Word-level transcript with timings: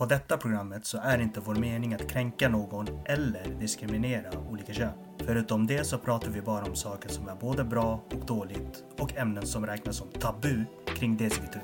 På 0.00 0.06
detta 0.06 0.36
programmet 0.36 0.86
så 0.86 0.98
är 0.98 1.18
inte 1.18 1.40
vår 1.40 1.54
mening 1.54 1.94
att 1.94 2.10
kränka 2.10 2.48
någon 2.48 2.86
eller 3.06 3.56
diskriminera 3.60 4.38
olika 4.50 4.72
kön. 4.72 4.92
Förutom 5.26 5.66
det 5.66 5.84
så 5.84 5.98
pratar 5.98 6.30
vi 6.30 6.42
bara 6.42 6.64
om 6.64 6.76
saker 6.76 7.08
som 7.08 7.28
är 7.28 7.34
både 7.34 7.64
bra 7.64 8.04
och 8.12 8.26
dåligt 8.26 8.84
och 8.98 9.16
ämnen 9.16 9.46
som 9.46 9.66
räknas 9.66 9.96
som 9.96 10.08
tabu 10.08 10.64
kring 10.98 11.16
dess 11.16 11.36
kultur. 11.36 11.62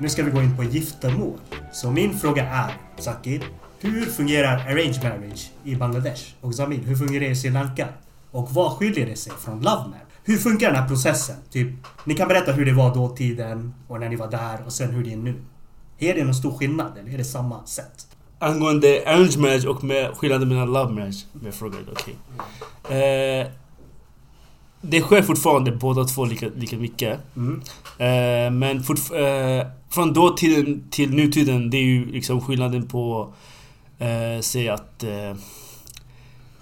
Nu 0.00 0.08
ska 0.08 0.22
vi 0.22 0.30
gå 0.30 0.42
in 0.42 0.56
på 0.56 0.64
giftermål. 0.64 1.38
Så 1.72 1.90
min 1.90 2.18
fråga 2.18 2.44
är, 2.44 2.72
Zakir, 2.98 3.42
hur 3.80 4.04
fungerar 4.04 4.56
arranged 4.56 5.02
marriage 5.02 5.50
i 5.64 5.76
Bangladesh? 5.76 6.34
Och 6.40 6.54
Zamir, 6.54 6.78
hur 6.78 6.96
fungerar 6.96 7.24
det 7.24 7.30
i 7.30 7.36
Sri 7.36 7.50
Lanka? 7.50 7.88
Och 8.30 8.50
vad 8.50 8.72
skiljer 8.72 9.06
det 9.06 9.16
sig 9.16 9.32
från 9.32 9.60
love 9.60 9.88
marriage? 9.88 10.08
Hur 10.24 10.36
funkar 10.36 10.66
den 10.66 10.76
här 10.76 10.88
processen? 10.88 11.36
Typ, 11.50 11.68
ni 12.04 12.14
kan 12.14 12.28
berätta 12.28 12.52
hur 12.52 12.66
det 12.66 12.72
var 12.72 12.94
dåtiden 12.94 13.74
och 13.88 14.00
när 14.00 14.08
ni 14.08 14.16
var 14.16 14.30
där 14.30 14.62
och 14.66 14.72
sen 14.72 14.90
hur 14.90 15.04
det 15.04 15.12
är 15.12 15.16
nu. 15.16 15.34
Är 15.98 16.14
det 16.14 16.24
någon 16.24 16.34
stor 16.34 16.58
skillnad 16.58 16.98
eller 16.98 17.14
är 17.14 17.18
det 17.18 17.24
samma 17.24 17.66
sätt? 17.66 18.06
Angående 18.38 19.02
arranged 19.06 19.38
marriage 19.38 19.64
och 19.66 19.84
med 19.84 20.14
skillnaden 20.16 20.48
mellan 20.48 20.72
love 20.72 20.92
marriage. 20.92 21.26
Med 21.32 21.54
frågan, 21.54 21.88
okej. 21.92 22.14
Eh, 22.84 23.46
det 24.80 25.00
sker 25.00 25.22
fortfarande 25.22 25.72
båda 25.72 26.04
två 26.04 26.24
lika, 26.24 26.48
lika 26.56 26.76
mycket. 26.76 27.20
Mm. 27.36 27.60
Eh, 27.98 28.50
men 28.50 28.80
fortf- 28.80 29.60
eh, 29.60 29.66
från 29.90 30.12
dåtiden 30.12 30.84
till 30.90 31.10
nutiden, 31.14 31.70
det 31.70 31.76
är 31.76 31.82
ju 31.82 32.12
liksom 32.12 32.40
skillnaden 32.40 32.86
på... 32.86 33.32
Eh, 33.98 34.40
säg 34.40 34.68
att... 34.68 35.04
Eh, 35.04 35.30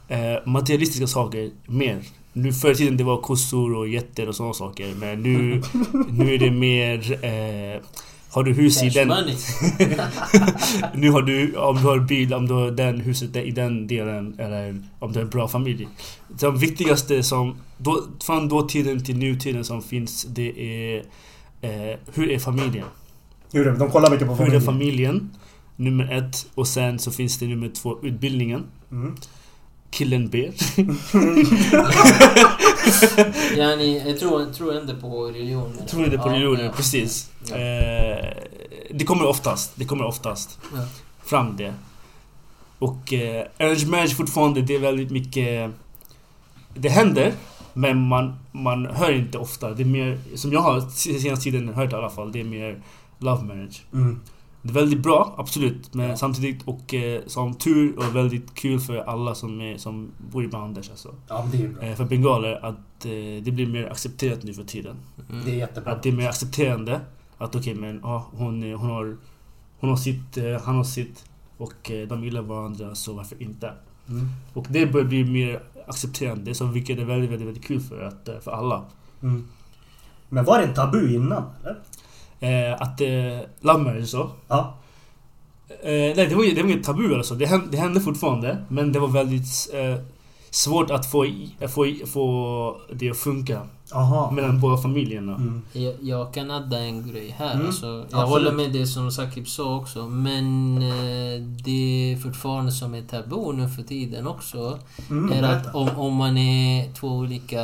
eh, 0.09 0.39
materialistiska 0.47 1.06
saker 1.06 1.50
mer. 1.66 2.03
Nu 2.33 2.53
förr 2.53 2.70
i 2.70 2.75
tiden 2.75 2.97
det 2.97 3.05
var 3.05 3.20
kossor 3.20 3.77
och 3.77 3.89
getter 3.89 4.28
och 4.28 4.37
sådana 4.37 4.55
saker. 4.55 4.95
Men 4.95 5.23
nu, 5.23 5.62
nu 6.11 6.34
är 6.34 6.39
det 6.39 6.50
mer... 6.50 7.20
Har 8.37 8.45
du 8.45 8.53
hus 8.53 8.83
i 8.83 8.89
den... 8.89 9.09
nu 10.95 11.11
har 11.11 11.23
du, 11.23 11.57
om 11.57 11.77
du 11.77 11.83
har 11.83 11.99
bil, 11.99 12.35
om 12.35 12.47
du 12.47 12.55
har 12.55 12.71
den 12.71 13.01
huset 13.01 13.37
i 13.37 13.51
den 13.51 13.87
delen 13.87 14.35
eller 14.39 14.83
om 14.99 15.12
du 15.12 15.19
har 15.19 15.25
en 15.25 15.31
bra 15.31 15.48
familj. 15.48 15.89
De 16.41 16.59
viktigaste 16.59 17.23
som, 17.23 17.56
då, 17.78 18.03
från 18.25 18.48
dåtiden 18.48 19.05
till 19.05 19.17
nutiden 19.17 19.65
som 19.65 19.83
finns, 19.83 20.27
det 20.28 20.53
är 20.61 20.97
eh, 21.61 21.98
hur 22.15 22.31
är 22.31 22.39
familjen? 22.39 22.87
Hur 23.53 23.67
är? 23.67 23.77
De 23.77 23.91
kollar 23.91 24.11
mycket 24.11 24.27
på 24.27 24.34
Hur 24.34 24.55
är 24.55 24.61
familjen. 24.61 24.62
familjen? 24.62 25.31
Nummer 25.77 26.12
ett. 26.12 26.47
Och 26.55 26.69
sen 26.69 26.98
så 26.98 27.11
finns 27.11 27.39
det 27.39 27.47
nummer 27.47 27.69
två, 27.69 27.98
utbildningen. 28.03 28.65
Mm. 28.91 29.17
Killen 29.97 30.28
ber. 30.28 30.52
Yani, 33.56 34.03
jag 34.06 34.19
tror, 34.20 34.53
tror 34.53 34.78
inte 34.80 34.94
på 34.94 35.25
religion. 35.27 35.72
Tror 35.88 36.05
inte 36.05 36.19
på 36.19 36.28
Ja, 36.28 36.33
religionen, 36.33 36.64
ja. 36.64 36.72
precis. 36.77 37.30
Ja. 37.50 37.56
Eh, 37.56 38.33
det 38.91 39.05
kommer 39.05 39.27
oftast, 39.27 39.72
det 39.75 39.84
kommer 39.84 40.05
oftast 40.05 40.58
Ja. 40.75 40.84
fram 41.25 41.56
det. 41.56 41.75
Och 42.78 43.12
eh, 43.12 43.47
arranged 43.58 43.88
marriage 43.88 44.16
fortfarande, 44.16 44.62
det 44.62 44.75
är 44.75 44.78
väldigt 44.78 45.11
mycket... 45.11 45.70
Det 46.75 46.88
händer, 46.88 47.33
men 47.72 48.08
man, 48.08 48.36
man 48.53 48.86
hör 48.86 49.12
inte 49.12 49.38
ofta. 49.38 49.70
Det 49.70 49.83
är 49.83 49.86
mer, 49.86 50.19
som 50.34 50.53
jag 50.53 50.60
har 50.60 50.81
senaste 51.19 51.44
tiden 51.44 51.69
hört 51.75 51.92
i 51.92 51.94
alla 51.94 52.10
fall, 52.10 52.33
det 52.33 52.41
är 52.41 52.44
mer 52.44 52.81
love 53.19 53.42
marriage. 53.44 53.83
Mm. 53.92 54.20
Det 54.67 54.70
är 54.72 54.75
väldigt 54.75 55.03
bra, 55.03 55.34
absolut. 55.39 55.95
Men 55.95 56.19
samtidigt, 56.19 56.62
och 56.64 56.95
eh, 56.95 57.22
som 57.27 57.55
tur 57.55 57.98
och 57.98 58.17
väldigt 58.17 58.55
kul 58.55 58.81
för 58.81 58.97
alla 58.97 59.34
som, 59.34 59.61
är, 59.61 59.78
som 59.78 60.11
bor 60.33 60.45
i 60.45 60.48
Bangladesh 60.48 60.91
alltså. 60.91 61.14
Ja, 61.28 61.48
det 61.53 61.62
är 61.62 61.69
bra. 61.69 61.83
Eh, 61.83 61.97
för 61.97 62.05
bengaler, 62.05 62.64
att 62.64 63.05
eh, 63.05 63.42
det 63.42 63.53
blir 63.53 63.67
mer 63.67 63.91
accepterat 63.91 64.42
nu 64.42 64.55
för 64.55 64.64
tiden. 64.64 64.97
Mm. 65.31 65.44
Det 65.44 65.50
är 65.50 65.55
jättebra. 65.55 65.92
Att 65.92 66.03
det 66.03 66.09
är 66.09 66.12
mer 66.12 66.28
accepterande. 66.28 67.00
Att 67.39 67.55
okej 67.55 67.75
men 67.75 68.00
ja, 68.03 68.27
hon, 68.33 68.62
hon, 68.62 68.91
har, 68.91 69.17
hon 69.81 69.91
har 69.91 69.97
sitt, 69.97 70.37
eh, 70.37 70.61
han 70.62 70.77
har 70.77 70.84
sitt. 70.84 71.25
Och 71.56 71.91
eh, 71.91 72.09
de 72.09 72.25
gillar 72.25 72.42
varandra 72.42 72.94
så 72.94 73.12
varför 73.12 73.42
inte? 73.42 73.72
Mm. 74.09 74.28
Och 74.53 74.67
det 74.70 74.87
börjar 74.87 75.06
bli 75.06 75.25
mer 75.25 75.62
accepterande. 75.87 76.55
Så 76.55 76.67
vilket 76.67 76.98
är 76.98 77.05
väldigt, 77.05 77.31
väldigt, 77.31 77.48
väldigt 77.48 77.64
kul 77.64 77.81
för, 77.81 78.03
att, 78.03 78.28
eh, 78.28 78.39
för 78.39 78.50
alla. 78.50 78.84
Mm. 79.22 79.48
Men 80.28 80.44
var 80.44 80.59
det 80.59 80.65
en 80.65 80.75
tabu 80.75 81.15
innan 81.15 81.43
eller? 81.60 81.77
Eh, 82.41 82.82
att 82.82 83.00
eh, 83.00 83.38
love 83.60 83.78
marriage 83.84 84.08
så. 84.08 84.30
Ja. 84.48 84.74
Eh, 85.69 85.91
nej 85.92 86.14
det 86.26 86.34
var, 86.34 86.54
det 86.54 86.62
var 86.62 86.70
inget 86.70 86.84
tabu 86.84 87.14
alltså. 87.14 87.34
Det 87.34 87.47
hände, 87.47 87.66
det 87.70 87.76
hände 87.76 88.00
fortfarande. 88.00 88.64
Men 88.69 88.92
det 88.92 88.98
var 88.98 89.08
väldigt 89.08 89.70
eh, 89.74 89.97
svårt 90.50 90.91
att 90.91 91.06
få, 91.10 91.26
få, 91.69 91.86
få 92.06 92.76
det 92.92 93.10
att 93.10 93.16
funka. 93.16 93.60
Aha. 93.94 94.30
Mellan 94.30 94.60
båda 94.60 94.76
familjerna. 94.76 95.34
Mm. 95.34 95.62
Jag, 95.72 95.94
jag 96.02 96.34
kan 96.34 96.50
adda 96.50 96.78
en 96.78 97.12
grej 97.12 97.34
här. 97.38 97.54
Mm, 97.54 97.66
Alltså, 97.66 97.86
jag 97.86 98.02
absolut. 98.04 98.28
håller 98.28 98.53
med 98.53 98.72
det 98.72 98.86
som 98.86 99.10
Sakib 99.12 99.48
sa 99.48 99.76
också. 99.76 100.06
Men 100.06 100.76
eh, 100.76 101.41
det 101.64 102.12
är 102.12 102.16
fortfarande 102.16 102.72
som 102.72 102.94
är 102.94 103.03
tabu 103.03 103.53
nu 103.53 103.68
för 103.68 103.82
tiden 103.82 104.26
också. 104.26 104.78
Mm, 105.10 105.32
är 105.32 105.42
att 105.42 105.74
om, 105.74 105.88
om 105.97 106.14
man 106.14 106.38
är 106.38 106.92
två 106.92 107.08
olika 107.08 107.62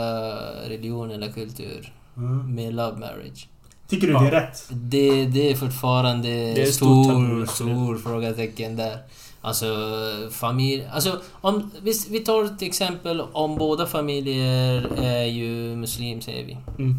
religioner 0.68 1.14
eller 1.14 1.32
kultur 1.32 1.92
Mm. 2.16 2.54
med 2.54 2.74
love 2.74 2.98
marriage. 2.98 3.48
Tycker 3.92 4.06
du 4.06 4.12
det 4.12 4.18
är 4.18 4.30
rätt? 4.30 4.64
Det, 4.68 5.24
det 5.24 5.50
är 5.50 5.56
fortfarande 5.56 6.28
är 6.28 6.62
ett 6.62 6.74
stort 6.74 7.04
stor, 7.04 7.14
tabu, 7.14 7.46
stor, 7.46 7.98
frågetecken 7.98 8.76
där. 8.76 8.98
Alltså 9.40 9.66
familj... 10.30 10.86
Alltså 10.92 11.20
om, 11.40 11.70
vi, 11.82 11.92
vi 12.10 12.20
tar 12.20 12.56
till 12.56 12.68
exempel 12.68 13.20
om 13.20 13.56
båda 13.56 13.86
familjer 13.86 14.88
är 15.02 15.24
ju 15.24 15.76
muslim 15.76 16.20
säger 16.20 16.44
vi. 16.44 16.56
Mm. 16.78 16.94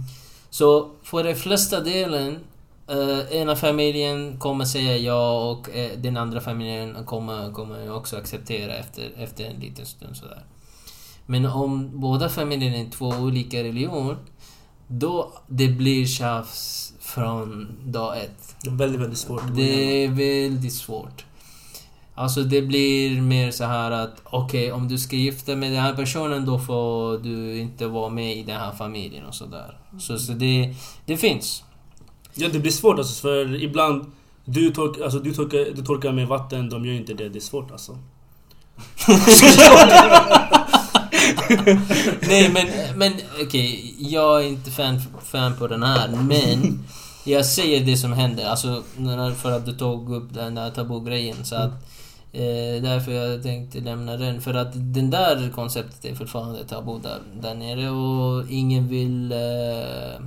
Så 0.49 0.89
för 1.03 1.23
den 1.23 1.35
flesta 1.35 1.79
delen 1.79 2.39
eh, 2.87 3.37
ena 3.37 3.55
familjen 3.55 4.39
kommer 4.39 4.65
säga 4.65 4.97
ja 4.97 5.51
och 5.51 5.75
eh, 5.75 5.91
den 5.97 6.17
andra 6.17 6.41
familjen 6.41 7.05
kommer, 7.05 7.51
kommer 7.51 7.95
också 7.95 8.17
acceptera 8.17 8.73
efter, 8.73 9.11
efter 9.17 9.43
en 9.43 9.59
liten 9.59 9.85
stund 9.85 10.17
sådär. 10.17 10.43
Men 11.25 11.45
om 11.45 11.89
båda 11.93 12.29
familjerna 12.29 12.77
är 12.77 12.89
två 12.89 13.07
olika 13.07 13.63
religioner 13.63 14.17
då 14.99 15.31
det 15.47 15.67
blir 15.67 16.05
tjafs 16.05 16.93
från 16.99 17.77
dag 17.85 18.17
ett. 18.17 18.55
Det 18.61 18.69
är 18.69 18.73
väldigt, 18.73 19.01
väldigt 19.01 19.19
svårt. 19.19 19.43
Det 19.55 20.03
är 20.03 20.09
väldigt 20.09 20.73
svårt. 20.73 21.25
Alltså 22.15 22.43
det 22.43 22.61
blir 22.61 23.21
mer 23.21 23.51
så 23.51 23.63
här 23.63 23.91
att 23.91 24.21
okej, 24.23 24.71
om 24.71 24.87
du 24.87 24.97
ska 24.97 25.15
gifta 25.15 25.55
med 25.55 25.71
den 25.71 25.81
här 25.81 25.93
personen 25.93 26.45
då 26.45 26.59
får 26.59 27.17
du 27.17 27.57
inte 27.57 27.87
vara 27.87 28.09
med 28.09 28.37
i 28.37 28.43
den 28.43 28.59
här 28.59 28.71
familjen 28.71 29.25
och 29.25 29.35
sådär. 29.35 29.77
Så, 29.99 30.17
så 30.17 30.31
det, 30.31 30.75
det 31.05 31.17
finns. 31.17 31.63
Ja, 32.33 32.49
det 32.49 32.59
blir 32.59 32.71
svårt 32.71 32.97
alltså 32.97 33.21
för 33.21 33.63
ibland 33.63 34.11
du, 34.45 34.73
tork, 34.73 35.01
alltså, 35.01 35.19
du, 35.19 35.33
torkar, 35.33 35.75
du 35.75 35.85
torkar 35.85 36.11
med 36.11 36.27
vatten, 36.27 36.69
de 36.69 36.85
gör 36.85 36.93
inte 36.93 37.13
det. 37.13 37.29
Det 37.29 37.39
är 37.39 37.41
svårt 37.41 37.71
alltså. 37.71 37.97
Nej 42.27 42.51
men, 42.53 42.67
men 42.95 43.13
okej, 43.43 43.95
jag 43.97 44.43
är 44.43 44.47
inte 44.47 44.71
fan, 44.71 45.01
fan 45.23 45.55
på 45.57 45.67
den 45.67 45.83
här 45.83 46.09
men 46.09 46.85
jag 47.25 47.45
säger 47.45 47.85
det 47.85 47.97
som 47.97 48.13
händer, 48.13 48.45
alltså 48.45 48.83
för 49.37 49.51
att 49.51 49.65
du 49.65 49.73
tog 49.73 50.11
upp 50.15 50.33
den 50.33 50.55
där 50.55 50.71
tabugrejen 50.71 51.45
så 51.45 51.55
att 51.55 51.71
eh, 52.33 52.81
därför 52.81 53.11
jag 53.11 53.43
tänkte 53.43 53.79
lämna 53.79 54.17
den, 54.17 54.41
för 54.41 54.53
att 54.53 54.71
den 54.73 55.09
där 55.09 55.51
konceptet 55.55 56.05
är 56.05 56.15
fortfarande 56.15 56.65
tabu 56.65 56.99
där, 56.99 57.19
där 57.41 57.55
nere 57.55 57.89
och 57.89 58.51
ingen 58.51 58.87
vill 58.87 59.31
eh, 59.31 60.25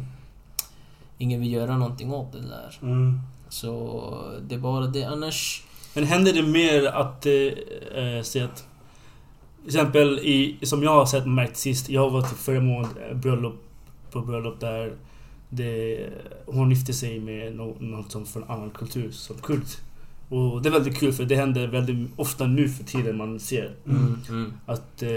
ingen 1.19 1.41
vill 1.41 1.53
göra 1.53 1.77
någonting 1.77 2.13
åt 2.13 2.33
det 2.33 2.41
där. 2.41 2.79
Mm. 2.83 3.21
Så 3.49 4.25
det 4.49 4.55
är 4.55 4.59
bara 4.59 4.87
det, 4.87 5.05
annars 5.05 5.63
Men 5.95 6.05
händer 6.05 6.33
det 6.33 6.43
mer 6.43 6.87
att, 6.87 7.27
eh, 7.27 8.05
eh, 8.05 8.23
se 8.23 8.43
att... 8.43 8.65
Till 9.67 9.77
exempel 9.77 10.19
i, 10.19 10.59
som 10.63 10.83
jag 10.83 10.91
har 10.91 11.07
sett 11.07 11.27
märkt 11.27 11.57
sist, 11.57 11.89
jag 11.89 12.11
var 12.11 12.23
till 12.23 12.37
förra 12.37 12.61
månaden 12.61 12.97
eh, 13.11 13.17
bröllop, 13.17 13.55
på 14.11 14.21
bröllop 14.21 14.61
där 14.61 14.93
det, 15.49 16.07
hon 16.47 16.71
gifte 16.71 16.93
sig 16.93 17.21
med 17.21 17.57
någon 17.57 18.11
som 18.11 18.27
från 18.27 18.45
annan 18.45 18.71
kultur, 18.71 19.11
som 19.11 19.37
kurd. 19.37 19.63
Och 20.29 20.63
det 20.63 20.69
är 20.69 20.73
väldigt 20.73 20.99
kul 20.99 21.13
för 21.13 21.25
det 21.25 21.37
händer 21.37 21.67
väldigt 21.67 22.11
ofta 22.17 22.47
nu 22.47 22.69
för 22.69 22.85
tiden 22.85 23.17
man 23.17 23.41
ser. 23.41 23.75
Mm. 23.87 24.19
mm. 24.29 24.53
Att 24.67 25.03
eh, 25.03 25.11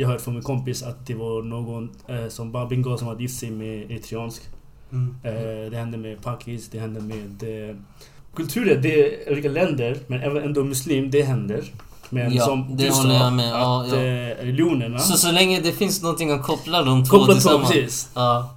jag 0.00 0.06
hörde 0.08 0.18
från 0.20 0.34
min 0.34 0.42
kompis 0.42 0.82
att 0.82 1.06
det 1.06 1.14
var 1.14 1.42
någon 1.42 1.90
eh, 2.08 2.28
som 2.28 2.52
bara 2.52 2.66
bengal 2.66 2.98
som 2.98 3.08
hade 3.08 3.22
gift 3.22 3.38
sig 3.38 3.50
med 3.50 3.90
eritreansk. 3.90 4.42
Mm. 4.92 5.14
Eh, 5.22 5.70
det 5.70 5.76
hände 5.76 5.98
med 5.98 6.22
Pakis, 6.22 6.68
det 6.68 6.78
hände 6.78 7.00
med... 7.00 7.68
Eh, 7.70 7.76
kulturer, 8.34 8.80
det 8.82 9.26
är 9.26 9.32
olika 9.32 9.48
länder, 9.48 9.98
men 10.06 10.20
även 10.20 10.42
ändå 10.42 10.64
muslim, 10.64 11.10
det 11.10 11.22
händer. 11.22 11.72
Men 12.10 12.32
Ja, 12.34 12.44
som 12.44 12.76
det 12.76 12.90
håller 12.90 13.14
jag 13.14 13.32
med. 13.32 13.50
Ja, 13.50 13.82
att 13.82 13.88
ja. 13.92 13.96
eh, 13.96 14.36
religionerna... 14.44 14.98
Så 14.98 15.16
så 15.16 15.32
länge 15.32 15.60
det 15.60 15.72
finns 15.72 16.02
någonting 16.02 16.30
att 16.30 16.42
koppla 16.42 16.82
de 16.82 17.04
två 17.04 17.10
Kopplat 17.10 17.26
på, 17.28 17.32
tillsammans. 17.34 17.68
precis. 17.70 18.10
Ja. 18.14 18.52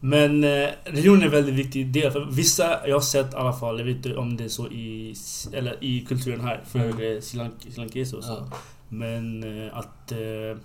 Men 0.00 0.44
eh, 0.44 0.68
religion 0.84 1.20
är 1.20 1.24
en 1.24 1.30
väldigt 1.30 1.54
viktig 1.54 1.92
del. 1.92 2.12
För 2.12 2.24
vissa, 2.30 2.86
jag 2.88 2.96
har 2.96 3.00
sett 3.00 3.32
i 3.32 3.36
alla 3.36 3.52
fall, 3.52 3.78
jag 3.78 3.86
vet 3.86 3.96
inte 3.96 4.16
om 4.16 4.36
det 4.36 4.44
är 4.44 4.48
så 4.48 4.66
i, 4.68 5.14
eller 5.52 5.84
i 5.84 6.00
kulturen 6.00 6.40
här 6.40 6.60
för 6.66 6.78
Mm. 6.78 6.98
mm. 6.98 7.22
sri 7.22 7.38
Lank- 7.38 7.60
sri 7.62 7.72
lankeser 7.76 8.16
och 8.18 8.24
så. 8.24 8.32
ja. 8.50 8.56
Men 8.88 9.42
eh, 9.66 9.78
att 9.78 10.12
eh, 10.12 10.58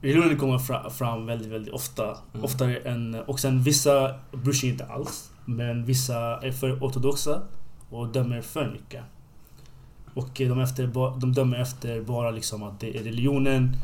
religionen 0.00 0.36
kommer 0.38 0.58
fra, 0.58 0.90
fram 0.90 1.26
väldigt, 1.26 1.48
väldigt 1.48 1.74
ofta. 1.74 2.04
Mm. 2.04 2.44
Oftare 2.44 2.76
än... 2.76 3.14
Och 3.26 3.40
sen 3.40 3.62
vissa 3.62 4.14
bryr 4.32 4.52
sig 4.54 4.68
inte 4.68 4.84
alls. 4.86 5.30
Men 5.44 5.84
vissa 5.84 6.16
är 6.42 6.52
för 6.52 6.72
ortodoxa. 6.80 7.42
och 7.90 8.08
dömer 8.08 8.40
för 8.42 8.70
mycket. 8.72 9.02
Och 10.14 10.40
eh, 10.40 10.48
de, 10.48 10.60
efter, 10.60 10.86
de 11.20 11.32
dömer 11.32 11.58
efter 11.58 12.00
bara 12.00 12.30
liksom 12.30 12.62
att 12.62 12.80
det 12.80 12.98
är 12.98 13.02
religionen 13.02 13.76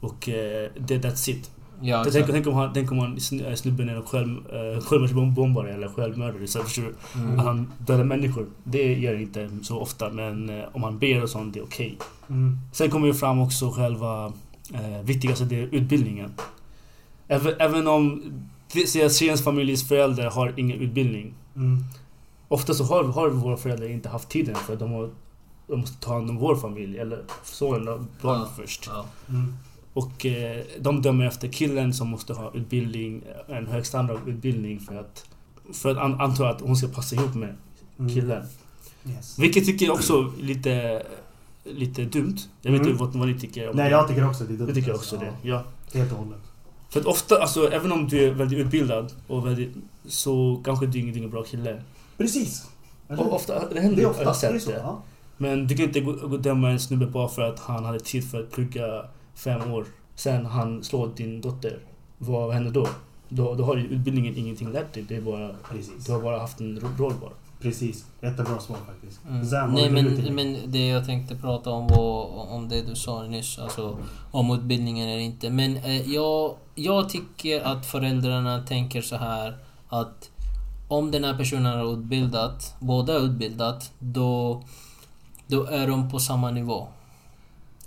och 0.00 0.28
eh, 0.28 0.70
det, 0.78 0.98
that's 0.98 1.30
it. 1.30 1.50
Ja, 1.80 2.04
tänk, 2.04 2.16
exakt. 2.16 2.32
tänk 2.32 2.46
om 2.46 2.54
han, 2.54 2.70
tänk 2.74 2.92
om 2.92 2.98
han 2.98 3.18
eh, 3.46 3.54
snubben 3.54 3.88
är 3.88 4.02
själv, 4.02 4.36
eh, 4.54 4.80
självmordsbombare 4.80 5.74
eller 5.74 5.88
självmördare. 5.88 6.46
Så 6.46 6.62
förstår 6.62 6.82
du? 6.82 7.20
Mm. 7.20 7.38
Att 7.38 7.44
han 7.44 7.72
dödar 7.78 8.04
människor. 8.04 8.46
Det 8.64 8.94
gör 8.94 9.12
jag 9.12 9.22
inte 9.22 9.50
så 9.62 9.78
ofta 9.78 10.10
men 10.10 10.50
eh, 10.50 10.64
om 10.72 10.82
han 10.82 10.98
ber 10.98 11.22
och 11.22 11.30
sånt, 11.30 11.54
det 11.54 11.60
är 11.60 11.64
okej. 11.64 11.98
Mm. 12.28 12.58
Sen 12.72 12.90
kommer 12.90 13.06
ju 13.06 13.14
fram 13.14 13.40
också 13.40 13.70
själva 13.70 14.32
eh, 14.74 15.02
viktigaste, 15.04 15.44
det 15.44 15.56
är 15.60 15.68
utbildningen. 15.72 16.30
Även, 17.28 17.54
även 17.58 17.86
om 17.86 18.22
Tjejerns 18.68 19.44
familjs 19.44 19.88
föräldrar 19.88 20.30
har 20.30 20.52
ingen 20.56 20.80
utbildning. 20.80 21.34
Mm. 21.56 21.84
Ofta 22.48 22.74
så 22.74 22.84
har, 22.84 23.04
har 23.04 23.28
våra 23.28 23.56
föräldrar 23.56 23.88
inte 23.88 24.08
haft 24.08 24.28
tiden 24.28 24.54
för 24.54 24.76
de, 24.76 24.92
har, 24.92 25.10
de 25.66 25.80
måste 25.80 26.00
ta 26.00 26.12
hand 26.14 26.30
om 26.30 26.36
vår 26.36 26.56
familj 26.56 26.98
eller 26.98 27.22
sonen 27.44 27.88
och 27.88 28.00
barnet 28.22 28.48
Ja. 28.56 28.62
först. 28.62 28.86
Ja. 28.86 29.06
Mm. 29.28 29.54
Och 29.92 30.26
eh, 30.26 30.64
de 30.80 31.02
dömer 31.02 31.26
efter 31.26 31.48
killen 31.48 31.94
som 31.94 32.08
måste 32.08 32.32
ha 32.34 32.52
utbildning, 32.54 33.22
en 33.48 33.66
hög 33.66 33.86
standard 33.86 34.18
utbildning 34.26 34.80
för 34.80 34.94
att, 34.94 35.24
för 35.72 35.90
att 35.90 35.96
an, 35.98 36.20
anta 36.20 36.48
att 36.48 36.60
hon 36.60 36.76
ska 36.76 36.88
passa 36.88 37.14
ihop 37.16 37.34
med 37.34 37.54
Mm. 37.98 38.14
killen. 38.14 38.42
Yes. 39.08 39.38
Vilket 39.38 39.66
tycker 39.66 39.86
jag 39.86 39.94
också 39.94 40.18
är 40.38 40.42
lite, 40.42 41.02
lite 41.64 42.04
dumt. 42.04 42.36
Jag 42.62 42.72
vet 42.72 42.80
Mm. 42.80 42.92
inte 42.92 43.04
vad, 43.04 43.14
vad 43.16 43.28
ni 43.28 43.40
tycker 43.40 43.70
om 43.70 43.76
Nej, 43.76 43.84
det. 43.84 43.90
jag 43.90 44.08
tycker 44.08 44.28
också 44.28 44.44
det 44.44 44.54
är 44.54 44.56
dumt. 44.56 44.66
Jag 44.68 44.74
tycker 44.76 44.92
alltså. 44.92 45.16
också 45.16 45.26
det. 45.26 45.48
Ja, 45.48 45.64
helt 45.94 46.12
och 46.12 46.18
hållet. 46.18 46.38
För 46.90 47.00
att 47.00 47.06
ofta, 47.06 47.38
alltså 47.42 47.70
även 47.72 47.92
om 47.92 48.08
du 48.08 48.24
är 48.24 48.30
väldigt 48.32 48.58
utbildad 48.58 49.12
och 49.28 49.46
väldigt, 49.46 49.74
så 50.06 50.62
kanske 50.64 50.86
du 50.86 50.98
är 50.98 51.16
ingen 51.16 51.30
bra 51.30 51.42
kille. 51.42 51.82
Precis. 52.16 52.66
Och 53.08 53.32
ofta, 53.34 53.68
det 53.68 53.80
händer 53.80 53.96
det 53.96 54.02
är 54.02 54.02
ju, 54.02 54.02
jag 54.02 54.14
har 54.14 54.20
är 54.22 54.26
det 54.26 54.34
sett 54.34 54.62
så. 54.62 54.70
det. 54.70 54.76
Ja. 54.76 55.02
Men 55.36 55.66
du 55.66 55.76
kan 55.76 55.84
inte 55.86 56.00
gå, 56.00 56.12
gå 56.12 56.34
och 56.36 56.40
döma 56.42 56.70
en 56.70 56.80
snubbe 56.80 57.06
bara 57.06 57.28
för 57.28 57.42
att 57.42 57.58
han 57.58 57.84
hade 57.84 58.00
tid 58.00 58.30
för 58.30 58.40
att 58.40 58.50
plugga 58.50 59.04
fem 59.34 59.72
år. 59.72 59.84
Sen 60.14 60.46
han 60.46 60.84
slår 60.84 61.10
din 61.16 61.40
dotter. 61.40 61.78
Vad 62.18 62.54
händer 62.54 62.70
då? 62.70 62.88
Då, 63.28 63.54
då 63.54 63.64
har 63.64 63.76
ju 63.76 63.82
utbildningen 63.84 64.36
ingenting 64.36 64.72
lärt 64.72 64.94
dig. 64.94 65.02
Det 65.08 65.16
är 65.16 65.20
bara, 65.20 65.50
Precis. 65.70 66.06
du 66.06 66.12
har 66.12 66.20
bara 66.20 66.38
haft 66.38 66.60
en 66.60 66.80
ro- 66.80 66.88
roll 67.04 67.14
bara. 67.20 67.30
Precis. 67.60 68.06
Jättebra 68.22 68.58
svar 68.58 68.76
faktiskt. 68.86 69.20
Mm. 69.28 69.74
Nej 69.74 69.90
men, 69.90 70.34
men 70.34 70.58
det 70.72 70.86
jag 70.86 71.06
tänkte 71.06 71.36
prata 71.36 71.70
om 71.70 71.86
var 71.86 72.24
om 72.52 72.68
det 72.68 72.82
du 72.82 72.94
sa 72.94 73.22
nyss, 73.22 73.58
alltså 73.58 73.98
om 74.30 74.50
utbildningen 74.50 75.08
eller 75.08 75.20
inte. 75.22 75.50
Men 75.50 75.76
eh, 75.76 76.12
jag, 76.12 76.54
jag 76.74 77.08
tycker 77.08 77.60
att 77.60 77.86
föräldrarna 77.86 78.62
tänker 78.62 79.02
så 79.02 79.16
här 79.16 79.56
att 79.88 80.30
om 80.88 81.10
den 81.10 81.24
här 81.24 81.36
personen 81.36 81.66
är 81.66 81.92
utbildad, 81.98 82.52
båda 82.80 83.14
är 83.14 83.20
utbildat, 83.24 83.92
då, 83.98 84.62
då 85.46 85.64
är 85.64 85.86
de 85.86 86.10
på 86.10 86.18
samma 86.18 86.50
nivå. 86.50 86.88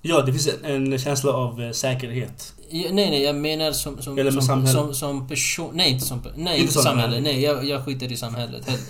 Ja, 0.02 0.22
det 0.22 0.32
finns 0.34 0.50
en, 0.64 0.92
en 0.94 1.00
känsla 1.00 1.32
av 1.34 1.62
eh, 1.62 1.72
säkerhet. 1.72 2.54
Ja, 2.70 2.88
nej, 2.92 3.10
nej, 3.10 3.22
jag 3.24 3.36
menar 3.36 3.72
som, 3.72 4.02
som, 4.02 4.14
Eller 4.18 4.24
med 4.32 4.34
som, 4.34 4.42
samhället. 4.42 4.72
som, 4.74 4.94
som 4.94 5.28
person... 5.28 5.70
Nej, 5.74 5.92
inte 5.92 6.06
som... 6.06 6.22
Nej, 6.36 6.60
Inte 6.62 6.74
samhälle. 6.74 7.02
samhälle. 7.02 7.22
Nej, 7.22 7.42
jag, 7.42 7.66
jag 7.66 7.86
skiter 7.86 8.12
i 8.12 8.18
samhället. 8.18 8.66
heller. 8.66 8.82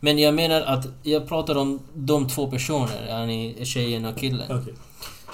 Men 0.00 0.18
jag 0.18 0.34
menar 0.34 0.60
att 0.62 0.86
jag 1.02 1.28
pratar 1.28 1.54
om 1.58 1.80
de 1.94 2.28
två 2.28 2.46
personer, 2.50 3.06
yani 3.08 3.64
tjejen 3.64 4.04
och 4.04 4.16
killen. 4.18 4.60
Okej. 4.60 4.74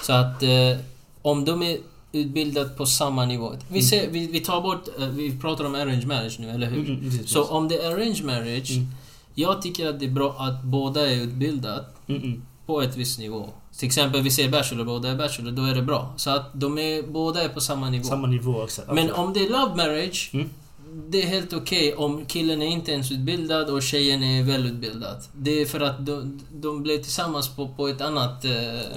Så 0.01 0.13
att 0.13 0.43
eh, 0.43 0.77
om 1.21 1.45
de 1.45 1.63
är 1.63 1.77
utbildade 2.11 2.69
på 2.69 2.85
samma 2.85 3.25
nivå. 3.25 3.51
Vi, 3.67 3.79
Mm. 3.79 3.81
ser, 3.81 4.09
vi, 4.11 4.27
vi 4.27 4.39
tar 4.39 4.61
bort... 4.61 4.87
Eh, 4.99 5.07
vi 5.07 5.37
pratar 5.39 5.65
om 5.65 5.75
arrange 5.75 6.05
marriage 6.07 6.39
nu, 6.39 6.49
eller 6.49 6.67
hur? 6.67 6.79
Mm, 6.89 6.99
mm, 7.09 7.27
Så 7.27 7.43
om 7.43 7.67
det 7.67 7.75
är 7.77 7.91
arrange 7.91 8.21
marriage, 8.23 8.71
Mm, 8.71 8.87
jag 9.35 9.61
tycker 9.61 9.89
att 9.89 9.99
det 9.99 10.05
är 10.05 10.09
bra 10.11 10.35
att 10.39 10.63
båda 10.63 11.09
är 11.11 11.15
utbildade 11.15 11.85
mm, 12.07 12.21
mm. 12.21 12.41
På 12.67 12.81
ett 12.81 12.95
visst 12.95 13.19
nivå. 13.19 13.49
Till 13.77 13.87
exempel, 13.87 14.21
vi 14.21 14.31
säger 14.31 14.49
bachelor, 14.49 14.85
båda 14.85 15.09
är 15.09 15.15
bachelor, 15.15 15.51
då 15.51 15.63
är 15.63 15.75
det 15.75 15.81
bra. 15.81 16.13
Så 16.17 16.29
att 16.29 16.49
de 16.53 16.77
är, 16.77 17.01
båda 17.11 17.43
är 17.43 17.49
på 17.49 17.61
samma 17.61 17.89
nivå. 17.89 18.03
Samma 18.03 18.27
nivå, 18.27 18.63
exakt. 18.63 18.91
Men 18.91 19.11
om 19.11 19.33
det 19.33 19.39
är 19.45 19.49
love 19.49 19.75
marriage, 19.75 20.29
Mm. 20.33 20.49
det 21.09 21.21
är 21.23 21.27
helt 21.27 21.53
okej 21.53 21.93
om 21.95 22.25
killen 22.25 22.61
är 22.61 22.65
inte 22.67 22.91
ens 22.91 23.11
utbildad 23.11 23.69
och 23.69 23.83
tjejen 23.83 24.23
är 24.23 24.43
välutbildad. 24.43 25.17
Det 25.33 25.61
är 25.61 25.65
för 25.65 25.79
att 25.79 26.05
de, 26.05 26.41
de 26.53 26.83
blev 26.83 26.97
tillsammans 27.03 27.47
på, 27.49 27.67
på 27.67 27.87
ett 27.87 28.01
annat... 28.01 28.45
Eh, 28.45 28.51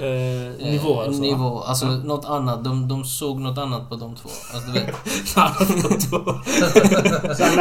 Eh, 0.04 0.66
nivå 0.70 0.92
eh, 1.02 1.06
alltså. 1.06 1.22
nivå. 1.22 1.60
Alltså 1.60 1.86
Ja. 1.86 1.92
något 1.92 2.24
annat. 2.24 2.64
De, 2.64 2.88
de 2.88 3.04
såg 3.04 3.40
något 3.40 3.58
annat 3.58 3.88
på 3.88 3.96
de 3.96 4.16
två. 4.16 4.28
Alltså, 4.54 4.70
du 4.70 4.80
vet. 4.80 4.94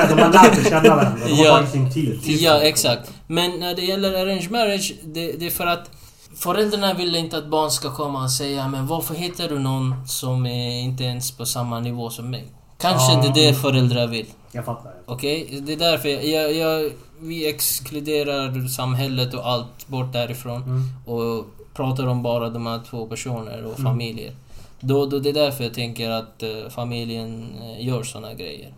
De 0.10 0.20
har 0.20 0.34
lärt 0.34 0.56
sig 0.56 0.64
känna 0.70 0.96
varandra. 0.96 1.26
De 1.28 1.34
har 1.34 1.46
Ja. 1.46 1.56
tagit 1.56 1.72
sin 1.72 1.94
tid. 1.94 2.20
ja, 2.26 2.62
exakt. 2.62 3.12
Men 3.28 3.52
när 3.60 3.76
det 3.76 3.82
gäller 3.82 4.14
arrange 4.14 4.48
marriage, 4.52 4.94
det, 5.04 5.32
det 5.32 5.46
är 5.46 5.50
för 5.50 5.66
att 5.68 5.92
föräldrarna 6.36 6.94
vill 6.94 7.16
inte 7.16 7.38
att 7.38 7.48
barn 7.48 7.72
ska 7.72 7.92
komma 7.96 8.24
och 8.24 8.32
säga 8.32 8.68
men 8.68 8.88
varför 8.88 9.16
hittar 9.16 9.50
du 9.50 9.60
någon 9.60 10.08
som 10.08 10.46
är 10.46 10.80
inte 10.82 11.04
ens 11.04 11.32
på 11.32 11.46
samma 11.46 11.80
nivå 11.80 12.10
som 12.10 12.30
mig? 12.30 12.46
Kanske 12.78 13.14
Ja. 13.14 13.22
det 13.22 13.28
är 13.42 13.48
det 13.52 13.54
föräldrar 13.54 14.08
vill. 14.08 14.26
Jag 14.52 14.66
fattar. 14.66 14.94
Okej? 15.06 15.60
Det 15.62 15.74
är 15.74 15.78
därför 15.78 16.10
jag, 16.10 16.26
jag, 16.28 16.54
jag, 16.56 16.92
vi 17.20 17.50
exkluderar 17.50 18.68
samhället 18.68 19.34
och 19.34 19.48
allt 19.48 19.88
bort 19.88 20.14
därifrån 20.14 20.64
Mm. 20.64 20.84
och 21.06 21.46
pratar 21.74 22.08
om 22.08 22.24
bara 22.24 22.50
de 22.50 22.66
här 22.66 22.82
två 22.90 23.06
personer 23.08 23.64
och 23.64 23.80
Mm. 23.80 23.92
familjer. 23.92 24.34
Då, 24.80 25.06
då 25.06 25.20
det 25.20 25.30
är 25.30 25.34
därför 25.34 25.64
jag 25.64 25.74
tänker 25.74 26.10
att 26.10 26.44
eh, 26.44 26.70
familjen 26.70 27.54
eh, 27.62 27.86
gör 27.88 28.04
såna 28.04 28.34
grejer. 28.34 28.74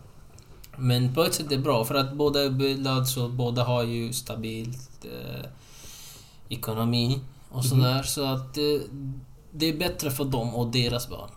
Men 0.77 1.13
på 1.15 1.23
ett 1.23 1.33
sätt 1.33 1.45
är 1.45 1.49
det 1.49 1.57
bra 1.57 1.85
för 1.85 1.95
att 1.95 2.13
båda 2.13 2.41
är 2.41 2.45
utbildade 2.45 3.05
så 3.05 3.27
båda 3.27 3.63
har 3.63 3.83
ju 3.83 4.13
stabilt 4.13 5.05
eh, 5.05 5.45
ekonomi 6.49 7.19
och 7.51 7.65
sådär. 7.65 8.03
Så 8.03 8.25
att 8.33 8.57
eh, 8.57 8.63
det 9.51 9.69
är 9.69 9.77
bättre 9.77 10.11
för 10.11 10.25
dem 10.25 10.55
och 10.55 10.71
deras 10.71 11.09
barn. 11.09 11.29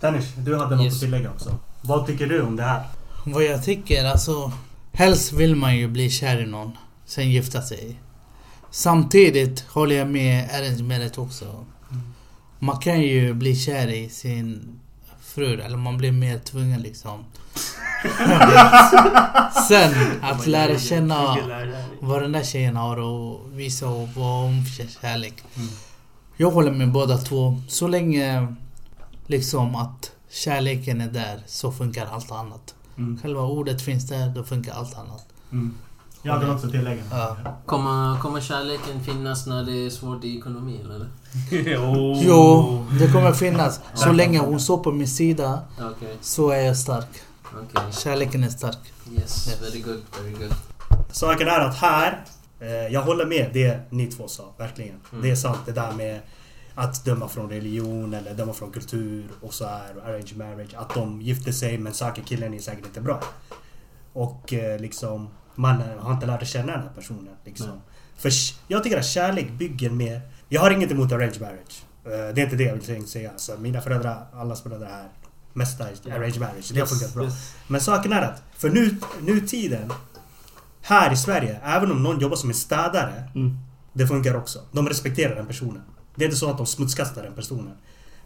Dennis, 0.00 0.32
du 0.36 0.56
hade 0.58 0.76
något 0.76 0.84
Yes. 0.84 0.94
att 0.94 1.00
tillägga 1.00 1.30
också. 1.30 1.58
Vad 1.82 2.06
tycker 2.06 2.26
du 2.26 2.42
om 2.42 2.56
det 2.56 2.62
här? 2.62 2.82
Vad 3.26 3.44
jag 3.44 3.64
tycker, 3.64 4.04
alltså... 4.04 4.52
Helst 4.92 5.32
vill 5.32 5.56
man 5.56 5.76
ju 5.76 5.88
bli 5.88 6.10
kär 6.10 6.42
i 6.42 6.46
någon, 6.46 6.70
sen 7.06 7.30
gifta 7.30 7.62
sig. 7.62 8.00
Samtidigt 8.70 9.60
håller 9.60 9.96
jag 9.96 10.08
med 10.08 10.50
arrange 10.54 10.82
marriage 10.82 11.18
också. 11.18 11.64
Man 12.58 12.78
kan 12.78 13.00
ju 13.02 13.34
bli 13.34 13.56
kär 13.56 13.88
i 13.88 14.08
sin 14.08 14.80
fru, 15.20 15.60
eller 15.60 15.76
man 15.76 15.98
blir 15.98 16.12
mer 16.12 16.38
tvungen 16.38 16.80
liksom. 16.80 17.24
Sen, 19.68 19.94
att 20.22 20.46
lära 20.46 20.78
känna 20.78 21.36
vad 22.00 22.22
den 22.22 22.32
där 22.32 22.42
tjejen 22.42 22.76
har 22.76 22.96
och 22.96 23.40
visa 23.52 23.86
vad 23.86 24.42
hon 24.42 24.64
för 24.64 25.00
kärlek. 25.00 25.42
Mm. 25.56 25.68
Jag 26.36 26.50
håller 26.50 26.70
med 26.70 26.92
båda 26.92 27.18
två. 27.18 27.60
Så 27.68 27.88
länge 27.88 28.54
liksom 29.26 29.76
att 29.76 30.12
kärleken 30.30 31.00
är 31.00 31.08
där 31.08 31.42
så 31.46 31.72
funkar 31.72 32.06
allt 32.06 32.32
annat. 32.32 32.74
Mm. 32.98 33.18
Själva 33.22 33.42
ordet 33.42 33.82
finns 33.82 34.08
där, 34.08 34.28
då 34.28 34.44
funkar 34.44 34.72
allt 34.72 34.98
annat. 34.98 35.26
Mm. 35.52 35.74
Jag 36.22 36.32
hade 36.32 36.46
något 36.46 36.64
att 36.64 36.70
tillägga. 36.70 37.02
Ja. 37.10 37.36
Kommer, 37.66 38.18
kommer 38.18 38.40
kärleken 38.40 39.04
finnas 39.04 39.46
när 39.46 39.64
det 39.64 39.86
är 39.86 39.90
svårt 39.90 40.24
i 40.24 40.38
ekonomin 40.38 40.90
eller? 40.90 41.06
oh. 41.76 42.22
Jo, 42.24 42.86
det 42.98 43.12
kommer 43.12 43.32
finnas. 43.32 43.80
Så 43.94 44.12
länge 44.12 44.38
hon 44.38 44.60
står 44.60 44.78
på 44.78 44.92
min 44.92 45.08
sida 45.08 45.60
Okej, 45.80 46.16
så 46.20 46.50
är 46.50 46.60
jag 46.60 46.76
stark. 46.76 47.08
Okej. 47.62 47.92
Kärleken 47.92 48.44
är 48.44 48.48
stark. 48.48 48.78
Yes, 49.12 49.48
Yes. 49.48 49.60
very 49.62 49.80
good, 49.80 50.02
very 50.22 50.32
good. 50.32 50.54
Saken 51.12 51.48
är 51.48 51.60
att 51.60 51.76
här, 51.76 52.24
eh, 52.60 52.68
jag 52.72 53.02
håller 53.02 53.26
med 53.26 53.50
det 53.52 53.80
ni 53.90 54.06
två 54.06 54.28
sa, 54.28 54.54
verkligen. 54.58 55.00
Mm. 55.12 55.22
Det 55.22 55.30
är 55.30 55.36
sant 55.36 55.58
det 55.66 55.72
där 55.72 55.92
med 55.92 56.20
att 56.74 57.04
döma 57.04 57.28
från 57.28 57.50
religion 57.50 58.14
eller 58.14 58.34
döma 58.34 58.52
från 58.52 58.72
kultur 58.72 59.28
och 59.42 59.54
så 59.54 59.66
här, 59.66 59.94
arrange 60.04 60.32
marriage. 60.36 60.74
Att 60.74 60.94
de 60.94 61.22
gifter 61.22 61.52
sig 61.52 61.78
men 61.78 61.94
söker 61.94 62.22
killen 62.22 62.54
är 62.54 62.58
säkert 62.58 62.86
inte 62.86 63.00
bra. 63.00 63.20
Och 64.12 64.52
eh, 64.52 64.80
liksom, 64.80 65.28
man 65.54 65.82
har 65.98 66.12
inte 66.12 66.26
lärt 66.26 66.46
känna 66.46 66.72
den 66.72 66.80
här 66.82 66.90
personen. 66.94 67.36
Liksom. 67.44 67.68
Nej. 67.68 67.78
För 68.16 68.32
jag 68.68 68.82
tycker 68.84 68.98
att 68.98 69.06
kärlek 69.06 69.50
bygger 69.50 69.90
mer... 69.90 70.20
Jag 70.48 70.60
har 70.60 70.70
inget 70.70 70.90
emot 70.90 71.12
arrange 71.12 71.40
marriage. 71.40 71.84
Eh, 72.04 72.34
det 72.34 72.40
är 72.40 72.44
inte 72.44 72.56
det 72.56 72.64
jag 72.64 72.74
vill 72.74 73.06
säga. 73.06 73.30
Så 73.36 73.56
mina 73.56 73.80
föräldrar, 73.80 74.26
allas 74.32 74.62
föräldrar 74.62 74.88
är 74.88 75.08
mesta 75.54 75.84
i 75.90 76.10
arrange 76.10 76.38
marriage. 76.40 76.70
Det 76.74 76.80
har 76.80 76.86
funkat 76.86 77.14
bra. 77.14 77.28
Men 77.66 77.80
saken 77.80 78.12
är 78.12 78.22
att 78.22 78.42
för 78.58 78.70
nu, 78.70 78.96
nutiden 79.20 79.92
här 80.82 81.12
i 81.12 81.16
Sverige, 81.16 81.60
även 81.64 81.90
om 81.90 82.02
någon 82.02 82.20
jobbar 82.20 82.36
som 82.36 82.48
en 82.50 82.54
städare, 82.54 83.28
Mm. 83.34 83.58
det 83.92 84.06
funkar 84.06 84.34
också. 84.36 84.58
De 84.72 84.88
respekterar 84.88 85.34
den 85.34 85.46
personen. 85.46 85.82
Det 86.14 86.24
är 86.24 86.26
inte 86.26 86.38
så 86.38 86.50
att 86.50 86.56
de 86.56 86.66
smutskastar 86.66 87.22
den 87.22 87.32
personen. 87.34 87.72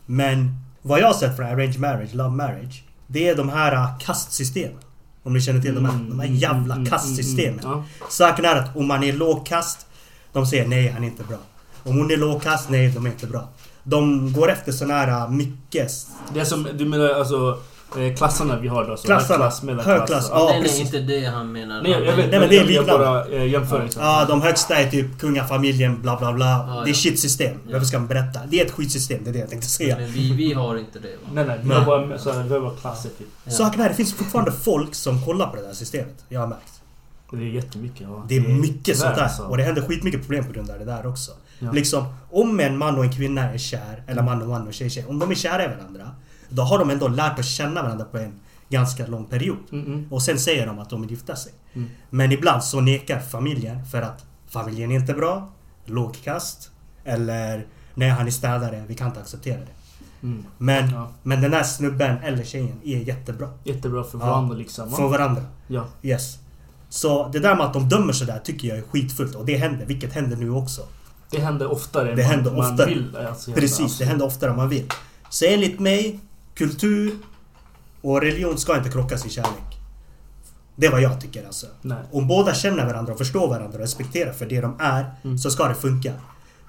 Men 0.06 0.58
vad 0.82 1.00
jag 1.00 1.06
har 1.06 1.14
sett 1.14 1.36
från 1.36 1.46
arrange 1.46 1.78
marriage, 1.78 2.14
love 2.14 2.30
marriage, 2.36 2.84
det 3.06 3.28
är 3.28 3.34
de 3.36 3.48
här 3.48 3.98
kastsystemen. 4.00 4.78
Om 5.22 5.32
ni 5.32 5.40
känner 5.40 5.60
till 5.62 5.74
de 5.74 5.84
här, 5.84 5.92
de 6.08 6.20
här 6.20 6.26
jävla 6.26 6.86
kastsystemen. 6.86 7.60
Ja. 7.62 7.84
Saken 8.10 8.44
är 8.44 8.56
att 8.56 8.76
om 8.76 8.86
man 8.86 9.02
är 9.02 9.12
lågkast, 9.12 9.86
de 10.32 10.46
säger 10.46 10.68
nej, 10.68 10.88
han 10.88 11.02
är 11.04 11.08
inte 11.08 11.24
bra. 11.24 11.38
Om 11.84 11.96
hon 11.98 12.10
är 12.10 12.16
lågkast, 12.16 12.68
nej, 12.70 12.90
de 12.90 13.06
är 13.06 13.10
inte 13.10 13.26
bra. 13.26 13.48
De 13.88 14.32
går 14.32 14.50
efter 14.50 14.72
såna 14.72 14.94
här 14.94 15.24
uh, 15.24 15.30
mycket... 15.30 15.92
Det 16.34 16.40
är 16.40 16.44
som, 16.44 16.68
du 16.74 16.84
menar 16.84 17.08
alltså 17.08 17.58
Eh, 17.96 18.14
klasserna 18.16 18.58
vi 18.60 18.68
har 18.68 18.84
då. 18.84 18.96
Så 18.96 19.06
Klasserna. 19.06 19.38
Högklass, 19.38 19.62
mellanklass. 19.62 19.98
Högklass, 19.98 20.30
Ja. 20.32 20.44
nej, 20.44 20.52
nej, 20.54 20.62
precis. 20.62 20.80
inte 20.80 21.00
det 21.00 21.24
han 21.24 21.52
menar. 21.52 21.82
Nej, 21.82 21.92
jag, 21.92 22.00
vet. 22.00 22.30
Nej, 22.30 22.40
men 22.40 22.48
det 22.48 22.58
är 22.58 22.64
liknande. 22.64 22.92
bara 22.92 23.24
eh, 23.28 23.46
jämför 23.46 23.82
liksom. 23.82 24.02
Ja, 24.02 24.24
de 24.28 24.42
högsta 24.42 24.76
är 24.76 24.90
typ 24.90 25.18
kungafamiljen, 25.18 26.02
bla 26.02 26.16
bla 26.16 26.32
bla. 26.32 26.46
Ja, 26.46 26.80
Det 26.84 26.86
är 26.86 26.88
ja. 26.88 26.94
shitsystem. 26.94 27.56
Ja. 27.66 27.72
Varför 27.72 27.86
ska 27.86 27.98
man 27.98 28.08
berätta? 28.08 28.40
Det 28.48 28.60
är 28.60 28.64
ett 28.66 28.70
skitsystem, 28.70 29.24
det 29.24 29.30
är 29.30 29.32
det 29.32 29.38
jag 29.38 29.50
tänkte 29.50 29.68
säga. 29.68 29.96
Men 29.98 30.12
vi, 30.12 30.32
vi 30.32 30.52
har 30.52 30.76
inte 30.76 30.98
det 30.98 31.08
va? 31.08 31.28
Nej, 31.32 31.44
nej. 31.44 31.58
Vi 31.62 31.70
har 31.74 31.84
bara, 31.86 32.18
så 32.18 32.32
här, 32.32 32.42
vi 32.42 32.52
har 32.54 32.60
bara 32.60 32.74
klasser 32.74 33.08
typ. 33.18 33.26
Ja. 33.44 33.50
Saken 33.52 33.80
är, 33.80 33.88
det 33.88 33.94
finns 33.94 34.14
fortfarande 34.14 34.52
folk 34.52 34.94
som 34.94 35.24
kollar 35.24 35.46
på 35.46 35.56
det 35.56 35.62
där 35.62 35.72
systemet. 35.74 36.24
Jag 36.28 36.40
har 36.40 36.46
märkt. 36.46 36.72
Det 37.30 37.36
är 37.36 37.40
jättemycket. 37.40 38.00
Ja. 38.00 38.24
Det 38.28 38.36
är 38.36 38.40
mycket 38.40 38.84
tyvärr, 38.84 38.98
sånt 38.98 39.16
där. 39.16 39.22
alltså. 39.22 39.42
Och 39.42 39.56
det 39.56 39.62
händer 39.62 39.82
skitmycket 39.82 40.20
problem 40.20 40.44
på 40.44 40.52
grund 40.52 40.70
av 40.70 40.78
det 40.78 40.84
där 40.84 41.06
också. 41.06 41.32
Ja. 41.58 41.72
Liksom, 41.72 42.04
om 42.30 42.60
en 42.60 42.78
man 42.78 42.98
och 42.98 43.04
en 43.04 43.12
kvinna 43.12 43.42
är 43.52 43.58
kär, 43.58 44.02
eller 44.06 44.22
man 44.22 44.42
och 44.42 44.48
man 44.48 44.66
och 44.66 44.74
tjej 44.74 44.90
tjej. 44.90 45.04
Om 45.08 45.18
de 45.18 45.30
är 45.30 45.34
kära 45.34 45.64
i 45.64 45.68
varandra. 45.68 46.10
Då 46.48 46.62
har 46.62 46.78
de 46.78 46.90
ändå 46.90 47.08
lärt 47.08 47.38
att 47.38 47.44
känna 47.46 47.82
varandra 47.82 48.04
på 48.04 48.18
en 48.18 48.32
ganska 48.68 49.06
lång 49.06 49.24
period. 49.24 49.56
Mm, 49.72 49.86
mm. 49.86 50.12
Och 50.12 50.22
sen 50.22 50.38
säger 50.38 50.66
de 50.66 50.78
att 50.78 50.90
de 50.90 51.00
vill 51.00 51.10
gifta 51.10 51.36
sig. 51.36 51.52
Mm. 51.74 51.88
Men 52.10 52.32
ibland 52.32 52.64
så 52.64 52.80
nekar 52.80 53.20
familjen 53.20 53.84
för 53.86 54.02
att 54.02 54.24
familjen 54.48 54.90
är 54.90 54.96
inte 54.96 55.14
bra, 55.14 55.48
lågkast, 55.84 56.70
eller 57.04 57.66
nej 57.94 58.08
han 58.10 58.26
är 58.26 58.30
städare, 58.30 58.84
vi 58.88 58.94
kan 58.94 59.06
inte 59.08 59.20
acceptera 59.20 59.58
det. 59.60 59.72
Mm. 60.22 60.44
Men, 60.58 60.90
Ja. 60.90 61.08
men 61.22 61.42
den 61.42 61.50
där 61.50 61.62
snubben 61.62 62.16
eller 62.18 62.44
tjejen 62.44 62.80
är 62.84 62.98
jättebra. 62.98 63.48
Jättebra 63.64 64.04
för 64.04 64.18
Ja. 64.18 64.26
varandra 64.26 64.56
liksom. 64.56 64.90
För 64.90 65.08
varandra. 65.08 65.42
Ja. 65.66 65.86
Yes. 66.02 66.38
Så 66.88 67.28
det 67.28 67.38
där 67.38 67.56
med 67.56 67.66
att 67.66 67.72
de 67.72 67.88
dömer 67.88 68.12
sådär 68.12 68.40
tycker 68.44 68.68
jag 68.68 68.78
är 68.78 68.82
skitfullt 68.82 69.34
och 69.34 69.44
det 69.46 69.56
händer, 69.56 69.86
vilket 69.86 70.12
händer 70.12 70.36
nu 70.36 70.50
också. 70.50 70.82
Det 71.30 71.40
händer 71.40 71.72
oftare 71.72 72.10
än 72.10 72.16
Det 72.16 72.22
man, 72.22 72.30
händer 72.30 72.50
man 72.50 72.72
oftare. 72.72 72.88
vill. 72.88 73.16
Alltså. 73.16 73.52
Precis, 73.52 73.80
alltså. 73.80 73.98
det 73.98 74.04
händer 74.04 74.26
oftare 74.26 74.50
än 74.50 74.56
man 74.56 74.68
vill. 74.68 74.86
Så 75.30 75.44
enligt 75.44 75.80
mig, 75.80 76.20
kultur 76.54 77.12
och 78.00 78.20
religion 78.22 78.58
ska 78.58 78.76
inte 78.76 78.90
krockas 78.90 79.26
i 79.26 79.30
kärlek. 79.30 79.78
Det 80.76 80.86
är 80.86 80.90
vad 80.90 81.00
jag 81.02 81.20
tycker 81.20 81.46
alltså. 81.46 81.66
Nej. 81.82 81.98
Om 82.12 82.28
båda 82.28 82.54
känner 82.54 82.86
varandra 82.86 83.12
och 83.12 83.18
förstår 83.18 83.48
varandra 83.48 83.74
och 83.74 83.80
respekterar 83.80 84.32
för 84.32 84.46
det 84.46 84.60
de 84.60 84.76
är, 84.80 85.10
Mm. 85.24 85.38
så 85.38 85.50
ska 85.50 85.68
det 85.68 85.74
funka. 85.74 86.12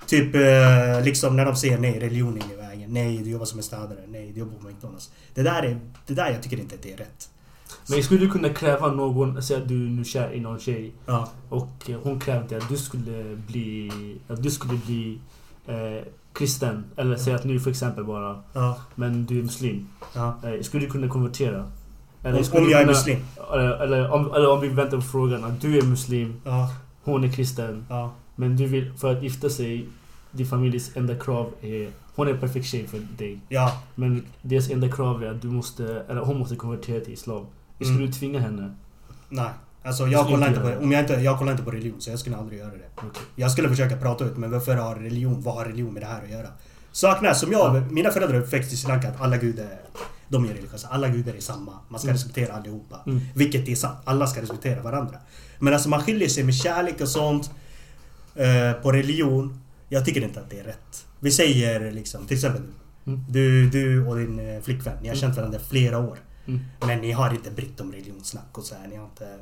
Typ 0.08 0.36
eh, 0.36 1.02
liksom 1.04 1.36
när 1.36 1.46
de 1.46 1.56
säger 1.56 1.78
nej, 1.78 2.00
religionen 2.00 2.44
är 2.50 2.54
i 2.54 2.58
vägen. 2.68 2.94
Nej, 2.94 3.18
du 3.18 3.30
jobbar 3.30 3.46
som 3.46 3.60
en 3.60 3.64
städare. 3.64 4.00
Nej, 4.08 4.32
du 4.34 4.40
jobbar 4.40 4.58
på 4.58 4.68
McDonalds. 4.68 5.10
Det 5.34 5.44
där, 5.44 5.64
är, 5.64 5.80
det 6.08 6.14
där 6.14 6.32
jag 6.32 6.44
tycker 6.44 6.58
inte 6.60 6.76
att 6.76 6.82
det 6.84 6.94
är 6.94 6.98
rätt. 6.98 7.30
Men 7.90 8.04
skulle 8.04 8.20
du 8.20 8.30
kunna 8.30 8.50
kräva 8.50 8.88
någon, 8.92 9.42
säg 9.44 9.58
att 9.58 9.68
du 9.68 9.86
är 9.86 9.90
nu 9.90 10.04
kär 10.06 10.32
i 10.34 10.40
någon 10.40 10.60
tjej 10.60 10.92
Ja, 11.06 11.30
och 11.50 11.90
eh, 11.90 11.98
hon 12.04 12.20
krävde 12.20 12.58
att 12.58 12.70
du 12.70 12.78
skulle 12.78 13.36
bli, 13.48 13.92
att 14.28 14.44
du 14.44 14.52
skulle 14.52 14.80
bli 14.86 15.20
eh, 15.68 16.04
kristen. 16.34 16.84
Eller 16.96 17.16
säg 17.16 17.34
att 17.34 17.44
nu 17.44 17.60
för 17.60 17.70
exempel 17.70 18.04
bara, 18.04 18.44
ja, 18.54 18.78
men 18.96 19.26
du 19.26 19.40
är 19.40 19.44
muslim. 19.44 19.88
ja. 20.16 20.38
Eh, 20.44 20.62
skulle 20.62 20.86
du 20.86 20.92
kunna 20.92 21.08
konvertera? 21.08 21.72
Om, 22.24 22.44
skulle 22.44 22.60
om 22.62 22.66
du 22.66 22.72
jag 22.72 22.82
är 22.82 22.86
kunna- 22.86 22.98
muslim. 22.98 23.20
Eller, 23.54 23.70
eller, 23.84 24.12
om, 24.12 24.34
eller 24.34 24.50
om 24.52 24.62
vi 24.62 24.68
väntar 24.68 24.98
på 24.98 25.04
frågan 25.04 25.44
att 25.44 25.62
du 25.62 25.78
är 25.78 25.82
muslim, 25.82 26.42
Ja, 26.46 26.70
hon 27.04 27.24
är 27.24 27.32
kristen. 27.32 27.86
ja. 27.90 28.12
Men 28.36 28.56
du 28.58 28.66
vill, 28.66 28.94
för 28.94 29.12
att 29.18 29.24
gifta 29.24 29.50
sig, 29.50 29.86
din 30.32 30.46
familjs 30.48 30.92
enda 30.96 31.16
krav 31.16 31.52
är... 31.62 31.90
Hon 32.16 32.28
är 32.28 32.32
en 32.32 32.40
perfekt 32.40 32.66
tjej 32.68 32.88
för 32.88 33.00
dig. 33.18 33.40
Ja, 33.50 33.82
Men 33.96 34.26
deras 34.42 34.70
enda 34.70 34.90
krav 34.92 35.24
är 35.24 35.32
att 35.32 35.42
du 35.42 35.48
måste, 35.48 36.04
eller 36.10 36.22
hon 36.22 36.40
måste 36.40 36.56
konvertera 36.56 37.00
till 37.06 37.14
islam. 37.14 37.46
Skulle 37.86 37.96
Mm. 38.00 38.06
du 38.08 38.12
tvinga 38.14 38.40
henne? 38.40 38.76
nej. 39.30 39.50
Alltså 39.84 40.08
jag 40.08 40.28
kollar 40.28 40.48
inte 40.48 40.60
på, 40.60 40.68
om 40.84 40.92
jag, 40.92 41.02
inte, 41.04 41.14
jag 41.14 41.40
kollar 41.40 41.52
inte 41.52 41.64
på 41.64 41.72
religion 41.72 42.02
så 42.02 42.10
jag 42.10 42.20
skulle 42.20 42.38
aldrig 42.38 42.60
göra 42.60 42.72
det. 42.72 42.90
Okej. 42.96 43.22
Jag 43.36 43.52
skulle 43.52 43.70
försöka 43.70 43.98
prata 43.98 44.26
ut, 44.26 44.38
men 44.38 44.52
varför 44.52 44.76
har 44.76 44.96
religion, 44.96 45.42
vad 45.42 45.54
har 45.56 45.66
religion 45.66 45.94
med 45.94 46.04
det 46.04 46.08
här 46.08 46.24
att 46.24 46.30
göra? 46.30 46.48
Saken 46.92 47.26
är, 47.26 47.34
som 47.34 47.52
jag, 47.52 47.92
mina 47.92 48.10
föräldrar 48.12 48.36
är 48.38 48.42
uppväxt 48.42 48.74
i 48.74 48.78
Sri 48.78 48.88
Lanka, 48.88 49.10
att 49.10 49.22
alla 49.22 49.38
gudar, 49.38 49.68
de 50.28 50.46
är 50.46 50.48
religiösa. 50.50 50.88
Alla 50.92 51.08
gudar 51.10 51.34
är 51.34 51.40
samma. 51.40 51.72
Man 51.90 52.00
ska 52.00 52.08
Mm. 52.08 52.16
respektera 52.16 52.54
allihopa. 52.54 53.00
Mm. 53.06 53.20
Vilket 53.36 53.68
är 53.68 53.76
sant. 53.76 53.98
Alla 54.06 54.28
ska 54.28 54.42
respektera 54.42 54.82
varandra. 54.82 55.18
Men 55.60 55.74
alltså 55.74 55.90
man 55.90 56.02
skiljer 56.04 56.30
sig 56.30 56.44
med 56.44 56.56
kärlek 56.56 57.02
och 57.02 57.10
sånt. 57.10 57.52
Eh, 58.36 58.74
på 58.82 58.92
religion. 58.92 59.60
Jag 59.90 60.06
tycker 60.06 60.22
inte 60.22 60.40
att 60.40 60.50
det 60.50 60.60
är 60.60 60.64
rätt. 60.64 61.06
Vi 61.20 61.32
säger 61.32 61.92
liksom, 61.92 62.26
till 62.26 62.36
exempel 62.38 62.62
Mm. 63.08 63.26
du, 63.30 63.70
du 63.70 64.06
och 64.08 64.16
din 64.18 64.40
eh, 64.40 64.62
flickvän, 64.62 64.98
ni 65.02 65.08
har 65.08 65.16
känt 65.16 65.38
varandra 65.38 65.60
flera 65.70 65.98
år. 66.00 66.18
Mm. 66.50 66.66
Men 66.88 67.00
ni 67.02 67.12
har 67.12 67.32
inte 67.34 67.52
brytt 67.52 67.80
om 67.82 67.92
religionssnack 67.92 68.58
och 68.58 68.64
så 68.64 68.76
här. 68.76 68.88
Ni 68.88 68.96
har 68.96 69.06
inte... 69.06 69.38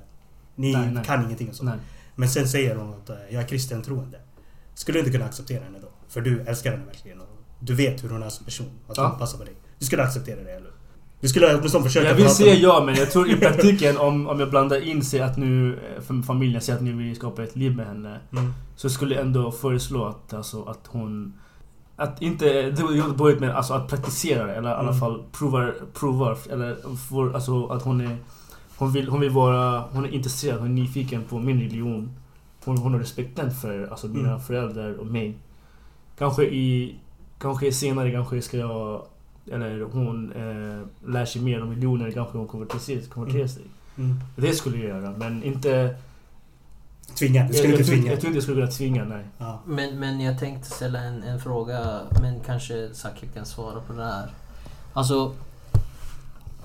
Ni 0.56 0.74
Nej, 0.74 0.92
nej. 0.92 1.06
kan 1.06 1.26
ingenting 1.26 1.50
och 1.50 1.56
så. 1.56 1.64
Nej. 1.64 1.78
Men 2.16 2.30
sen 2.30 2.48
säger 2.48 2.76
hon 2.76 2.94
att 2.94 3.10
eh, 3.10 3.16
jag 3.30 3.44
är 3.44 3.48
kristen 3.48 3.82
troende. 3.82 4.20
Skulle 4.74 4.96
du 4.96 5.00
inte 5.00 5.12
kunna 5.12 5.26
acceptera 5.26 5.64
henne 5.64 5.80
då? 5.82 5.88
För 6.10 6.22
du 6.22 6.42
älskar 6.42 6.72
henne 6.72 6.86
verkligen. 6.86 7.22
Och 7.22 7.28
du 7.60 7.74
vet 7.76 8.04
hur 8.04 8.10
hon 8.10 8.24
är 8.24 8.30
som 8.30 8.46
person. 8.46 8.70
Att 8.88 8.98
hon 8.98 9.06
Ja. 9.06 9.12
passar 9.20 9.38
på 9.38 9.44
dig. 9.44 9.54
Du 9.80 9.86
skulle 9.86 10.04
acceptera 10.04 10.44
det, 10.44 10.52
eller? 10.52 10.72
Du 11.22 11.28
skulle 11.28 11.58
åtminstone 11.58 11.84
försöka 11.84 12.08
Jag 12.08 12.16
vill 12.16 12.30
säga 12.30 12.54
ja, 12.54 12.84
men 12.86 12.96
jag 12.96 13.12
tror 13.12 13.30
i 13.30 13.36
praktiken 13.36 13.98
om, 13.98 14.28
om 14.28 14.40
jag 14.40 14.50
blandar 14.50 14.88
in 14.88 15.04
sig 15.04 15.22
att 15.22 15.38
nu, 15.38 15.80
eh, 16.10 16.22
familjen 16.22 16.62
säger 16.62 16.78
att 16.78 16.84
nu 16.84 16.94
vill 16.94 17.16
skapa 17.16 17.44
ett 17.44 17.56
liv 17.56 17.76
med 17.76 17.88
henne. 17.88 18.20
Mm. 18.32 18.54
Så 18.76 18.90
skulle 18.90 19.16
jag 19.16 19.26
ändå 19.26 19.52
föreslå 19.52 20.06
att, 20.06 20.34
alltså, 20.34 20.64
att 20.64 20.88
hon... 20.88 21.34
Att 22.00 22.22
inte... 22.22 22.46
Det 22.72 22.84
var 22.84 23.18
dåligt 23.18 23.40
men 23.40 23.52
alltså 23.52 23.74
att 23.74 23.88
praktisera 23.88 24.46
det, 24.46 24.56
eller 24.56 24.70
i 24.70 24.74
alla 24.74 24.90
Mm. 24.90 25.00
fall 25.00 25.24
provar, 25.32 25.76
provar 25.94 26.38
eller 26.52 26.96
får, 27.10 27.36
alltså 27.36 27.68
att 27.68 27.82
hon 27.84 28.02
är... 28.02 28.18
Hon 28.78 28.92
vill, 28.92 29.08
hon 29.10 29.20
vill 29.20 29.30
vara... 29.30 29.84
Hon 29.92 30.06
är 30.06 30.10
intresserad, 30.10 30.60
hon 30.60 30.68
är 30.68 30.74
nyfiken 30.74 31.24
på 31.24 31.40
min 31.40 31.60
religion. 31.62 32.10
Hon, 32.66 32.78
hon 32.78 32.92
har 32.94 33.00
respekten 33.00 33.52
för 33.52 33.88
alltså, 33.92 34.08
mina 34.08 34.28
Mm. 34.30 34.40
föräldrar 34.42 34.94
och 35.00 35.06
mig. 35.06 35.38
Kanske 36.18 36.44
i... 36.44 36.96
Kanske 37.40 37.72
senare 37.72 38.12
kanske 38.12 38.42
ska 38.42 38.58
jag... 38.58 39.02
Eller 39.52 39.82
hon 39.92 40.32
eh, 40.32 41.10
lär 41.12 41.26
sig 41.26 41.42
mer 41.42 41.62
om 41.62 41.70
religioner, 41.70 42.12
kanske 42.12 42.38
hon 42.38 42.48
konverterar, 42.48 43.02
konverterar 43.10 43.40
Mm. 43.40 43.50
sig. 43.50 43.64
Mm. 43.98 44.16
Det 44.36 44.54
skulle 44.54 44.78
jag 44.78 44.88
göra, 45.02 45.14
men 45.18 45.44
inte... 45.44 45.96
Tvinga. 47.20 47.44
Du 47.48 47.54
skulle 47.54 47.70
jag, 47.74 47.80
inte 47.80 47.92
tvinga. 47.92 48.12
jag 48.12 48.20
tror 48.20 48.28
inte 48.30 48.38
jag 48.38 48.44
skulle 48.44 48.62
kunna 48.62 48.72
tvinga, 48.72 49.04
nej. 49.04 49.26
Ja. 49.38 49.62
Men, 49.66 50.00
men 50.00 50.22
jag 50.22 50.40
tänkte 50.40 50.70
ställa 50.70 51.00
en, 51.00 51.24
en 51.24 51.40
fråga, 51.40 52.00
men 52.22 52.40
kanske 52.46 52.90
Zaki 52.94 53.28
kan 53.34 53.46
svara 53.46 53.80
på 53.88 53.94
det 53.94 54.04
här. 54.04 54.28
Alltså, 54.94 55.32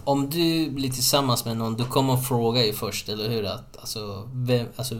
om 0.04 0.30
du 0.30 0.71
blir 0.71 0.90
tillsammans 0.90 1.44
med 1.44 1.56
någon, 1.56 1.76
du 1.76 1.85
kommer 1.85 2.16
fråga 2.16 2.64
ju 2.66 2.73
först, 2.73 3.09
eller 3.09 3.28
hur? 3.28 3.44
Att, 3.44 3.76
alltså, 3.80 4.28
vem, 4.32 4.66
alltså, 4.76 4.94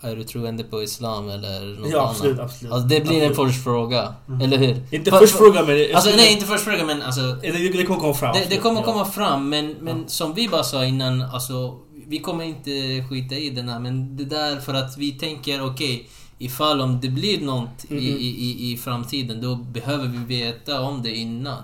är 0.00 0.16
du 0.16 0.24
troende 0.24 0.64
på 0.64 0.82
Islam 0.82 1.28
eller 1.28 1.80
något 1.80 1.90
Ja, 1.90 1.98
annat? 2.00 2.10
absolut, 2.10 2.38
absolut. 2.40 2.72
Alltså, 2.72 2.88
det 2.88 3.00
blir 3.00 3.22
en 3.22 3.30
Absolut. 3.30 3.52
först 3.52 3.64
fråga, 3.64 4.14
Mm. 4.28 4.40
eller 4.40 4.58
hur? 4.58 4.82
Inte 4.90 5.10
För- 5.10 5.18
först 5.18 5.32
för- 5.36 5.44
fråga 5.44 5.62
men... 5.62 5.76
Alltså 5.94 6.00
skulle- 6.10 6.16
nej, 6.22 6.32
inte 6.32 6.46
först 6.46 6.64
fråga 6.64 6.84
men 6.84 7.02
alltså... 7.02 7.20
Det, 7.42 7.50
det 7.50 7.84
kommer 7.86 8.00
komma 8.00 8.14
fram. 8.14 8.34
Det, 8.34 8.46
det 8.50 8.56
kommer 8.56 8.80
Ja. 8.80 8.86
komma 8.86 9.04
fram, 9.04 9.48
men, 9.48 9.76
men 9.80 9.98
Ja. 9.98 10.04
som 10.06 10.34
vi 10.34 10.48
bara 10.48 10.62
sa 10.64 10.84
innan, 10.84 11.22
alltså... 11.22 11.76
Vi 12.10 12.18
kommer 12.18 12.44
inte 12.44 13.04
skita 13.08 13.34
i 13.34 13.50
den 13.50 13.68
här, 13.68 13.78
men 13.78 14.16
det 14.16 14.24
där 14.24 14.60
för 14.60 14.74
att 14.74 14.98
vi 14.98 15.12
tänker, 15.12 15.66
okej, 15.66 16.08
ifall 16.38 16.80
om 16.80 17.00
det 17.00 17.08
blir 17.08 17.40
något 17.40 17.84
i, 17.88 17.94
Mhm. 17.94 18.02
i, 18.02 18.26
i, 18.26 18.72
i 18.72 18.76
framtiden, 18.76 19.40
då 19.40 19.54
behöver 19.56 20.06
vi 20.08 20.18
veta 20.42 20.80
om 20.80 21.02
det 21.02 21.16
innan. 21.16 21.62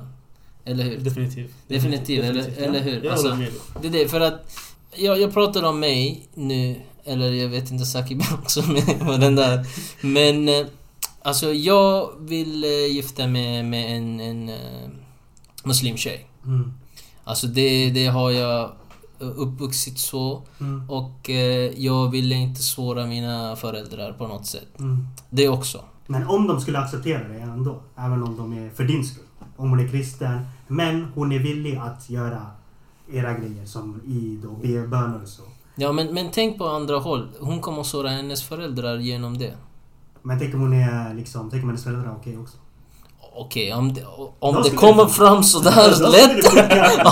Eller 0.65 0.85
hur? 0.85 0.97
Definitivt. 0.99 1.51
Definitivt, 1.69 2.25
eller- 2.25 2.63
eller 2.63 2.81
hur? 2.81 3.05
Jag 3.05 3.13
Alltså- 3.13 3.35
med. 3.35 3.49
Det 3.83 3.89
är 3.89 3.93
det, 3.93 4.09
för 4.09 4.21
att... 4.21 4.57
Jag, 4.97 5.21
jag 5.21 5.33
pratar 5.35 5.63
om 5.63 5.81
mig 5.81 6.27
nu, 6.35 6.77
eller 7.05 7.33
jag 7.33 7.49
vet 7.49 7.71
inte, 7.71 7.85
Sakib 7.87 8.23
också 8.43 8.63
med 8.63 9.21
den 9.21 9.37
där. 9.37 9.67
Men... 10.01 10.49
eh, 10.49 10.67
Alltså 11.23 11.53
jag 11.53 12.11
vill 12.21 12.65
eh, 12.65 12.71
gifta 12.95 13.27
mig 13.27 13.63
med 13.63 13.97
en, 13.97 14.21
en 14.21 14.49
eh, 14.49 14.89
muslimtjej. 15.65 16.27
Mm. 16.45 16.73
Alltså 17.25 17.47
det, 17.47 17.91
det 17.91 18.07
har 18.07 18.31
jag 18.31 18.73
uppvuxit 19.19 19.99
så. 19.99 20.43
Mm. 20.61 20.91
Och 20.91 21.31
eh, 21.31 21.73
jag 21.77 22.11
ville 22.11 22.35
inte 22.35 22.63
såra 22.63 23.07
mina 23.07 23.57
föräldrar 23.57 24.13
på 24.13 24.27
något 24.27 24.47
sätt. 24.47 24.81
Mm. 24.81 25.07
Det 25.31 25.49
också. 25.49 25.81
Men 26.07 26.27
om 26.27 26.47
de 26.47 26.61
skulle 26.61 26.79
acceptera 26.79 27.29
det 27.29 27.39
ändå, 27.39 27.81
även 27.97 28.23
om 28.23 28.37
de 28.37 28.53
är 28.53 28.71
för 28.71 28.85
din 28.85 29.05
skull. 29.05 29.25
Om 29.57 29.71
hon 29.71 29.81
är 29.81 29.89
kristen, 29.89 30.41
men 30.69 31.05
hon 31.15 31.33
är 31.33 31.39
villig 31.39 31.77
att 31.77 32.11
göra 32.11 32.47
era 33.13 33.33
grejer 33.33 33.67
som 33.67 34.01
id 34.07 34.45
och 34.45 34.59
be 34.59 34.87
böner 34.87 35.23
och 35.23 35.29
så. 35.29 35.43
Ja 35.75 35.93
men, 35.93 36.15
men 36.15 36.31
tänk 36.33 36.59
på 36.59 36.69
andra 36.69 36.99
håll. 36.99 37.29
Hon 37.41 37.61
kommer 37.61 37.81
att 37.81 37.87
såra 37.87 38.09
hennes 38.09 38.43
föräldrar 38.43 38.99
genom 38.99 39.39
det. 39.39 39.55
Men 40.23 40.39
tänk 40.39 40.55
om 40.55 40.61
hon 40.61 40.73
är 40.73 41.15
liksom, 41.15 41.51
tänk 41.51 41.63
om 41.63 41.69
hennes 41.69 41.85
föräldrar 41.85 42.11
är 42.11 42.17
okej 42.17 42.39
också. 42.39 42.57
Okej, 43.39 43.73
om 43.75 43.95
det, 43.95 44.05
om 44.39 44.63
det 44.63 44.71
kommer 44.71 45.05
det- 45.05 45.11
fram 45.11 45.43
sådär 45.43 46.11
lätt. 46.11 46.47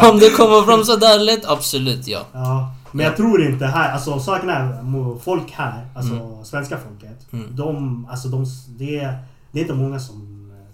om 0.11 0.19
det 0.19 0.31
kommer 0.31 0.63
fram 0.63 0.85
sådär 0.85 1.19
lätt, 1.19 1.45
absolut 1.47 2.07
ja. 2.09 2.21
Ja, 2.33 2.75
men 2.93 3.07
jag 3.07 3.17
tror 3.17 3.47
inte 3.47 3.67
här, 3.67 3.93
alltså 3.93 4.19
saken 4.21 4.49
är, 4.49 5.19
folk 5.19 5.51
här, 5.53 5.87
alltså 5.97 6.13
Mm. 6.15 6.45
svenska 6.45 6.79
folket. 6.79 7.27
Mm. 7.33 7.57
De, 7.57 8.07
alltså 8.11 8.29
de, 8.29 8.47
det, 8.79 8.99
är- 8.99 9.19
det 9.53 9.59
är 9.59 9.63
inte 9.63 9.75
många 9.75 10.01
som 10.01 10.31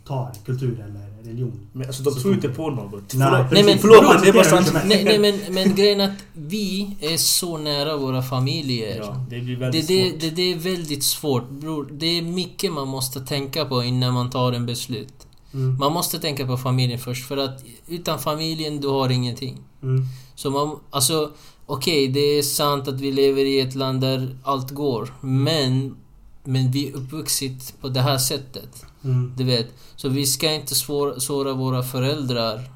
tar 0.06 0.30
kultur 0.46 0.84
eller 0.88 1.10
religion. 1.24 1.60
Men 1.72 1.86
alltså 1.86 2.02
de 2.02 2.14
tror 2.14 2.34
inte 2.34 2.48
på 2.48 2.70
något. 2.70 3.14
Nej, 3.14 3.28
Förlåt, 3.30 3.52
Nej, 3.52 3.64
men- 3.64 3.78
förlåt 3.78 4.04
men 4.14 4.22
det 4.22 4.28
är 4.28 4.32
bara 4.32 4.44
sant. 4.44 4.72
Nej, 4.84 5.04
nej 5.04 5.18
men, 5.18 5.54
men 5.54 5.74
grejen 5.74 6.00
att 6.00 6.10
vi 6.32 6.96
är 7.00 7.16
så 7.16 7.58
nära 7.58 7.96
våra 7.96 8.22
familjer. 8.22 8.96
Ja, 8.98 9.24
det 9.30 9.40
blir 9.40 9.54
Det, 9.56 9.60
väldigt 9.60 9.88
det, 9.88 10.10
svårt. 10.10 10.20
det, 10.20 10.30
det 10.30 10.42
är 10.52 10.56
väldigt 10.56 11.04
svårt 11.04 11.50
bror. 11.50 11.88
Det 11.92 12.06
är 12.18 12.22
mycket 12.22 12.72
man 12.72 12.88
måste 12.88 13.20
tänka 13.20 13.64
på 13.64 13.82
innan 13.84 14.14
man 14.14 14.30
tar 14.30 14.52
en 14.52 14.66
beslut. 14.66 15.19
Mm. 15.54 15.78
Man 15.78 15.92
måste 15.92 16.18
tänka 16.18 16.46
på 16.46 16.56
familjen 16.56 16.98
först 16.98 17.28
för 17.28 17.36
att 17.36 17.64
utan 17.88 18.18
familjen 18.18 18.80
du 18.80 18.88
har 18.88 19.08
ingenting. 19.08 19.58
Mm. 19.82 20.04
Så 20.34 20.50
man, 20.50 20.78
alltså 20.90 21.30
okej 21.66 22.08
det 22.08 22.20
är 22.20 22.42
sant 22.42 22.88
att 22.88 23.00
vi 23.00 23.12
lever 23.12 23.44
i 23.44 23.60
ett 23.60 23.74
land 23.74 24.00
där 24.00 24.36
allt 24.44 24.70
går. 24.70 25.14
Men, 25.20 25.96
men 26.44 26.70
vi 26.70 26.88
är 26.88 26.96
uppvuxit 26.96 27.74
på 27.80 27.88
det 27.88 28.00
här 28.00 28.18
sättet. 28.18 28.84
Mm. 29.04 29.32
Du 29.36 29.44
vet. 29.44 29.66
Så 29.96 30.08
vi 30.08 30.26
ska 30.26 30.52
inte 30.52 30.74
svår, 30.74 31.14
såra 31.18 31.52
våra 31.52 31.82
föräldrar 31.82 32.70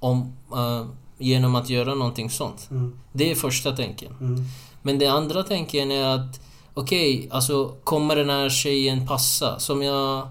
om, 0.00 0.32
eh, 0.52 0.86
genom 1.18 1.54
att 1.54 1.70
göra 1.70 1.94
någonting 1.94 2.30
sånt. 2.30 2.68
Mm. 2.70 2.98
Det 3.12 3.30
är 3.30 3.34
första 3.34 3.76
tänken. 3.76 4.12
Mm. 4.20 4.44
Men 4.82 4.98
det 4.98 5.06
andra 5.06 5.42
tänken 5.42 5.90
är 5.90 6.04
att 6.04 6.40
okej, 6.74 7.28
alltså 7.30 7.74
kommer 7.84 8.16
den 8.16 8.30
här 8.30 8.48
tjejen 8.48 9.06
passa? 9.06 9.58
Som 9.58 9.82
jag 9.82 10.28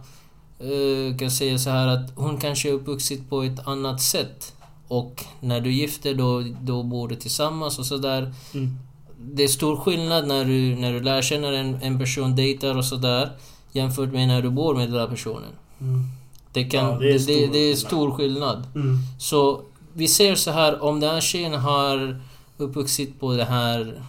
eh, 0.59 1.17
kan 1.17 1.31
säga 1.31 1.57
så 1.57 1.69
här 1.69 1.87
att 1.87 2.11
hon 2.15 2.37
kanske 2.37 2.69
är 2.69 2.73
uppvuxit 2.73 3.29
på 3.29 3.43
ett 3.43 3.67
annat 3.67 4.01
sätt. 4.01 4.53
Och 4.87 5.25
när 5.39 5.61
du 5.61 5.71
gifter 5.71 6.13
då, 6.13 6.43
då 6.61 6.83
bor 6.83 7.07
du 7.07 7.15
tillsammans 7.15 7.79
och 7.79 7.85
sådär. 7.85 8.33
Mm. 8.53 8.77
Det 9.17 9.43
är 9.43 9.47
stor 9.47 9.75
skillnad 9.75 10.27
när 10.27 10.45
du, 10.45 10.75
när 10.75 10.93
du 10.93 10.99
lär 10.99 11.21
känna 11.21 11.47
en, 11.47 11.75
en 11.81 11.99
person, 11.99 12.35
dejtar 12.35 12.77
och 12.77 12.85
sådär. 12.85 13.31
Jämfört 13.71 14.11
med 14.11 14.27
när 14.27 14.41
du 14.41 14.49
bor 14.49 14.75
med 14.75 14.87
den 14.87 14.97
där 14.97 15.07
personen. 15.07 15.51
Mm. 15.81 16.03
Det, 16.51 16.63
kan, 16.63 16.85
Ja, 16.85 16.97
det 16.99 17.09
är 17.09 17.13
det, 17.13 17.19
stor 17.19 17.33
det, 17.33 17.43
är 17.43 17.51
skillnad. 17.51 17.77
stor 17.77 18.11
skillnad. 18.11 18.67
Mm. 18.75 18.97
Så 19.19 19.61
vi 19.93 20.07
ser 20.07 20.35
så 20.35 20.51
här, 20.51 20.83
om 20.83 20.99
den 20.99 21.09
här 21.09 21.21
tjejen 21.21 21.53
har 21.53 22.21
uppvuxit 22.57 23.19
på 23.19 23.33
det 23.33 23.45
här... 23.45 24.01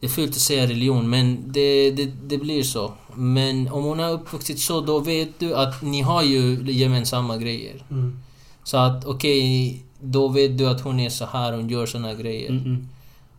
Det 0.00 0.06
är 0.06 0.10
fult 0.10 0.30
att 0.30 0.36
säga 0.36 0.66
religion, 0.66 1.10
men 1.10 1.52
det, 1.52 1.90
det, 1.90 2.04
det 2.04 2.38
blir 2.38 2.62
så. 2.62 2.92
Men 3.18 3.68
om 3.68 3.84
hon 3.84 3.98
har 3.98 4.10
uppvuxit 4.10 4.60
så, 4.60 4.80
då 4.80 4.98
vet 4.98 5.28
du 5.38 5.54
att 5.54 5.82
ni 5.82 6.00
har 6.02 6.22
ju 6.22 6.64
gemensamma 6.72 7.36
grejer. 7.36 7.84
Mm. 7.90 8.18
Så 8.64 8.76
att 8.76 9.04
okej, 9.04 9.82
då 10.00 10.28
vet 10.28 10.58
du 10.58 10.68
att 10.68 10.80
hon 10.80 11.00
är 11.00 11.08
så 11.10 11.24
här, 11.26 11.52
hon 11.52 11.68
gör 11.68 11.86
såna 11.86 12.14
grejer. 12.14 12.50
Mm, 12.50 12.64
mm. 12.64 12.88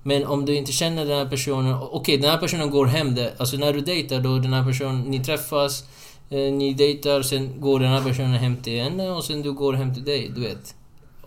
Men 0.03 0.25
om 0.25 0.45
du 0.45 0.55
inte 0.55 0.71
känner 0.71 1.05
den 1.05 1.17
här 1.17 1.25
personen, 1.29 1.75
okej 1.91 2.17
den 2.17 2.29
här 2.31 2.37
personen 2.37 2.69
går 2.69 2.85
hem 2.85 3.15
där. 3.15 3.31
Alltså 3.37 3.57
när 3.57 3.73
du 3.73 3.81
dejtar 3.81 4.19
då, 4.21 4.37
den 4.37 4.53
här 4.53 4.65
personen, 4.65 5.01
ni 5.01 5.19
träffas, 5.23 5.83
eh, 6.29 6.53
ni 6.53 6.73
dejtar, 6.73 7.21
sen 7.21 7.61
går 7.61 7.79
den 7.79 7.89
här 7.89 8.03
personen 8.03 8.33
hem 8.33 8.57
till 8.57 8.83
henne 8.83 9.09
och 9.09 9.23
sen 9.23 9.41
du 9.41 9.51
går 9.53 9.73
hem 9.73 9.93
till 9.93 10.03
dig, 10.03 10.31
du 10.35 10.41
vet. 10.41 10.75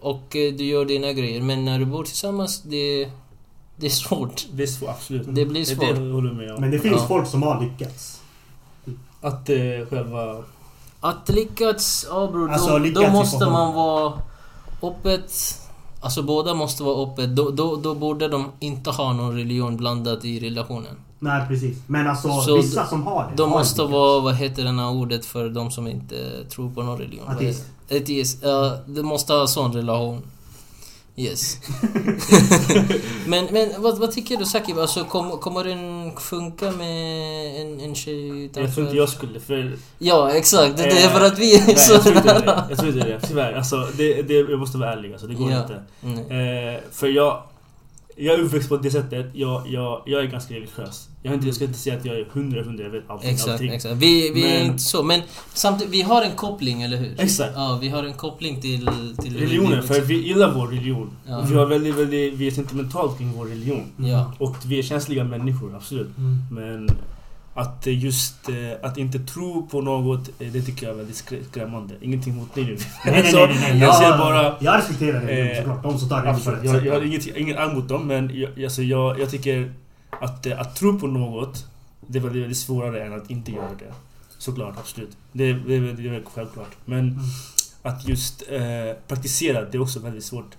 Och 0.01 0.37
eh, 0.37 0.53
du 0.53 0.65
gör 0.65 0.85
dina 0.85 1.13
grejer. 1.13 1.41
Men 1.43 1.65
när 1.65 1.79
du 1.79 1.85
bor 1.85 2.05
tillsammans, 2.05 2.63
det, 2.63 3.09
det 3.77 3.87
är 3.87 3.91
svårt. 3.91 4.47
Det 4.53 4.63
är 4.63 4.67
svårt, 4.67 4.89
absolut. 4.89 5.27
Det 5.35 5.47
blir 5.47 5.61
Det, 5.61 5.67
svårt. 5.67 5.97
det 5.97 6.13
om. 6.13 6.61
Men 6.61 6.71
det 6.71 6.79
finns 6.79 6.97
Ja. 7.01 7.07
folk 7.09 7.27
som 7.29 7.43
har 7.43 7.61
lyckats. 7.63 8.22
Att 9.23 9.49
eh, 9.51 9.57
själva... 9.91 10.37
Att 11.01 11.29
lyckas, 11.29 12.07
ja 12.11 12.27
bror, 12.33 12.51
Alltså, 12.53 12.71
då, 12.71 12.79
lyckats 12.79 13.07
då 13.07 13.11
måste 13.13 13.47
man 13.47 13.75
vara 13.75 14.13
öppet. 14.83 15.33
Alltså 16.01 16.23
båda 16.23 16.55
måste 16.55 16.83
vara 16.83 17.07
öppet. 17.07 17.37
Då, 17.37 17.51
då, 17.51 17.77
då 17.77 17.95
borde 17.95 18.29
de 18.29 18.45
inte 18.61 18.91
ha 18.91 19.13
någon 19.13 19.37
religion 19.37 19.77
blandat 19.77 20.25
i 20.25 20.41
relationen. 20.41 20.97
Nej, 21.19 21.49
precis. 21.49 21.79
Men 21.87 22.07
alltså 22.07 22.41
Så 22.41 22.57
vissa 22.57 22.87
som 22.87 23.03
har 23.07 23.25
det. 23.31 23.37
De 23.37 23.51
har 23.51 23.59
måste 23.59 23.83
lyckats. 23.83 23.93
vara, 23.93 24.21
vad 24.21 24.35
heter 24.35 24.65
det 24.65 24.71
här 24.71 24.91
ordet 24.91 25.25
för 25.27 25.49
de 25.49 25.71
som 25.71 25.87
inte 25.87 26.45
tror 26.45 26.71
på 26.71 26.83
någon 26.83 26.99
religion? 26.99 27.29
Ateist. 27.29 27.65
Ateist. 27.91 28.39
Ja, 28.43 28.77
de 28.87 29.03
måste 29.03 29.33
ha 29.33 29.47
sån 29.47 29.73
relation. 29.73 30.23
Yes. 31.17 31.57
men 33.27 33.45
men 33.53 33.83
vad, 33.83 33.99
vad 33.99 34.13
tycker 34.13 34.37
du 34.37 34.45
Sakib? 34.45 34.79
Alltså, 34.79 35.05
kom, 35.05 35.39
kommer 35.39 35.65
den 35.65 36.13
funka 36.17 36.71
med 36.71 37.61
en, 37.61 37.81
en 37.81 37.95
tjej 37.95 38.45
utanför? 38.45 38.61
Jag 38.63 38.75
tror 38.75 38.87
inte 38.87 38.97
jag 38.97 39.09
skulle, 39.09 39.41
för... 39.41 39.73
Ja, 39.99 40.31
exakt. 40.33 40.77
Det 40.77 40.83
är 40.85 41.07
Eh, 41.07 41.13
för 41.13 41.27
att 41.27 41.39
vi 41.39 41.55
är 41.55 41.67
Nej, 41.67 41.77
så 41.77 41.93
jag 41.93 42.03
tror 42.03 42.17
inte 42.17 42.33
det. 42.39 42.65
Jag 42.69 42.79
tror 42.79 42.93
inte 42.93 43.09
det. 43.09 43.21
Tyvärr. 43.21 43.53
Alltså, 43.53 43.89
det, 43.97 44.23
det, 44.23 44.35
jag 44.35 44.59
måste 44.59 44.79
vara 44.79 44.93
ärlig. 44.93 45.13
Alltså, 45.13 45.27
det 45.27 45.35
går 45.35 45.51
Ja. 45.51 45.63
inte. 45.63 45.75
Eh, 46.35 46.81
för 46.93 47.07
jag... 47.09 47.43
Jag 48.17 48.35
är 48.35 48.43
uppväxt 48.43 48.69
på 48.69 48.77
det 48.77 48.91
sättet. 48.91 49.27
Jag, 49.33 49.69
jag, 49.69 50.03
jag 50.07 50.21
är 50.23 50.27
ganska 50.27 50.55
religiös. 50.55 51.09
Jag, 51.25 51.35
inte, 51.35 51.47
jag 51.47 51.55
ska 51.55 51.65
inte 51.65 51.79
säga 51.79 51.97
att 51.97 52.05
jag 52.05 52.17
är 52.17 52.25
hundra, 52.33 52.63
hundra, 52.63 52.85
jag 52.85 52.91
vet 52.91 53.11
allting. 53.11 53.31
Exakt, 53.31 53.51
allting. 53.53 53.71
exakt. 53.73 53.95
Vi, 53.95 54.31
vi 54.35 54.45
är 54.55 54.59
Men- 54.59 54.67
inte 54.71 54.83
så. 54.83 55.03
Men 55.03 55.21
samtidigt, 55.55 55.93
vi 55.95 56.03
har 56.03 56.23
en 56.23 56.37
koppling, 56.37 56.83
eller 56.83 56.97
hur? 56.97 57.15
Exakt. 57.21 57.53
Ja, 57.55 57.79
vi 57.81 57.89
har 57.89 58.05
en 58.05 58.15
koppling 58.15 58.61
till, 58.61 58.89
till 59.23 59.37
Religionen, 59.39 59.83
för 59.83 60.01
vi 60.01 60.27
gillar 60.27 60.53
vår 60.55 60.67
religion. 60.67 61.11
Ja. 61.29 61.41
Vi, 61.49 61.55
har 61.55 61.67
väldigt, 61.67 61.95
väldigt, 61.95 62.35
vi 62.35 62.47
är 62.47 62.51
sentimentalt 62.51 63.19
kring 63.19 63.33
vår 63.33 63.45
religion. 63.47 63.85
Ja. 63.97 64.33
Och 64.39 64.57
vi 64.67 64.79
är 64.79 64.83
känsliga 64.83 65.25
människor, 65.25 65.75
absolut. 65.77 66.11
Mm. 66.19 66.39
Men 66.51 66.89
att 67.55 67.87
eh, 67.87 68.05
just 68.05 68.49
eh, 68.49 68.55
att 68.89 68.99
inte 68.99 69.19
tro 69.19 69.67
på 69.67 69.81
något, 69.81 70.29
eh, 70.39 70.49
det 70.53 70.63
tycker 70.63 70.87
jag 70.87 70.93
är 70.93 70.97
väldigt 70.97 71.17
skrä- 71.17 71.45
skrämmande. 71.51 71.95
Ingenting 72.01 72.35
mot 72.37 72.55
dig 72.55 72.65
nu. 72.65 72.77
Nej, 73.05 73.31
nej, 73.33 73.57
nej. 73.61 73.79
Jag 73.79 73.95
ser 73.97 74.19
bara... 74.19 74.55
Jag 74.61 74.79
respekterar 74.79 75.27
det 75.27 75.41
Eh, 75.51 75.57
såklart. 75.59 75.83
De 75.83 75.99
som 75.99 76.09
tar 76.09 76.23
det 76.23 76.31
Absolut, 76.31 76.59
rätt 76.59 76.65
jag, 76.75 76.87
jag 76.87 76.93
har 76.95 77.03
inget, 77.07 77.27
inget 77.37 77.75
mot 77.75 77.89
dem, 77.89 78.07
men 78.07 78.31
jag, 78.35 78.65
alltså 78.65 78.83
jag, 78.83 79.21
jag 79.21 79.31
tycker 79.31 79.73
att, 80.21 80.47
att 80.47 80.77
tro 80.77 80.99
på 80.99 81.07
något, 81.07 81.67
det 82.07 82.19
är 82.19 82.23
väldigt, 82.23 82.43
väldigt 82.43 82.59
svårare 82.59 83.05
än 83.05 83.13
att 83.13 83.31
inte 83.31 83.53
göra 83.53 83.75
det. 83.79 83.95
Såklart, 84.39 84.79
absolut. 84.79 85.17
Det, 85.33 85.53
det, 85.53 85.93
det 85.93 86.09
är 86.09 86.23
självklart. 86.25 86.77
Men 86.85 86.99
Mm. 86.99 87.19
att 87.83 88.09
just 88.09 88.43
eh, 88.51 88.97
praktisera, 89.09 89.65
det 89.65 89.77
är 89.79 89.83
också 89.83 90.01
väldigt 90.01 90.25
svårt 90.25 90.57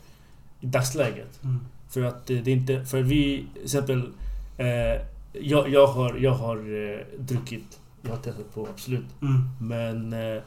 i 0.60 0.66
dagsläget. 0.66 1.44
Mm. 1.44 1.60
För 1.90 2.04
att 2.04 2.30
eh, 2.30 2.38
det 2.38 2.52
är 2.52 2.56
inte... 2.56 2.86
För 2.86 3.02
vi, 3.02 3.46
till 3.54 3.64
exempel... 3.64 4.10
Eh, 4.58 5.02
jag, 5.42 5.70
jag 5.70 5.88
har, 5.88 6.16
jag 6.16 6.32
har 6.32 6.58
eh, 6.58 7.00
druckit, 7.20 7.80
jag 8.02 8.10
har 8.10 8.18
testat 8.18 8.54
på, 8.54 8.68
absolut. 8.68 9.06
Mm. 9.22 9.50
Men 9.60 10.14
eh, 10.14 10.42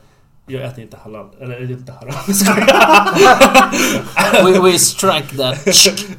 jag 0.47 0.63
äter 0.63 0.85
inte 0.85 0.97
halal. 0.97 1.27
Eller 1.41 1.53
jag 1.55 1.63
äter 1.63 1.77
inte 1.77 1.93
haram. 1.93 2.15
We, 4.53 4.61
we 4.61 4.79
strike 4.79 5.37
that. 5.37 5.67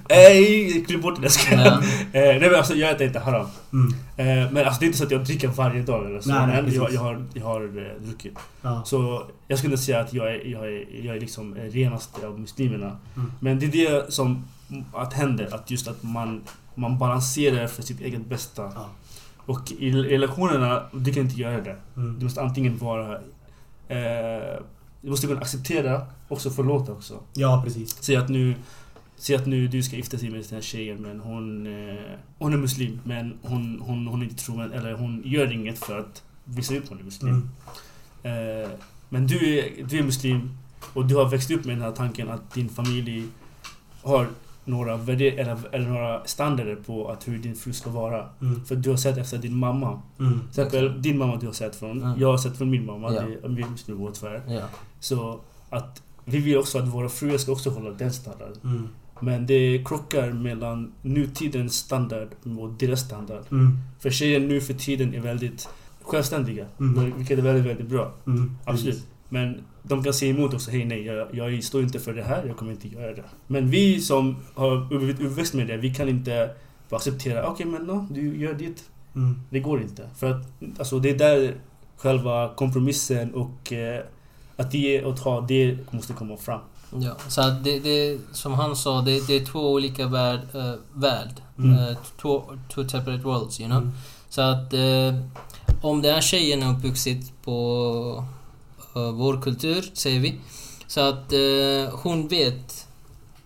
Nej, 0.09 0.85
klipp 0.87 1.01
bort 1.01 1.21
det. 1.21 1.29
Ja. 1.51 1.57
Eh, 1.57 1.79
nej 2.11 2.39
men 2.39 2.55
alltså 2.55 2.73
jag 2.73 2.91
äter 2.91 3.07
inte 3.07 3.19
haram. 3.19 3.47
Mm. 3.73 3.93
Eh, 4.17 4.51
men 4.51 4.65
alltså 4.65 4.79
det 4.79 4.85
är 4.85 4.87
inte 4.87 4.97
så 4.97 5.03
att 5.03 5.11
jag 5.11 5.25
dricker 5.25 5.47
varje 5.47 5.81
dag 5.81 6.05
eller 6.05 6.21
så. 6.21 6.29
Nej, 6.29 6.47
nej, 6.47 6.61
men 6.61 6.73
jag, 6.73 6.93
jag 6.93 7.01
har, 7.01 7.25
jag 7.33 7.43
har 7.43 7.61
eh, 7.61 8.01
druckit. 8.01 8.37
Ja. 8.61 8.83
Så 8.85 9.23
jag 9.47 9.59
skulle 9.59 9.77
säga 9.77 9.99
att 9.99 10.13
jag 10.13 10.31
är, 10.31 10.45
jag 10.45 10.67
är, 10.67 11.05
jag 11.05 11.15
är 11.15 11.19
liksom 11.19 11.55
renaste 11.55 12.27
av 12.27 12.39
muslimerna. 12.39 12.97
Mm. 13.15 13.31
Men 13.39 13.59
det 13.59 13.65
är 13.65 13.71
det 13.71 14.13
som 14.13 14.47
att 14.93 15.13
händer. 15.13 15.55
Att 15.55 15.71
just 15.71 15.87
att 15.87 16.03
man, 16.03 16.41
man 16.75 16.97
balanserar 16.97 17.67
för 17.67 17.83
sitt 17.83 18.01
eget 18.01 18.25
bästa. 18.25 18.71
Ja. 18.75 18.89
Och 19.45 19.71
i 19.79 19.91
relationerna, 19.91 20.83
du 20.91 21.13
kan 21.13 21.23
inte 21.23 21.41
göra 21.41 21.61
det. 21.61 21.75
Mm. 21.97 22.19
Du 22.19 22.23
måste 22.23 22.41
antingen 22.41 22.77
vara... 22.77 23.19
Eh, 23.87 24.63
du 25.01 25.09
måste 25.09 25.27
kunna 25.27 25.41
acceptera, 25.41 26.07
också 26.27 26.49
förlåta 26.49 26.91
också. 26.91 27.19
Ja, 27.33 27.61
precis. 27.65 28.03
Säg 28.03 28.15
att 28.15 28.29
nu... 28.29 28.55
Säg 29.19 29.35
att 29.35 29.45
nu 29.45 29.67
du 29.67 29.83
ska 29.83 29.95
gifta 29.95 30.17
dig 30.17 30.29
med 30.29 30.39
den 30.39 30.49
här 30.51 30.61
tjejen 30.61 31.01
men 31.01 31.19
hon... 31.19 31.67
Eh, 31.67 31.95
hon 32.37 32.53
är 32.53 32.57
muslim 32.57 32.99
men 33.03 33.39
hon, 33.41 33.81
hon, 33.85 34.07
hon 34.07 34.21
är 34.21 34.25
inte 34.25 34.43
tror 34.43 34.73
eller 34.73 34.93
hon 34.93 35.21
gör 35.25 35.51
inget 35.51 35.79
för 35.79 35.99
att 35.99 36.23
visa 36.43 36.73
ut 36.73 36.83
att 36.83 36.89
hon 36.89 36.99
är 36.99 37.03
muslim. 37.03 37.49
Mm. 38.23 38.63
Eh, 38.63 38.69
men 39.09 39.27
du 39.27 39.59
är, 39.59 39.83
du 39.89 39.99
är 39.99 40.03
muslim 40.03 40.57
och 40.93 41.05
du 41.05 41.15
har 41.15 41.29
växt 41.29 41.51
upp 41.51 41.65
med 41.65 41.75
den 41.75 41.83
här 41.83 41.91
tanken 41.91 42.29
att 42.29 42.53
din 42.53 42.69
familj 42.69 43.25
har 44.01 44.27
några, 44.67 44.97
värde- 44.97 45.31
eller, 45.31 45.57
eller 45.71 45.89
några 45.89 46.25
standarder 46.25 46.75
på 46.75 47.09
att 47.09 47.27
hur 47.27 47.37
din 47.37 47.55
fru 47.55 47.73
ska 47.73 47.89
vara. 47.89 48.29
Mm. 48.41 48.65
För 48.65 48.75
du 48.75 48.89
har 48.89 48.97
sett 48.97 49.17
efter 49.17 49.37
din 49.37 49.57
mamma. 49.57 50.01
Mm. 50.19 50.39
Till 50.39 50.63
exempel 50.63 51.01
din 51.01 51.17
mamma 51.17 51.35
du 51.35 51.45
har 51.45 51.53
sett 51.53 51.75
från. 51.75 52.03
Mm. 52.03 52.19
Jag 52.19 52.27
har 52.27 52.37
sett 52.37 52.57
från 52.57 52.69
min 52.69 52.85
mamma. 52.85 53.13
Ja. 53.13 53.21
Det, 53.21 53.63
är 53.63 53.69
muslimer 53.69 53.99
båda 53.99 54.13
två. 54.13 54.27
Ja. 54.47 54.61
Så 54.99 55.39
att 55.69 56.03
vi 56.25 56.37
vill 56.37 56.57
också 56.57 56.79
att 56.79 56.87
våra 56.87 57.09
fruar 57.09 57.37
ska 57.37 57.51
också 57.51 57.69
hålla 57.69 57.91
den 57.91 58.13
standarden. 58.13 58.57
Mm. 58.63 58.87
Men 59.19 59.45
det 59.45 59.83
krockar 59.85 60.31
mellan 60.31 60.91
nutidens 61.01 61.75
standard 61.75 62.27
och 62.59 62.69
deras 62.69 62.99
standard. 62.99 63.43
Mm. 63.51 63.77
För 63.99 64.09
tjejer 64.09 64.39
nu 64.39 64.61
för 64.61 64.73
tiden 64.73 65.13
är 65.13 65.19
väldigt 65.19 65.69
självständiga. 66.01 66.65
Mm. 66.79 67.17
Vilket 67.17 67.39
är 67.39 67.43
väldigt, 67.43 67.65
väldigt 67.65 67.87
bra. 67.87 68.13
Mm. 68.27 68.57
Absolut. 68.65 69.07
Men 69.29 69.63
de 69.83 70.03
kan 70.03 70.13
säga 70.13 70.35
emot 70.35 70.53
också. 70.53 70.71
Hej 70.71 70.85
nej, 70.85 71.05
jag, 71.05 71.35
jag 71.35 71.63
står 71.63 71.83
inte 71.83 71.99
för 71.99 72.13
det 72.13 72.23
här. 72.23 72.45
Jag 72.45 72.57
kommer 72.57 72.71
inte 72.71 72.87
göra 72.87 73.13
det. 73.13 73.23
Men 73.47 73.69
vi 73.69 74.01
som 74.01 74.35
har 74.55 74.97
blivit 74.97 75.21
uppväxt 75.21 75.53
med 75.53 75.67
det, 75.67 75.77
vi 75.77 75.93
kan 75.93 76.09
inte 76.09 76.49
bara 76.89 76.97
acceptera. 76.97 77.47
Okej 77.47 77.65
men 77.65 77.81
no, 77.81 78.07
du 78.11 78.37
gör 78.37 78.53
ditt. 78.53 78.83
Mm. 79.15 79.41
Det 79.49 79.59
går 79.59 79.81
inte. 79.81 80.09
För 80.15 80.31
att 80.31 80.45
alltså, 80.79 80.99
det 80.99 81.09
är 81.09 81.17
där 81.17 81.55
själva 81.97 82.53
kompromissen 82.55 83.33
och 83.33 83.73
eh, 83.73 84.01
att 84.55 84.73
ge 84.73 85.03
och 85.03 85.17
ta, 85.17 85.41
det 85.41 85.77
måste 85.91 86.13
komma 86.13 86.37
fram. 86.37 86.59
Ja, 86.99 87.17
så 87.27 87.41
det, 87.41 87.79
det, 87.79 88.19
som 88.31 88.53
han 88.53 88.75
sa, 88.75 89.01
det, 89.01 89.27
det 89.27 89.35
är 89.35 89.45
två 89.45 89.71
olika 89.71 90.07
värld, 90.07 90.39
uh, 90.55 90.73
värld. 90.93 91.41
Mm. 91.57 91.73
Eh, 91.73 91.97
två, 92.21 92.43
two 92.69 92.87
separate 92.87 93.23
worlds, 93.23 93.59
you 93.59 93.69
know. 93.69 93.81
Mm. 93.81 93.93
Så 94.29 94.41
att 94.41 94.73
eh, 94.73 95.15
om 95.81 96.01
den 96.01 96.13
här 96.13 96.21
tjejen 96.21 96.63
är 96.63 96.77
uppvuxit 96.77 97.33
på 97.43 98.25
vår 99.11 99.41
kultur, 99.41 99.91
säger 99.93 100.19
vi. 100.19 100.35
Så 100.87 100.99
att 101.01 101.33
eh, 101.33 101.99
hon 101.99 102.27
vet, 102.27 102.87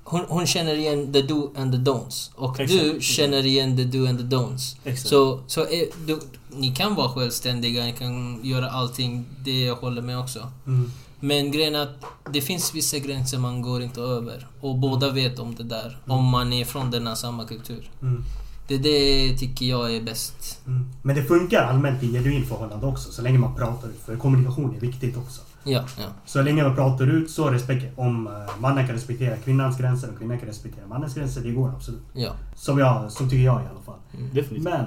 hon, 0.04 0.22
hon 0.28 0.48
känner 0.48 0.76
igen 0.76 1.14
the 1.14 1.22
do 1.22 1.50
and 1.56 1.72
the 1.72 1.92
don'ts. 1.92 2.32
Och 2.36 2.60
Exakt. 2.60 2.82
du 2.82 3.02
känner 3.02 3.46
igen 3.46 3.78
the 3.78 3.84
do 3.84 4.08
and 4.08 4.20
the 4.20 4.36
don'ts. 4.36 4.76
Exakt. 4.84 5.10
Så, 5.10 5.40
så 5.48 5.62
är, 5.62 5.86
du, 6.06 6.20
ni 6.50 6.76
kan 6.76 6.96
vara 6.96 7.10
självständiga, 7.10 7.84
ni 7.84 7.94
kan 7.94 8.40
göra 8.44 8.70
allting, 8.70 9.26
det 9.44 9.62
jag 9.62 9.76
håller 9.76 10.02
med 10.02 10.20
också. 10.20 10.52
Mm. 10.68 10.92
Men 11.20 11.52
grejen 11.52 11.76
är 11.76 11.80
att 11.80 12.06
det 12.34 12.42
finns 12.42 12.76
vissa 12.76 12.98
gränser 13.00 13.38
man 13.38 13.62
går 13.62 13.82
inte 13.82 14.02
över. 14.02 14.48
Och 14.62 14.76
båda 14.76 15.10
vet 15.10 15.40
om 15.40 15.56
det 15.56 15.64
där. 15.64 15.98
Om 16.08 16.26
man 16.26 16.54
är 16.54 16.66
från 16.66 16.92
denna 16.92 17.16
samma 17.16 17.46
kultur. 17.46 17.90
Mm. 18.02 18.24
Det, 18.72 18.78
det 18.78 19.38
tycker 19.38 19.66
jag 19.66 19.96
är 19.96 20.02
bäst. 20.02 20.60
Mm. 20.68 20.90
Men 21.02 21.16
det 21.16 21.24
funkar 21.24 21.64
allmänt 21.64 22.04
i 22.04 22.12
genuin 22.12 22.46
förhållande 22.46 22.86
också, 22.86 23.12
så 23.12 23.22
länge 23.22 23.40
man 23.40 23.56
pratar 23.56 23.88
ut. 23.88 24.02
För 24.06 24.16
kommunikation 24.16 24.76
är 24.76 24.80
viktigt 24.80 25.18
också. 25.18 25.42
Ja, 25.64 25.84
ja. 25.98 26.06
Så 26.26 26.42
länge 26.42 26.64
man 26.64 26.76
pratar 26.76 27.08
ut 27.08 27.32
så 27.32 27.50
respekt, 27.50 27.86
om 27.96 28.28
eh, 28.28 28.34
mannen 28.60 28.88
kan 28.88 28.96
respektera 28.96 29.36
kvinnans 29.38 29.78
gränser 29.78 30.10
och 30.10 30.18
kvinnan 30.18 30.40
kan 30.40 30.48
respektera 30.48 30.88
mannens 30.88 31.16
gränser, 31.16 31.42
det 31.42 31.52
går 31.52 31.70
absolut. 31.70 32.04
ja. 32.14 32.32
Som 32.56 32.80
jag, 32.80 33.12
som 33.12 33.30
tycker 33.30 33.46
jag 33.46 33.62
i 33.62 33.66
alla 33.72 33.82
fall. 33.86 34.00
Definitivt. 34.32 34.64
Men, 34.64 34.86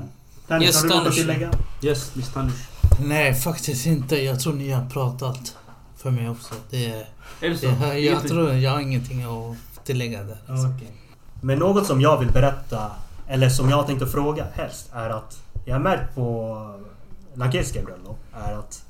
Dennis, 0.48 0.66
Yes, 0.66 0.82
har 0.82 0.88
du 0.88 0.94
något 0.94 1.06
att 1.06 1.14
tillägga? 1.14 1.50
Yes, 1.82 2.14
Miss 2.14 2.32
Tanish. 2.32 2.68
Nej, 3.00 3.34
faktiskt 3.34 3.86
inte. 3.86 4.16
Jag 4.16 4.40
tror 4.40 4.52
ni 4.52 4.70
har 4.70 4.86
pratat 4.86 5.56
för 5.96 6.10
mig 6.10 6.28
också. 6.30 6.54
Det, 6.70 6.86
Är 7.40 7.50
det 7.50 7.58
så? 7.58 7.66
det, 7.66 7.98
jag 7.98 8.28
tror 8.28 8.52
jag 8.52 8.70
har 8.70 8.80
ingenting 8.80 9.22
att 9.22 9.84
tillägga 9.84 10.22
där. 10.22 10.38
Okej. 10.48 10.92
Men 11.40 11.58
något 11.58 11.86
som 11.86 12.00
jag 12.00 12.18
vill 12.18 12.32
berätta, 12.32 12.90
eller 13.28 13.48
som 13.48 13.68
jag 13.70 13.86
tänkte 13.86 14.06
fråga 14.06 14.46
helst, 14.54 14.90
är 14.92 15.10
att 15.10 15.42
jag 15.64 15.74
har 15.74 15.80
märkt 15.80 16.14
på 16.14 16.80
lankesiska 17.34 17.82
bröllop, 17.82 18.18
är 18.32 18.52
att 18.52 18.84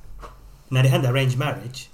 när 0.67 0.83
det 0.83 0.89
händer 0.89 1.09
arranged 1.09 1.37
marriage, 1.37 1.89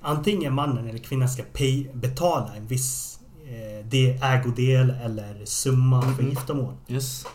antingen 0.00 0.54
mannen 0.54 0.88
eller 0.88 0.98
kvinnan 0.98 1.28
ska 1.28 1.42
pay, 1.42 1.86
betala 1.92 2.54
en 2.56 2.66
viss 2.66 3.18
eh, 3.46 3.86
de, 3.86 4.12
ägodel 4.22 4.90
eller 4.90 5.44
summa 5.44 6.02
för 6.02 6.22
Mhm. 6.22 6.30
giftermål. 6.30 6.74
Yes. 6.88 7.26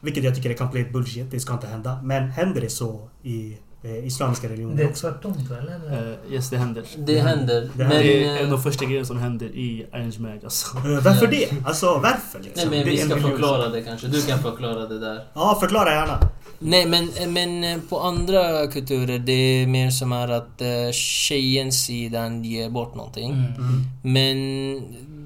Vilket 0.00 0.24
jag 0.24 0.34
tycker 0.34 0.50
är 0.50 0.54
complete 0.54 0.90
bullshit, 0.90 1.30
det 1.30 1.40
ska 1.40 1.52
inte 1.52 1.66
hända. 1.66 2.00
Men 2.02 2.30
händer 2.30 2.60
det 2.60 2.70
så 2.70 3.08
i 3.22 3.56
eh, 3.84 4.06
islamiska 4.06 4.48
religioner 4.48 4.88
också? 4.88 5.10
tvärtom 5.10 5.34
eller? 5.50 6.12
Eh, 6.12 6.32
yes, 6.32 6.50
det 6.50 6.56
händer. 6.56 6.84
Det 6.96 7.20
händer. 7.20 7.60
Det 7.60 7.84
Men... 7.84 7.88
Det 7.88 8.24
är 8.24 8.30
en 8.30 8.38
av 8.38 8.44
eh, 8.44 8.50
de 8.50 8.62
första 8.62 8.84
grejerna 8.84 9.06
som 9.06 9.18
händer 9.18 9.46
i 9.46 9.86
arranged 9.92 10.20
marriage 10.20 10.44
alltså. 10.44 10.76
Eh, 10.76 11.04
Varför 11.04 11.26
det? 11.26 11.48
Alltså 11.66 11.86
varför 11.86 12.40
liksom? 12.42 12.70
Nej 12.70 12.78
men 12.78 12.78
Det 12.78 12.90
vi 12.90 13.00
är 13.00 13.06
ska 13.06 13.28
förklara 13.28 13.68
det 13.68 13.82
kanske. 13.82 14.06
Du 14.06 14.22
kan 14.22 14.38
förklara 14.38 14.86
det 14.86 14.98
där. 14.98 15.24
Ja, 15.34 15.56
förklara 15.60 15.90
gärna. 15.90 16.18
Nej 16.58 16.86
men, 16.86 17.32
men 17.32 17.64
eh, 17.64 17.78
på 17.88 18.00
andra 18.00 18.66
kulturer 18.66 19.18
det 19.18 19.32
är 19.32 19.66
mer 19.66 19.90
som 19.90 20.12
är 20.12 20.28
att 20.28 20.60
eh, 20.60 20.92
tjejens 20.92 21.84
sidan 21.84 22.44
ger 22.44 22.70
bort 22.70 22.94
någonting. 22.94 23.32
Mm. 23.32 23.84
Men 24.02 24.36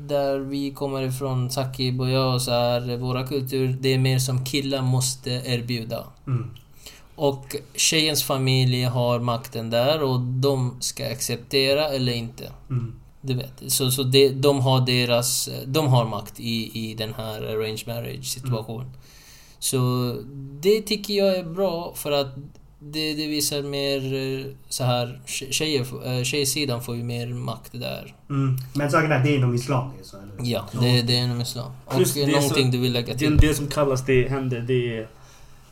där 0.08 0.38
vi 0.38 0.70
kommer 0.70 1.02
ifrån, 1.02 1.50
Sakib 1.50 2.00
och 2.00 2.10
jag, 2.10 2.42
så 2.42 2.50
är 2.50 2.96
våra 2.96 3.26
kultur, 3.26 3.76
det 3.80 3.94
är 3.94 3.98
mer 3.98 4.18
som 4.18 4.44
killar 4.44 4.82
måste 4.82 5.30
erbjuda. 5.30 6.04
Mm. 6.26 6.50
Och 7.20 7.56
tjejens 7.74 8.24
familj 8.24 8.82
har 8.82 9.20
makten 9.20 9.70
där 9.70 10.02
och 10.02 10.20
de 10.20 10.76
ska 10.80 11.10
acceptera 11.12 11.88
eller 11.88 12.12
inte. 12.12 12.52
Mm. 12.70 12.94
Du 13.20 13.34
vet. 13.34 13.52
Så, 13.66 13.90
så 13.90 14.02
det, 14.02 14.28
de 14.28 14.60
har 14.60 14.86
deras... 14.86 15.48
De 15.66 15.86
har 15.86 16.04
makt 16.04 16.40
i, 16.40 16.70
i 16.90 16.94
den 16.94 17.14
här 17.14 17.42
arranged 17.42 17.86
marriage 17.86 18.24
situation. 18.26 18.84
Så 19.58 19.78
det 20.60 20.80
tycker 20.82 21.14
jag 21.14 21.36
är 21.36 21.44
bra 21.44 21.92
för 21.96 22.12
att 22.12 22.34
det, 22.80 23.14
det 23.14 23.26
visar 23.26 23.62
mer 23.62 24.14
eh, 24.14 24.46
så 24.68 24.84
här 24.84 25.20
tjejer, 25.26 25.80
eh, 26.18 26.22
tjejsidan 26.24 26.82
får 26.82 26.96
ju 26.96 27.02
mer 27.02 27.26
makt 27.26 27.72
där. 27.72 28.14
Mm. 28.30 28.56
Men 28.74 28.90
saken 28.90 29.12
är, 29.12 29.24
det 29.24 29.30
är 29.30 29.36
inom 29.36 29.54
islam 29.54 29.90
det 29.96 30.02
är 30.02 30.04
så, 30.04 30.16
eller? 30.16 30.50
Ja, 30.52 30.68
det, 30.80 31.02
det 31.02 31.18
är 31.18 31.24
inom 31.24 31.40
islam. 31.40 31.70
Och 31.84 31.94
det, 32.14 32.22
är 32.22 32.26
någonting 32.26 32.66
så- 32.66 32.72
du 32.72 32.78
vill 32.78 32.92
lägga 32.92 33.12
Det, 33.12 33.18
till? 33.18 33.36
det 33.36 33.54
som 33.54 33.66
kallas 33.66 34.06
det 34.06 34.28
händer, 34.28 34.60
det 34.60 34.98
är... 34.98 35.08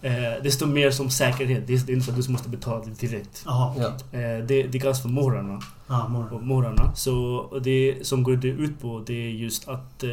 Eh, 0.02 0.12
det 0.42 0.50
står 0.50 0.66
mer 0.66 0.90
som 0.90 1.10
säkerhet. 1.10 1.66
Det 1.66 1.74
är, 1.74 1.78
det 1.78 1.92
är 1.92 1.94
inte 1.94 2.06
så 2.06 2.12
att 2.12 2.26
du 2.26 2.32
måste 2.32 2.48
betala 2.48 2.84
det 2.84 3.00
direkt. 3.08 3.42
Jaha, 3.46 3.72
okej. 3.76 3.92
Ja. 4.10 4.18
Eh, 4.18 4.44
det, 4.44 4.62
det 4.62 4.80
kallas 4.80 5.02
för 5.02 5.08
morarna. 5.08 5.60
Morgon. 6.08 6.46
morarna. 6.46 6.94
Så 6.94 7.46
det 7.64 8.06
som 8.06 8.22
går 8.22 8.36
det 8.36 8.48
ut 8.48 8.80
på 8.80 9.02
det 9.06 9.14
är 9.26 9.30
just 9.30 9.68
att 9.68 10.02
eh, 10.02 10.10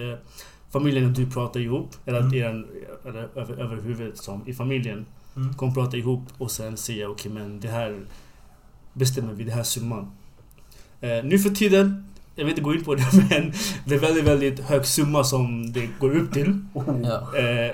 familjen 0.72 1.06
och 1.06 1.12
du 1.12 1.30
pratar 1.32 1.60
ihop. 1.60 1.90
Eller 2.06 2.18
att 2.20 2.34
Mm. 2.34 2.36
er, 2.38 2.66
eller 3.10 3.30
över, 3.36 3.56
över 3.56 3.82
huvudet 3.82 4.18
som 4.18 4.44
i 4.48 4.54
familjen. 4.54 5.06
Mm. 5.36 5.54
Kommer 5.54 5.74
prata 5.74 5.98
ihop 5.98 6.24
och 6.38 6.52
sen 6.52 6.78
säga 6.78 7.10
okej 7.10 7.32
men 7.32 7.60
det 7.60 7.68
här 7.68 8.00
bestämmer 8.94 9.34
vi, 9.34 9.44
det 9.44 9.52
här 9.52 9.64
summan. 9.64 10.12
Eh, 11.02 11.24
nu 11.24 11.40
för 11.40 11.50
tiden, 11.50 12.06
jag 12.36 12.44
vill 12.46 12.52
inte 12.52 12.62
gå 12.62 12.74
in 12.74 12.84
på 12.84 12.96
det 12.96 13.04
men 13.30 13.54
det 13.86 13.96
är 13.96 14.00
väldigt, 14.00 14.24
väldigt 14.24 14.60
hög 14.60 14.86
summa 14.86 15.24
som 15.24 15.72
det 15.74 15.90
går 16.00 16.16
upp 16.16 16.34
till. 16.34 16.60
Oh. 16.74 16.84
Ja. 17.04 17.38
Eh, 17.40 17.72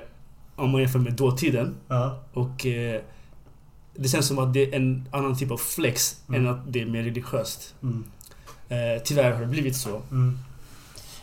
om 0.59 0.69
man 0.71 0.81
jämför 0.81 0.99
med 0.99 1.13
dåtiden. 1.13 1.75
Ja. 1.87 2.19
Och 2.33 2.65
eh, 2.65 3.01
det 3.95 4.09
känns 4.09 4.27
som 4.27 4.39
att 4.39 4.53
det 4.53 4.63
är 4.63 4.75
en 4.75 5.07
annan 5.11 5.37
typ 5.37 5.51
av 5.51 5.57
flex 5.57 6.15
Mm. 6.29 6.41
än 6.45 6.53
att 6.53 6.73
det 6.73 6.81
är 6.81 6.85
mer 6.85 7.03
religiöst. 7.03 7.73
Mm. 7.83 8.03
Eh, 8.69 9.01
tyvärr 9.03 9.31
har 9.31 9.41
det 9.41 9.47
blivit 9.47 9.75
så. 9.75 10.01
Mm. 10.11 10.39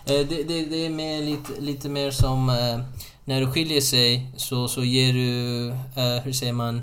Eh, 0.06 0.12
Det, 0.28 0.42
det, 0.48 0.64
det 0.64 0.86
är 0.86 0.90
mer, 0.90 1.22
lite, 1.22 1.60
lite 1.60 1.88
mer 1.88 2.10
som 2.10 2.48
eh, 2.48 2.80
när 3.24 3.40
du 3.40 3.46
skiljer 3.46 3.80
sig 3.80 4.32
så, 4.36 4.68
så 4.68 4.84
ger 4.84 5.12
du, 5.12 5.68
eh, 5.70 6.22
hur 6.24 6.32
säger 6.32 6.52
man, 6.52 6.82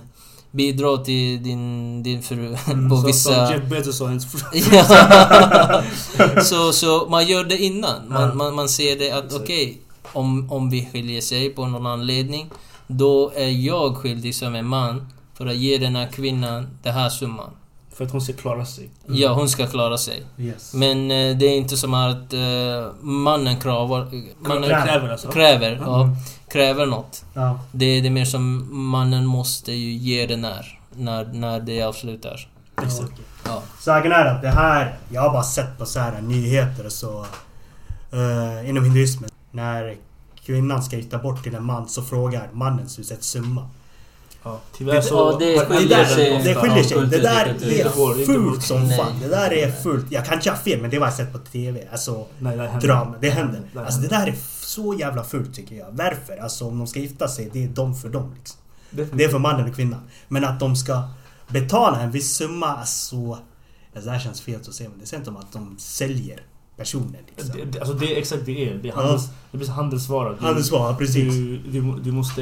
bidrag 0.51 1.05
till 1.05 1.43
din, 1.43 2.03
din 2.03 2.21
fru 2.23 2.55
Mm, 2.67 2.89
på 2.89 2.95
Så 2.97 3.07
vissa... 3.07 3.47
Som 3.47 3.55
Jeff 3.55 3.69
Bezos 3.69 4.01
och 4.01 4.07
hans 4.09 4.31
fru. 4.31 4.39
Så, 6.43 6.73
så 6.73 7.07
man 7.09 7.27
gör 7.27 7.43
det 7.43 7.57
innan. 7.57 8.09
Man, 8.09 8.21
Ja. 8.21 8.33
man, 8.33 8.55
man 8.55 8.69
ser 8.69 8.99
det 8.99 9.11
att 9.11 9.33
okej, 9.33 9.77
om, 10.13 10.51
om 10.51 10.69
vi 10.69 10.85
skiljer 10.91 11.21
sig 11.21 11.49
på 11.49 11.67
någon 11.67 11.85
anledning, 11.87 12.49
då 12.87 13.31
är 13.35 13.47
jag 13.49 13.97
skyldig 13.97 14.35
som 14.35 14.55
en 14.55 14.65
man 14.67 15.07
för 15.33 15.45
att 15.45 15.55
ge 15.55 15.77
den 15.77 15.95
här 15.95 16.07
kvinnan 16.07 16.67
den 16.83 16.93
här 16.93 17.09
summan. 17.09 17.49
För 17.93 18.05
att 18.05 18.11
hon 18.11 18.21
ska 18.21 18.33
klara 18.33 18.65
sig. 18.65 18.89
Mm. 19.07 19.19
Ja, 19.19 19.33
hon 19.33 19.49
ska 19.49 19.67
klara 19.67 19.97
sig. 19.97 20.23
Yes. 20.37 20.73
Men 20.73 21.11
eh, 21.11 21.37
det 21.37 21.45
är 21.45 21.57
inte 21.57 21.77
som 21.77 21.93
att 21.93 22.33
eh, 22.33 22.39
mannen 23.01 23.59
kravar, 23.59 24.07
mannen 24.39 24.69
Kräver. 24.69 24.85
Kräver 24.87 25.09
alltså. 25.09 25.31
kräver, 25.31 25.71
Mm. 25.71 25.83
ja, 25.89 26.09
kräver 26.51 26.85
något. 26.85 27.25
Ja. 27.33 27.59
Det, 27.71 28.01
det 28.01 28.07
är 28.07 28.11
mer 28.11 28.25
som 28.25 28.67
mannen 28.91 29.25
måste 29.25 29.71
ju 29.73 29.91
ge 29.91 30.25
det 30.25 30.37
när, 30.37 30.79
när, 30.95 31.25
när 31.25 31.59
det 31.59 31.81
avslutar. 31.83 32.47
Ja, 32.75 32.83
Exakt. 32.83 33.03
okej. 33.13 33.25
Ja. 33.45 33.61
Saken 33.79 34.11
är 34.11 34.25
att 34.25 34.41
det 34.41 34.49
här, 34.49 34.95
jag 35.11 35.21
har 35.21 35.29
bara 35.33 35.43
sett 35.43 35.77
på 35.77 35.85
så 35.85 35.99
här 35.99 36.21
nyheter 36.21 36.85
och 36.85 36.91
så 36.91 37.25
eh, 38.11 38.69
inom 38.69 38.83
hinduismen. 38.83 39.29
När 39.53 39.95
kvinnan 40.45 40.83
ska 40.83 40.95
gifta 40.95 41.17
bort 41.17 41.43
till 41.43 41.55
en 41.55 41.63
man 41.63 41.89
så 41.89 42.01
frågar 42.01 42.49
mannen 42.53 42.85
ett 43.11 43.23
summa. 43.23 43.69
Ja, 44.43 44.59
tyvärr 44.77 44.95
Det- 44.95 45.01
så... 45.01 45.15
ja, 45.15 45.37
det 45.39 45.65
skiljer 45.65 45.97
det, 45.97 46.05
sig 46.05 46.43
det 46.43 46.55
skiljer 46.55 46.83
sig. 46.83 46.97
Det 47.07 47.19
där. 47.19 47.49
Inte 47.49 47.65
är 47.65 48.19
inte 48.19 48.25
fult 48.25 48.63
som 48.63 48.89
fan. 48.89 49.19
Det 49.21 49.27
där 49.27 49.53
är 49.53 49.71
fult. 49.71 50.05
Jag 50.11 50.25
kanske 50.25 50.49
har 50.49 50.57
fel 50.57 50.81
men 50.81 50.89
det 50.89 50.97
har 50.97 51.05
jag 51.05 51.13
sett 51.13 51.31
på 51.33 51.37
TV. 51.37 51.87
Alltså 51.91 52.25
Nej, 52.39 52.57
det 52.57 52.67
händer. 52.67 52.87
drama. 52.87 53.15
Det 53.21 53.29
händer. 53.29 53.61
Det 53.73 53.79
Alltså 53.79 53.99
det 54.01 54.07
där 54.07 54.27
är 54.27 54.35
så 54.61 54.95
jävla 54.99 55.23
fult 55.23 55.55
tycker 55.55 55.75
jag. 55.75 55.87
Varför? 55.91 56.37
Alltså 56.37 56.65
om 56.67 56.77
de 56.77 56.87
ska 56.87 56.99
gifta 56.99 57.27
sig, 57.27 57.49
det 57.53 57.63
är 57.63 57.67
de 57.67 57.95
för 57.95 58.09
dem 58.09 58.35
liksom. 58.35 58.59
Det 59.17 59.23
är 59.23 59.29
för 59.29 59.39
mannen 59.39 59.69
och 59.69 59.75
kvinnan. 59.75 60.01
Men 60.27 60.45
att 60.45 60.59
de 60.59 60.75
ska 60.75 61.03
betala 61.47 62.01
en 62.01 62.11
viss 62.11 62.33
summa, 62.35 62.67
alltså... 62.67 63.37
Det 63.93 63.99
där 63.99 64.19
känns 64.19 64.41
fel 64.41 64.55
att 64.67 64.73
säga, 64.73 64.89
men 64.89 64.99
det 64.99 65.05
känns 65.05 65.25
som 65.25 65.37
att 65.37 65.51
de 65.51 65.75
säljer 65.79 66.41
personer 66.77 67.19
liksom. 67.27 67.57
Det, 67.57 67.65
det, 67.65 67.79
alltså 67.79 67.93
det 67.93 68.13
är 68.15 68.17
exakt 68.17 68.45
det 68.45 68.69
är. 68.69 68.75
Det, 68.75 68.89
är 68.89 68.93
handels, 68.93 69.29
det 69.53 69.57
blir 69.57 69.69
handelsvara. 69.69 70.29
Du, 70.33 70.45
Handelsvara, 70.45 70.93
precis. 70.93 71.33
Du, 71.33 71.57
du, 71.57 71.93
du, 72.03 72.11
måste, 72.11 72.41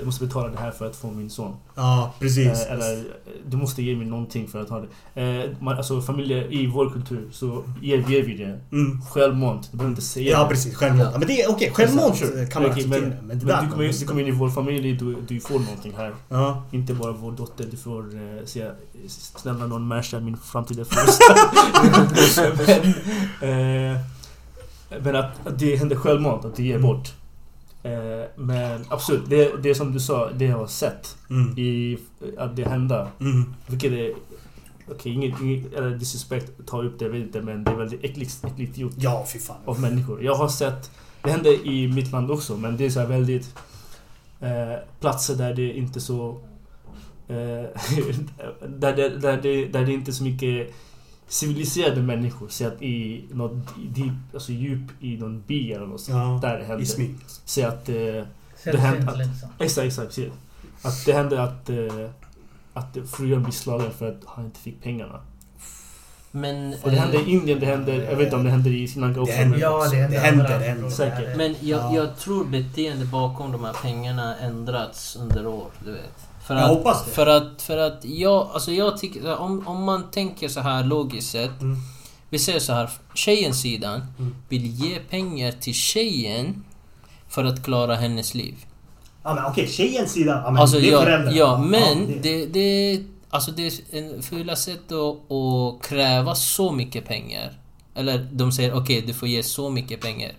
du 0.00 0.04
måste 0.04 0.26
betala 0.26 0.48
det 0.48 0.58
här 0.58 0.70
för 0.70 0.86
att 0.86 0.96
få 0.96 1.10
min 1.10 1.30
son. 1.30 1.56
Ja, 1.74 2.14
precis. 2.20 2.46
Eh, 2.46 2.72
eller 2.72 3.04
du 3.46 3.56
måste 3.56 3.82
ge 3.82 3.96
mig 3.96 4.06
någonting 4.06 4.48
för 4.48 4.62
att 4.62 4.68
ha 4.70 4.80
det. 5.14 5.22
Eh, 5.22 5.50
man, 5.60 5.76
alltså 5.76 6.00
familjer 6.00 6.52
i 6.52 6.66
vår 6.66 6.90
kultur 6.90 7.28
så 7.32 7.64
ger, 7.82 7.98
ger 8.08 8.22
vi 8.22 8.36
det 8.36 8.60
Mm. 8.76 9.02
självmant. 9.02 9.68
Du 9.72 9.76
behöver 9.76 9.90
inte 9.92 10.02
säga 10.02 10.30
Ja, 10.30 10.46
precis. 10.50 10.76
Självmant. 10.76 11.10
Ja, 11.12 11.18
men 11.18 11.28
det 11.28 11.42
är 11.42 11.50
okej. 11.50 11.70
Självmant 11.74 12.16
Sure. 12.16 12.46
kan 12.46 12.62
man 12.62 12.70
Okej, 12.70 12.84
acceptera. 12.84 13.00
Men, 13.00 13.26
Men, 13.26 13.38
det 13.38 13.46
men 13.46 13.64
du, 13.64 13.70
kommer, 13.70 14.00
du 14.00 14.06
kommer 14.06 14.22
in 14.22 14.28
i 14.28 14.30
vår 14.30 14.50
familj, 14.50 14.92
du, 14.92 15.16
du 15.28 15.40
får 15.40 15.58
någonting 15.58 15.92
här. 15.96 16.14
Ja. 16.28 16.62
Inte 16.70 16.94
bara 16.94 17.12
vår 17.12 17.32
dotter, 17.32 17.66
du 17.70 17.76
får 17.76 18.00
eh, 18.14 18.44
säga 18.44 18.70
snälla 19.08 19.66
någon 19.66 19.86
matcha 19.86 20.20
min 20.20 20.36
framtida 20.36 20.84
fru. 20.84 21.00
men, 25.02 25.16
att, 25.16 25.46
att 25.46 25.58
det 25.58 25.76
händer 25.76 25.96
självmant, 25.96 26.44
att 26.44 26.56
det 26.56 26.62
ger 26.62 26.76
Mm. 26.76 26.86
bort. 26.88 27.12
Eh, 27.82 27.92
men 28.36 28.84
absolut, 28.88 29.30
det, 29.30 29.62
det 29.62 29.74
som 29.74 29.92
du 29.92 30.00
sa, 30.00 30.30
det 30.30 30.46
har 30.46 30.60
jag 30.60 30.70
sett 30.70 31.16
Mm. 31.30 31.58
i, 31.58 31.98
att 32.38 32.56
det 32.56 32.68
händer. 32.68 33.06
Mm. 33.20 33.54
Vilket 33.66 33.92
är... 33.92 34.12
Okej, 34.90 35.12
inget, 35.12 35.40
inget 35.40 35.72
eller 35.72 35.90
disrespect 35.90 36.52
ta 36.66 36.82
upp 36.82 36.98
det, 36.98 37.04
jag 37.04 37.12
vet 37.12 37.22
inte, 37.22 37.40
men 37.42 37.64
det 37.64 37.70
är 37.70 37.76
väldigt 37.76 38.04
äckligt, 38.04 38.44
äckligt 38.44 38.78
gjort 38.78 38.92
Ja, 38.96 39.26
fy 39.32 39.38
fan. 39.38 39.56
av 39.64 39.80
människor. 39.80 40.24
Jag 40.24 40.34
har 40.34 40.48
sett, 40.48 40.90
det 41.22 41.30
händer 41.30 41.66
i 41.66 41.88
mitt 41.88 42.12
land 42.12 42.30
också, 42.30 42.56
men 42.56 42.76
det 42.76 42.84
är 42.84 42.90
så 42.90 43.06
väldigt 43.06 43.54
eh, 44.40 44.74
platser 45.00 45.34
där 45.34 45.54
det 45.54 45.72
inte 45.72 46.00
så... 46.00 46.40
Eh, 47.28 47.34
där, 48.68 48.96
det, 48.96 49.08
där, 49.08 49.40
det, 49.42 49.66
där 49.66 49.86
det 49.86 49.92
inte 49.92 50.10
är 50.10 50.12
så 50.12 50.24
mycket 50.24 50.74
civiliserade 51.28 52.02
människor. 52.02 52.48
Så 52.48 52.66
att 52.66 52.82
i 52.82 53.24
något 53.32 53.66
deep, 53.94 54.12
alltså 54.34 54.52
djup 54.52 54.90
i 55.00 55.16
någon 55.16 55.42
by 55.46 55.72
eller 55.72 55.86
något. 55.86 56.08
Ja, 56.08 56.38
Där 56.42 56.58
det 56.58 56.64
händer. 56.64 56.82
i 56.82 56.86
smyg. 56.86 57.14
Se 57.44 57.64
att... 57.64 57.88
Eh, 57.88 57.94
det 58.64 58.78
händer 58.78 59.16
liksom. 59.16 59.48
Exakt, 59.58 59.86
exakt. 59.86 60.18
Att 60.82 61.06
det 61.06 61.12
hände 61.12 61.42
att, 61.42 61.70
eh, 61.70 61.76
att 62.74 62.96
frugan 63.16 63.42
blir 63.42 63.52
slagen 63.52 63.90
för 63.90 64.08
att 64.08 64.20
han 64.26 64.44
inte 64.44 64.60
fick 64.60 64.82
pengarna. 64.82 65.20
Men... 66.30 66.74
Och 66.82 66.90
det 66.90 66.96
händer 66.96 67.18
eh, 67.18 67.28
i 67.28 67.32
Indien, 67.32 67.60
det 67.60 67.66
händer... 67.66 67.92
Jag 68.10 68.16
vet 68.16 68.24
inte 68.24 68.36
om 68.36 68.44
det 68.44 68.50
händer 68.50 68.70
i 68.70 68.88
Sri 68.88 69.00
Lanka 69.00 69.20
också. 69.20 69.32
Det 69.32 69.38
händer- 69.38 69.58
Ja, 69.58 69.88
det, 69.90 69.96
Det 70.08 70.18
händer, 70.18 70.58
det 70.58 70.64
händer. 70.64 70.90
Säkert. 70.90 71.36
Men 71.36 71.54
jag, 71.60 71.80
Ja. 71.80 71.94
jag 71.94 72.18
tror 72.18 72.44
beteendet 72.44 73.08
bakom 73.10 73.52
de 73.52 73.64
här 73.64 73.72
pengarna 73.82 74.36
ändrats 74.38 75.16
under 75.16 75.46
år, 75.46 75.66
du 75.84 75.92
vet. 75.92 76.28
För 76.46 76.54
Jag 76.54 76.62
att, 76.64 76.68
hoppas 76.76 77.04
det. 77.04 77.10
För 77.10 77.26
att, 77.26 77.62
för 77.62 77.76
att 77.78 78.04
jag, 78.04 78.48
alltså 78.52 78.72
jag 78.72 78.98
tycker, 78.98 79.36
om, 79.38 79.68
om 79.68 79.84
man 79.84 80.10
tänker 80.10 80.48
så 80.48 80.60
här 80.60 80.84
logiskt 80.84 81.30
sett. 81.30 81.60
Mm. 81.60 81.76
Vi 82.30 82.38
säger 82.38 82.60
så 82.60 82.72
här, 82.72 82.90
tjejens 83.14 83.60
sidan 83.60 84.02
Mm. 84.18 84.34
vill 84.48 84.66
ge 84.66 84.98
pengar 85.10 85.52
till 85.52 85.74
tjejen 85.74 86.64
för 87.28 87.44
att 87.44 87.64
klara 87.64 87.94
hennes 87.94 88.34
liv. 88.34 88.54
Ja 89.22 89.34
men 89.34 89.44
okej, 89.44 89.68
tjejens 89.68 90.12
sida. 90.12 90.42
Ja, 90.44 90.50
men 90.50 90.62
Alltså 90.62 90.78
det 90.80 90.88
är 90.88 90.92
ja, 90.92 91.00
föräldrarna. 91.02 91.36
ja, 91.36 91.58
men 91.58 92.06
det- 92.06 92.18
det, 92.22 92.46
det, 92.46 93.02
alltså 93.30 93.50
det 93.50 93.66
är 93.66 93.72
en 93.98 94.22
fula 94.22 94.56
sätt 94.56 94.92
att, 94.92 95.32
att 95.32 95.82
kräva 95.88 96.34
så 96.34 96.72
mycket 96.72 97.04
pengar. 97.08 97.52
Eller 97.94 98.28
de 98.32 98.52
säger 98.52 98.74
okej, 98.74 99.00
du 99.06 99.14
får 99.14 99.28
ge 99.28 99.42
så 99.42 99.70
mycket 99.70 100.00
pengar. 100.00 100.32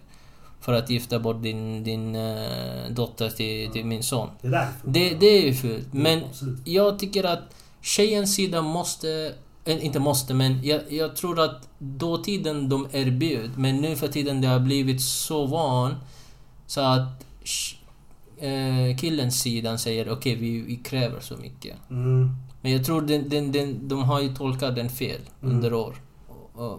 För 0.67 0.73
att 0.73 0.89
gifta 0.89 1.19
bort 1.19 1.43
din, 1.43 1.84
din 1.84 2.15
eh, 2.15 2.89
dotter 2.89 3.30
till, 3.30 3.71
till 3.71 3.86
min 3.86 4.03
son. 4.03 4.30
Det 4.41 4.47
där 4.49 4.58
är 4.60 4.65
fult. 4.82 4.93
Det, 4.93 5.10
det 5.19 5.25
är 5.25 5.41
ju 5.45 5.53
fult. 5.53 5.88
Men 5.93 6.23
Absolut. 6.23 6.60
jag 6.67 6.99
tycker 6.99 7.23
att 7.23 7.39
tjejens 7.82 8.36
sida 8.36 8.62
måste... 8.62 9.34
eh, 9.65 9.86
Inte 9.86 9.99
måste, 9.99 10.34
men 10.34 10.63
jag, 10.63 10.82
jag 10.89 11.15
tror 11.15 11.39
att 11.39 11.67
dåtiden 11.80 12.69
de 12.69 12.88
erbjöd, 12.91 13.51
men 13.58 13.77
nu 13.77 13.95
för 13.95 14.08
tiden 14.08 14.41
det 14.41 14.47
har 14.47 14.60
blivit 14.60 15.01
så 15.01 15.45
van 15.45 15.95
så 16.67 16.82
att 16.82 17.25
eh, 18.38 18.97
killens 18.97 19.41
sidan 19.41 19.80
säger 19.80 20.10
okej, 20.12 20.36
vi, 20.36 20.62
vi 20.62 20.75
kräver 20.75 21.19
så 21.19 21.38
mycket. 21.38 21.75
Mm. 21.89 22.30
Men 22.62 22.71
jag 22.71 22.86
tror 22.86 23.01
den, 23.01 23.30
den, 23.30 23.51
den, 23.51 23.88
de 23.88 24.03
har 24.03 24.21
ju 24.21 24.36
tolkat 24.36 24.75
den 24.75 24.89
fel 24.89 25.21
Mm. 25.41 25.56
under 25.56 25.73
år, 25.73 25.95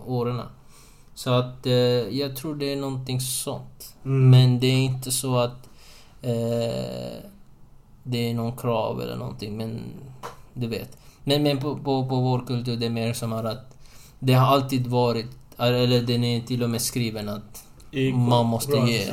åren. 0.07 0.40
Så 1.19 1.31
att 1.31 1.67
eh, 1.67 1.73
jag 2.19 2.37
tror 2.37 2.55
det 2.55 2.73
är 2.73 2.77
någonting 2.77 3.21
sånt. 3.21 3.95
Mm. 4.05 4.31
Men 4.31 4.61
det 4.61 4.67
är 4.67 4.79
inte 4.79 5.13
så 5.13 5.37
att 5.37 5.69
eh, 6.23 7.23
det 8.03 8.31
är 8.31 8.35
någon 8.35 8.57
krav 8.57 9.03
eller 9.03 9.17
någonting, 9.17 9.57
men 9.57 9.81
du 10.55 10.67
vet. 10.67 10.97
Men, 11.25 11.43
men 11.43 11.59
på, 11.59 11.77
på, 11.77 12.09
på 12.09 12.17
vår 12.21 12.47
kultur 12.47 12.77
det 12.77 12.87
är 12.87 12.91
mer 12.91 13.13
som 13.13 13.33
att 13.33 13.77
det 14.19 14.33
har 14.33 14.47
alltid 14.47 14.87
varit, 14.87 15.27
eller 15.59 16.03
den 16.03 16.25
är 16.25 16.41
till 16.41 16.63
och 16.63 16.71
med 16.71 16.83
skriven 16.83 17.29
att 17.29 17.65
man 18.15 18.47
måste 18.47 18.77
ge. 18.77 19.13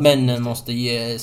Männen 0.00 0.42
måste 0.42 0.72
ge 0.72 1.18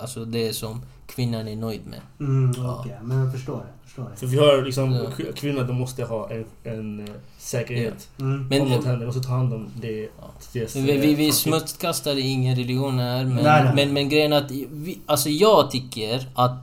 alltså 0.00 0.24
det 0.24 0.52
som 0.52 0.82
kvinnan 1.16 1.48
är 1.48 1.56
nöjd 1.56 1.80
med. 1.86 2.00
Mm, 2.20 2.52
Ja. 2.56 2.76
okej. 2.80 2.98
Men 3.02 3.18
jag 3.18 3.32
förstår 3.32 3.56
det. 3.56 3.66
Förstår 3.84 4.08
det. 4.10 4.16
För 4.16 4.26
vi 4.26 4.38
har 4.38 4.62
liksom... 4.62 4.92
Ja. 4.92 5.04
k- 5.16 5.22
Kvinnor, 5.34 5.64
de 5.64 5.76
måste 5.76 6.04
ha 6.04 6.30
en, 6.30 6.44
en 6.64 7.00
eh, 7.00 7.14
säkerhet. 7.38 8.08
Mm. 8.20 8.48
Men- 8.48 8.62
om 8.62 8.68
något 8.68 8.84
händer, 8.84 9.00
de 9.00 9.06
måste 9.06 9.20
ta 9.28 9.32
hand 9.34 9.54
om 9.54 9.68
det. 9.80 10.00
Ja. 10.02 10.30
Vi, 10.74 10.82
vi, 10.98 11.14
vi 11.14 11.26
eh, 11.26 11.32
smutskastar 11.32 12.16
ingen 12.18 12.56
religion 12.56 12.98
här, 12.98 13.24
men, 13.24 13.34
Nej, 13.36 13.64
nej. 13.64 13.72
men, 13.74 13.92
men 13.92 14.08
grejen 14.08 14.32
är 14.32 14.36
att 14.36 14.50
vi, 14.50 14.98
alltså 15.06 15.28
jag 15.28 15.70
tycker 15.70 16.28
att 16.34 16.58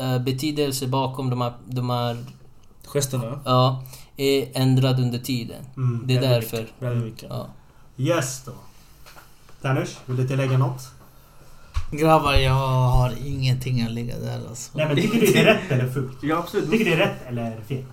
äh, 0.00 0.18
betydelse 0.18 0.86
bakom 0.86 1.30
de 1.30 1.40
här, 1.40 1.52
de 1.66 1.90
här 1.90 2.16
Gesterna. 2.94 3.40
ja, 3.44 3.84
är 4.16 4.48
ändrad 4.54 5.00
under 5.00 5.18
tiden. 5.18 5.64
Mm. 5.76 6.02
Det 6.06 6.16
är 6.16 6.20
Väldigt 6.20 6.50
därför. 6.50 6.56
mycket, 6.62 6.82
Väldigt 6.82 7.04
mycket. 7.04 7.28
Ja. 7.30 7.46
Yes 7.96 8.42
då. 8.46 8.52
Tanus, 9.62 9.98
vill 10.06 10.16
du 10.16 10.28
tillägga 10.28 10.58
något? 10.58 10.82
Grabbar, 11.90 12.34
jag 12.34 12.52
har 12.90 13.12
ingenting 13.26 13.82
att 13.82 13.90
lägga 13.90 14.18
där 14.18 14.40
alltså. 14.48 14.70
Nej 14.74 14.86
men 14.86 14.96
tycker 14.96 15.20
du 15.20 15.26
det 15.26 15.38
är 15.40 15.44
rätt 15.44 15.70
eller 15.72 15.88
fult? 15.90 16.18
Ja, 16.22 16.36
absolut. 16.38 16.70
Tycker 16.70 16.84
du 16.84 16.90
det 16.90 17.02
är 17.02 17.06
rätt 17.06 17.26
eller 17.28 17.60
fel? 17.68 17.84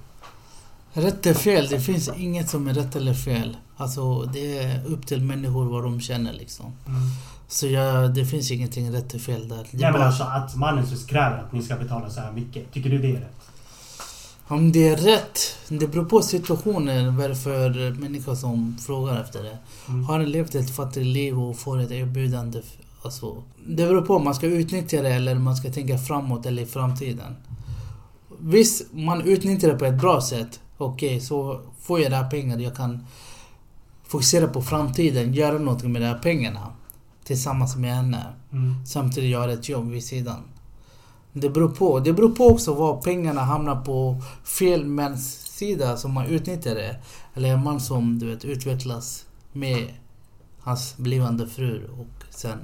Rätt 0.94 1.26
eller 1.26 1.36
fel, 1.40 1.68
det 1.70 1.80
finns 1.80 2.10
inget 2.18 2.50
som 2.50 2.68
är 2.68 2.74
rätt 2.74 2.96
eller 2.96 3.14
fel. 3.14 3.58
Alltså 3.78 4.22
det 4.22 4.58
är 4.58 4.86
upp 4.86 5.08
till 5.08 5.22
människor 5.24 5.66
vad 5.66 5.84
de 5.84 6.02
känner 6.02 6.34
liksom. 6.34 6.66
Så 7.48 7.68
jag, 7.68 8.14
det 8.14 8.26
finns 8.26 8.52
ingenting 8.52 8.92
rätt 8.94 9.10
eller 9.14 9.24
fel 9.24 9.48
där. 9.50 9.56
Det 9.72 9.78
är 9.78 9.82
Nej 9.82 9.92
men 9.92 9.94
bara- 9.94 10.06
alltså 10.06 10.24
att 10.24 10.56
mannen 10.56 10.88
så 10.88 11.08
kräver 11.08 11.38
att 11.38 11.54
ni 11.54 11.62
ska 11.64 11.76
betala 11.76 12.10
så 12.10 12.20
här 12.22 12.32
mycket. 12.32 12.72
Tycker 12.74 12.90
du 12.90 12.98
det 12.98 13.08
är 13.12 13.20
rätt? 13.20 13.36
Om 14.48 14.72
det 14.72 14.88
är 14.88 14.98
rätt, 14.98 15.40
det 15.68 15.88
beror 15.88 16.06
på 16.06 16.22
situationen 16.22 17.18
varför 17.18 17.92
människor 18.00 18.36
som 18.36 18.78
frågar 18.86 19.22
efter 19.22 19.44
det. 19.44 19.58
Mm. 19.88 20.04
Har 20.06 20.20
ni 20.20 20.26
levt 20.26 20.56
ett 20.56 20.76
fattigt 20.76 21.06
liv 21.06 21.40
och 21.42 21.58
får 21.60 21.80
ett 21.82 21.92
erbjudande? 21.92 22.62
Alltså, 23.04 23.44
det 23.68 23.86
beror 23.86 24.02
på 24.02 24.16
om 24.16 24.24
man 24.24 24.36
ska 24.36 24.48
utnyttja 24.48 25.02
det 25.02 25.10
eller 25.10 25.36
man 25.36 25.56
ska 25.56 25.72
tänka 25.72 25.98
framåt 25.98 26.46
eller 26.46 26.64
i 26.64 26.66
framtiden. 26.66 27.36
Visst, 28.40 28.94
man 28.94 29.22
utnyttjar 29.22 29.70
det 29.70 29.76
på 29.76 29.86
ett 29.86 30.02
bra 30.02 30.22
sätt. 30.22 30.60
Okej, 30.78 31.20
så 31.20 31.62
får 31.80 32.00
jag 32.00 32.12
de 32.12 32.16
här 32.16 32.30
pengarna. 32.30 32.62
Jag 32.62 32.76
kan 32.76 33.06
fokusera 34.04 34.48
på 34.48 34.62
framtiden, 34.62 35.34
göra 35.34 35.58
någonting 35.58 35.92
med 35.92 36.02
de 36.02 36.06
här 36.06 36.20
pengarna. 36.20 36.68
Tillsammans 37.24 37.76
med 37.76 37.96
henne. 37.96 38.26
Mm. 38.52 38.86
Samtidigt 38.86 39.30
göra 39.30 39.54
ett 39.54 39.70
jobb 39.70 39.90
vid 39.90 40.04
sidan. 40.04 40.44
Det 41.34 41.50
beror 41.50 41.70
på. 41.70 42.00
Det 42.00 42.14
beror 42.14 42.30
på 42.30 42.48
också 42.48 42.74
var 42.74 43.02
pengarna 43.02 43.42
hamnar 43.42 43.76
på 43.76 44.22
fel 44.44 44.86
mäns 44.86 45.42
sida 45.42 45.98
som 45.98 46.14
man 46.14 46.26
utnyttjar 46.26 46.76
det. 46.76 46.96
Eller 47.34 47.50
en 47.50 47.64
man 47.64 47.80
som 47.80 48.20
du 48.20 48.26
vet 48.26 48.46
utvecklas 48.46 49.26
med 49.52 49.94
hans 50.60 50.98
blivande 50.98 51.48
fru 51.48 51.90
och 52.00 52.24
sen 52.30 52.60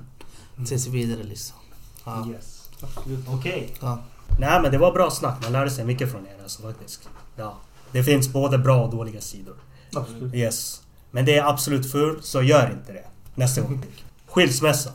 ses 0.64 0.88
vidare 0.88 1.24
liksom. 1.24 1.58
Ja. 2.06 2.28
Yes. 2.34 2.70
Absolut. 2.82 3.26
Okej. 3.28 3.74
Ja. 3.82 4.00
Nej 4.40 4.62
men 4.62 4.72
det 4.72 4.78
var 4.78 4.92
bra 4.92 5.12
snack. 5.12 5.44
Man 5.44 5.52
lärde 5.52 5.70
sig 5.70 5.86
mycket 5.86 6.12
från 6.12 6.22
er 6.28 6.44
alltså 6.44 6.62
faktiskt. 6.62 7.10
Ja. 7.36 7.58
Det 7.92 8.04
finns 8.04 8.34
både 8.34 8.58
bra 8.58 8.84
och 8.86 8.92
dåliga 8.92 9.22
sidor. 9.22 9.56
Absolut. 9.96 10.34
Yes. 10.34 10.82
Men 11.12 11.26
det 11.26 11.38
är 11.38 11.44
absolut 11.50 11.92
fult, 11.92 12.26
så 12.26 12.42
gör 12.42 12.72
inte 12.72 12.94
det. 12.94 13.06
Nästa 13.36 13.62
gång. 13.62 13.84
Skilsmässa. 14.28 14.90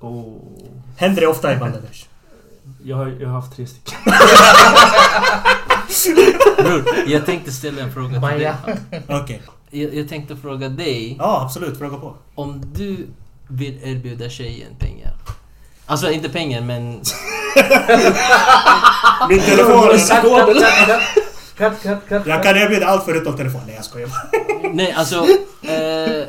Oh. 0.00 0.34
Händer 0.96 1.20
det 1.20 1.26
ofta 1.26 1.54
i 1.54 1.56
Bangladesh? 1.56 2.04
Jag, 2.84 2.96
har, 2.96 3.06
jag 3.06 3.28
har 3.28 3.40
haft 3.40 3.56
tre 3.56 3.66
stycken. 3.66 3.98
Bror, 6.58 6.84
jag 7.06 7.26
tänkte 7.26 7.52
ställa 7.52 7.82
en 7.82 7.92
fråga 7.92 8.08
till 8.08 8.20
dig. 8.20 8.20
Maja. 8.20 8.56
Okej. 9.08 9.42
Jag, 9.70 9.94
jag 9.94 10.08
tänkte 10.08 10.36
fråga 10.36 10.68
dig 10.68 11.16
Ja 11.18 11.42
absolut, 11.44 11.78
fråga 11.78 11.96
på. 11.96 12.14
om 12.34 12.62
du 12.74 13.06
vill 13.50 13.78
erbjuda 13.84 14.28
tjejen 14.28 14.74
pengar. 14.78 15.12
Alltså 15.86 16.10
inte 16.10 16.28
pengar 16.28 16.60
men... 16.60 16.82
Min 19.28 19.40
telefon 19.40 19.88
är 19.90 19.98
Cut, 21.56 21.82
cut, 21.82 21.98
cut. 22.08 22.22
Jag 22.26 22.42
kan 22.42 22.56
erbjuda 22.56 22.86
allt 22.86 23.04
förutom 23.04 23.36
telefon. 23.36 23.60
Nej 23.66 23.74
jag 23.76 23.84
skojar. 23.84 24.08
Nej 24.74 24.92
alltså... 24.92 25.26
Eh, 25.62 26.20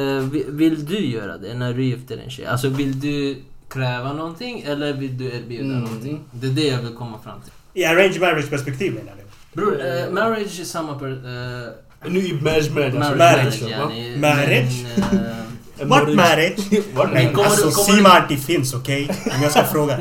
eh, 0.00 0.18
vi- 0.32 0.46
vill 0.48 0.86
du 0.86 1.06
göra 1.06 1.38
det 1.38 1.54
när 1.54 1.72
du 1.72 1.84
gifter 1.84 2.16
en 2.24 2.30
tjej? 2.30 2.46
Alltså 2.46 2.68
vill 2.68 3.00
du 3.00 3.36
kräva 3.68 4.12
någonting 4.12 4.60
eller 4.62 4.92
vill 4.92 5.18
du 5.18 5.24
erbjuda 5.24 5.64
Mm. 5.64 5.78
någonting? 5.80 6.20
Det 6.30 6.46
är 6.46 6.50
det 6.50 6.66
jag 6.66 6.78
vill 6.82 6.94
komma 6.94 7.18
fram 7.24 7.40
till. 7.40 7.52
I 7.82 7.84
arrange 7.84 8.20
marriage 8.20 8.50
perspektiv 8.50 8.92
menar 8.94 9.12
du? 9.16 9.22
Bror, 9.60 9.80
eh, 9.86 10.10
marriage 10.10 10.60
är 10.60 10.64
samma 10.64 10.98
per... 10.98 11.08
Eh, 11.10 12.10
Nu 12.10 12.18
i 12.20 12.32
marriage 12.42 12.70
marriage. 12.70 12.94
marriage, 12.94 13.18
marriage, 13.18 13.62
marriage, 13.62 13.70
yani. 13.70 14.16
Marriage? 14.16 14.86
Men, 15.12 15.20
eh, 15.26 15.32
What 15.82 16.14
marriage? 16.14 16.58
What 16.94 17.08
kommer 17.34 17.44
alltså 17.44 18.26
det 18.28 18.36
finns 18.36 18.74
okej? 18.74 19.08
Om 19.36 19.42
jag 19.42 19.50
ska 19.50 19.64
fråga. 19.64 19.98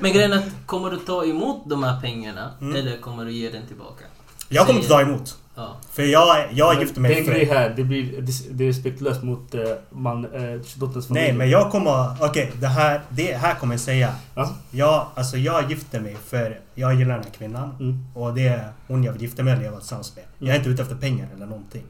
men 0.00 0.12
grejen 0.12 0.32
är 0.32 0.36
att 0.36 0.66
kommer 0.66 0.90
du 0.90 0.96
ta 0.96 1.24
emot 1.24 1.62
de 1.66 1.82
här 1.82 2.00
pengarna 2.00 2.50
Mm. 2.60 2.76
eller 2.76 2.96
kommer 2.96 3.24
du 3.24 3.32
ge 3.32 3.50
den 3.50 3.66
tillbaka? 3.66 4.04
Jag 4.48 4.66
kommer 4.66 4.78
inte 4.78 4.90
ta 4.90 5.00
emot. 5.00 5.36
Ja. 5.54 5.76
För 5.92 6.02
jag, 6.02 6.46
jag 6.52 6.82
är 6.82 7.00
mig 7.00 7.24
för... 7.24 7.54
här. 7.54 7.72
Det, 7.76 7.84
blir, 7.84 8.22
det, 8.50 8.64
är 8.64 8.68
respektlöst 8.68 9.22
mot 9.22 9.54
eh, 9.54 9.60
man, 9.90 10.24
eh, 10.24 10.60
dotterns 10.74 11.06
familj. 11.06 11.26
Nej 11.26 11.32
men 11.32 11.50
jag 11.50 11.70
kommer... 11.70 12.16
Okej, 12.20 12.52
det 12.60 12.66
här, 12.66 13.00
det 13.08 13.36
här 13.36 13.54
kommer 13.54 13.74
jag 13.74 13.80
säga. 13.80 14.14
Ja. 14.34 14.54
Jag, 14.70 15.06
alltså 15.14 15.36
jag 15.36 15.70
gifter 15.70 16.00
mig 16.00 16.16
för 16.26 16.60
jag 16.74 16.94
gillar 16.94 17.14
den 17.14 17.24
här 17.24 17.30
kvinnan. 17.30 17.76
Mm. 17.80 18.04
Och 18.14 18.34
det 18.34 18.48
är 18.48 18.72
hon 18.88 19.04
jag 19.04 19.12
vill 19.12 19.22
gifta 19.22 19.42
mig 19.42 19.54
och 19.54 19.62
leva 19.62 19.78
tillsammans 19.78 20.16
med. 20.16 20.24
Jag 20.38 20.54
är 20.54 20.58
inte 20.58 20.70
ute 20.70 20.82
efter 20.82 20.94
pengar 20.94 21.28
eller 21.36 21.46
någonting. 21.46 21.82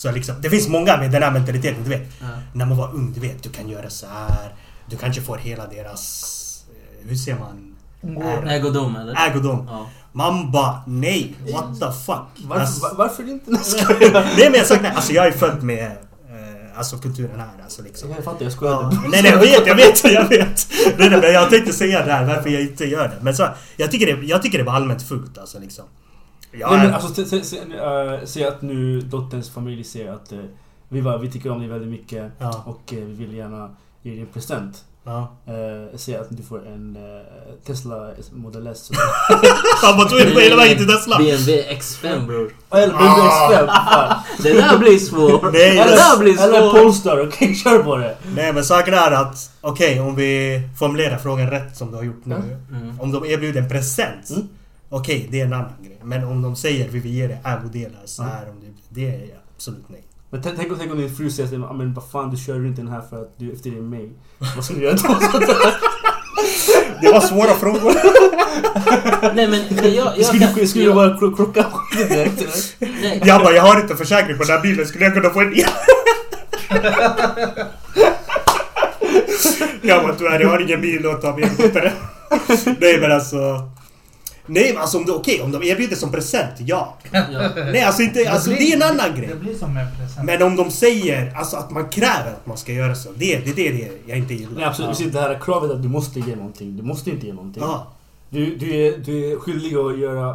Så 0.00 0.12
liksom, 0.12 0.34
det 0.40 0.50
finns 0.50 0.68
många 0.68 0.96
med 0.96 1.10
den 1.10 1.22
här 1.22 1.30
mentaliteten, 1.30 1.84
du 1.84 1.90
vet. 1.90 2.08
Ja. 2.20 2.26
När 2.52 2.66
man 2.66 2.76
var 2.78 2.94
ung, 2.94 3.12
du 3.14 3.20
vet, 3.20 3.42
du 3.42 3.48
kan 3.50 3.68
göra 3.68 3.90
så 3.90 4.06
här. 4.06 4.54
Du 4.86 4.96
kanske 4.96 5.22
får 5.22 5.36
hela 5.36 5.66
deras... 5.66 6.64
eh, 7.02 7.08
Hur 7.08 7.16
ser 7.16 7.36
man? 7.38 7.76
Ägodom 8.48 8.96
eller? 8.96 9.28
Ägodom. 9.28 9.66
Ja. 9.70 9.86
Man 10.12 10.50
bara 10.50 10.82
nej, 10.86 11.34
what 11.52 11.80
the 11.80 11.86
fuck? 12.06 12.44
Varför, 12.48 12.60
Alltså, 12.62 12.82
var- 12.82 12.94
varför 12.94 13.28
inte? 13.30 13.50
nej 14.36 14.50
men 14.50 14.54
jag 14.54 14.66
sagt 14.66 14.82
nej, 14.82 14.92
alltså 14.94 15.12
jag 15.12 15.26
är 15.26 15.32
född 15.32 15.62
med 15.62 15.84
eh, 15.86 16.78
alltså 16.78 16.98
kulturen 16.98 17.40
här 17.40 17.48
alltså 17.64 17.82
liksom. 17.82 18.10
Jag 18.10 18.24
fattar, 18.24 18.38
jag 18.44 18.46
Ja, 18.46 18.56
skojade. 18.56 18.96
nej, 19.08 19.22
nej, 19.22 19.30
jag 19.32 19.38
vet, 19.38 19.66
jag 19.66 19.74
vet, 19.76 20.04
jag 20.04 20.28
vet. 20.28 20.66
Nej, 20.98 21.10
nej, 21.10 21.20
men 21.20 21.32
jag 21.32 21.50
tänkte 21.50 21.72
säga 21.72 22.06
det 22.06 22.12
här, 22.12 22.24
varför 22.26 22.50
jag 22.50 22.62
inte 22.62 22.84
gör 22.84 23.08
det. 23.08 23.16
Men 23.20 23.34
så, 23.36 23.48
jag 23.76 23.90
tycker 23.90 24.06
det, 24.16 24.26
jag 24.26 24.42
tycker 24.42 24.58
det 24.58 24.64
var 24.64 24.72
allmänt 24.72 25.02
fult 25.02 25.38
alltså 25.38 25.58
liksom. 25.58 25.84
Jag, 26.52 26.70
Nej, 26.70 26.86
men 26.86 26.94
alltså, 26.94 27.14
se, 27.14 27.24
se, 27.26 27.44
se, 27.44 27.56
äh, 27.58 28.24
se 28.24 28.46
att 28.46 28.62
nu 28.62 29.00
dotterns 29.00 29.50
familj 29.50 29.84
ser 29.84 30.12
att 30.12 30.32
eh, 30.32 30.38
vi, 30.88 31.00
var, 31.00 31.18
vi 31.18 31.30
tycker 31.30 31.50
om 31.50 31.58
dig 31.58 31.68
väldigt 31.68 31.90
mycket 31.90 32.32
ja. 32.38 32.62
och 32.66 32.92
eh, 32.92 32.98
vi 32.98 33.12
vill 33.12 33.34
gärna 33.34 33.70
ge 34.02 34.10
dig 34.10 34.20
en 34.20 34.26
present. 34.26 34.84
Ja. 35.04 35.32
Eh, 35.46 35.96
säg 35.96 36.16
att 36.16 36.26
du 36.30 36.42
får 36.42 36.66
en 36.66 36.98
Tesla 37.66 38.10
Model 38.32 38.66
S. 38.66 38.90
Han 39.82 39.96
bara 39.96 40.08
tog 40.08 40.20
hela 40.20 40.56
vägen 40.56 40.76
till 40.76 40.86
Tesla. 40.86 41.18
BMW 41.18 41.62
X5 41.62 42.26
bror. 42.26 42.52
Eller 42.70 42.94
BMW 42.94 43.22
X5. 43.22 43.66
fan. 43.66 44.18
Det 44.42 44.52
där 44.52 44.78
blir 44.78 44.98
svårt. 44.98 45.52
Nej, 45.52 45.76
det 45.76 45.84
där 45.84 46.18
blir 46.18 46.40
Eller 46.40 46.60
svårt. 46.60 46.82
Polestar. 46.82 47.26
Okej, 47.28 47.54
kör 47.54 47.82
på 47.82 47.96
det. 47.96 48.16
Nej 48.34 48.52
men 48.52 48.64
saken 48.64 48.94
är 48.94 49.10
att, 49.10 49.50
okej 49.60 50.00
om 50.00 50.16
vi 50.16 50.62
formulerar 50.78 51.18
frågan 51.18 51.50
rätt 51.50 51.76
som 51.76 51.90
du 51.90 51.96
har 51.96 52.04
gjort 52.04 52.24
nu. 52.24 52.34
Mm. 52.70 53.00
Om 53.00 53.12
de 53.12 53.24
erbjuder 53.24 53.62
en 53.62 53.68
present. 53.68 54.30
Mm. 54.30 54.48
Okej, 54.92 55.28
det 55.30 55.40
är 55.40 55.44
en 55.44 55.52
annan 55.52 55.72
grej. 55.82 55.98
Men 56.02 56.24
om 56.24 56.42
de 56.42 56.56
säger 56.56 56.88
vi 56.88 56.98
vill 56.98 57.14
ge 57.14 57.26
dig 57.26 57.40
ägodelar 57.44 58.00
så 58.04 58.22
här, 58.22 58.48
om 58.50 58.60
det, 58.60 58.66
det 59.00 59.08
är 59.14 59.28
absolut 59.56 59.84
nej. 59.88 60.02
Men 60.30 60.42
tänk, 60.42 60.56
tänk, 60.56 60.78
tänk 60.78 60.92
om 60.92 60.98
din 60.98 61.16
fru 61.16 61.30
säger 61.30 61.58
mig, 61.58 61.68
"Ah, 61.70 61.72
men 61.72 61.94
vad 61.94 62.10
fan 62.10 62.30
du 62.30 62.36
kör 62.36 62.54
runt 62.54 62.76
den 62.76 62.88
här 62.88 63.00
för 63.10 63.22
att 63.22 63.38
du 63.38 63.48
är 63.50 63.52
efter 63.54 63.70
din 63.70 63.90
mig. 63.90 64.10
Vad 64.56 64.64
ska 64.64 64.74
du 64.74 64.82
göra 64.82 64.94
då? 64.94 65.00
Det 67.02 67.12
var 67.12 67.20
svåra 67.20 67.54
frågor. 67.54 67.92
Nej 69.34 69.48
men 69.48 69.62
men 69.70 69.94
jag... 69.94 70.18
jag 70.18 70.26
Skulle 70.26 70.46
kan- 70.46 70.54
du, 70.54 70.66
skulle 70.66 70.84
du 70.84 70.88
jag- 70.90 70.96
bara 70.96 71.18
kro- 71.18 71.36
krocka 71.36 71.66
direkt 72.08 72.42
eller? 72.80 73.26
Jag 73.26 73.40
bara, 73.42 73.52
jag 73.54 73.62
har 73.62 73.80
inte 73.80 73.96
försäkring 73.96 74.36
på 74.38 74.42
den 74.44 74.52
här 74.56 74.62
bilen, 74.62 74.86
skulle 74.86 75.04
jag 75.04 75.14
kunna 75.14 75.30
få 75.30 75.40
en 75.40 75.50
ny? 75.50 75.62
Jag 79.82 80.02
bara, 80.02 80.14
tyvärr 80.14 80.40
jag 80.40 80.48
har 80.48 80.60
ingen 80.60 80.80
bil 80.80 81.06
att 81.06 81.22
ta 81.22 81.36
med 81.36 81.58
mig 81.58 81.68
på 81.72 81.78
det. 81.78 81.92
Nej 82.80 83.00
men 83.00 83.12
alltså... 83.12 83.36
Nej 84.46 84.72
men 84.72 84.82
alltså 84.82 84.98
om 84.98 85.04
det, 85.04 85.12
okej 85.12 85.42
om 85.42 85.52
de 85.52 85.62
erbjuder 85.62 85.96
som 85.96 86.10
present, 86.10 86.50
ja. 86.58 86.94
ja. 87.12 87.22
Nej 87.56 87.82
alltså 87.82 88.02
inte, 88.02 88.30
alltså 88.30 88.50
det 88.50 88.62
är 88.72 88.76
en 88.76 88.82
annan 88.82 89.14
Det 89.14 89.20
grej. 89.20 89.34
blir 89.36 89.54
som 89.54 89.76
en 89.76 89.86
present. 89.98 90.26
Men 90.26 90.42
om 90.42 90.56
de 90.56 90.70
säger 90.70 91.36
alltså 91.36 91.56
att 91.56 91.70
man 91.70 91.88
kräver 91.88 92.30
att 92.32 92.46
man 92.46 92.56
ska 92.56 92.72
göra 92.72 92.94
så. 92.94 93.08
Det, 93.16 93.36
det, 93.44 93.52
det 93.56 93.68
är 93.68 93.72
det 93.72 93.90
jag 94.06 94.18
inte 94.18 94.34
gillar. 94.34 94.52
Nej 94.56 94.64
absolut, 94.64 94.90
precis 94.90 95.12
det 95.12 95.20
här 95.20 95.38
kravet 95.42 95.70
att 95.70 95.82
du 95.82 95.88
måste 95.88 96.20
ge 96.20 96.36
någonting. 96.36 96.76
Du 96.76 96.82
måste 96.82 97.10
inte 97.10 97.26
ge 97.26 97.32
någonting. 97.32 97.62
Ja. 97.62 97.86
Du, 98.30 98.56
du, 98.56 98.76
är, 98.86 98.98
du 98.98 99.32
är 99.32 99.36
skyldig 99.36 99.76
att 99.76 99.98
göra... 99.98 100.28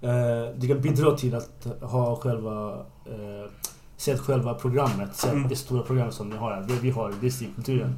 Eh, 0.00 0.50
du 0.56 0.68
kan 0.68 0.80
bidra 0.80 1.16
till 1.16 1.34
att 1.34 1.66
ha 1.80 2.16
själva... 2.16 2.70
Eh, 3.06 3.50
sätt 3.96 4.20
själva 4.20 4.54
programmet. 4.54 5.16
Sätt 5.16 5.32
Mm. 5.32 5.48
det 5.48 5.56
stora 5.56 5.82
programmet 5.82 6.14
som 6.14 6.28
ni 6.30 6.36
har 6.36 6.50
här. 6.52 6.60
Det 6.60 6.74
vi 6.80 6.90
har 6.90 7.10
i 7.10 7.14
Disney-kulturen. 7.20 7.94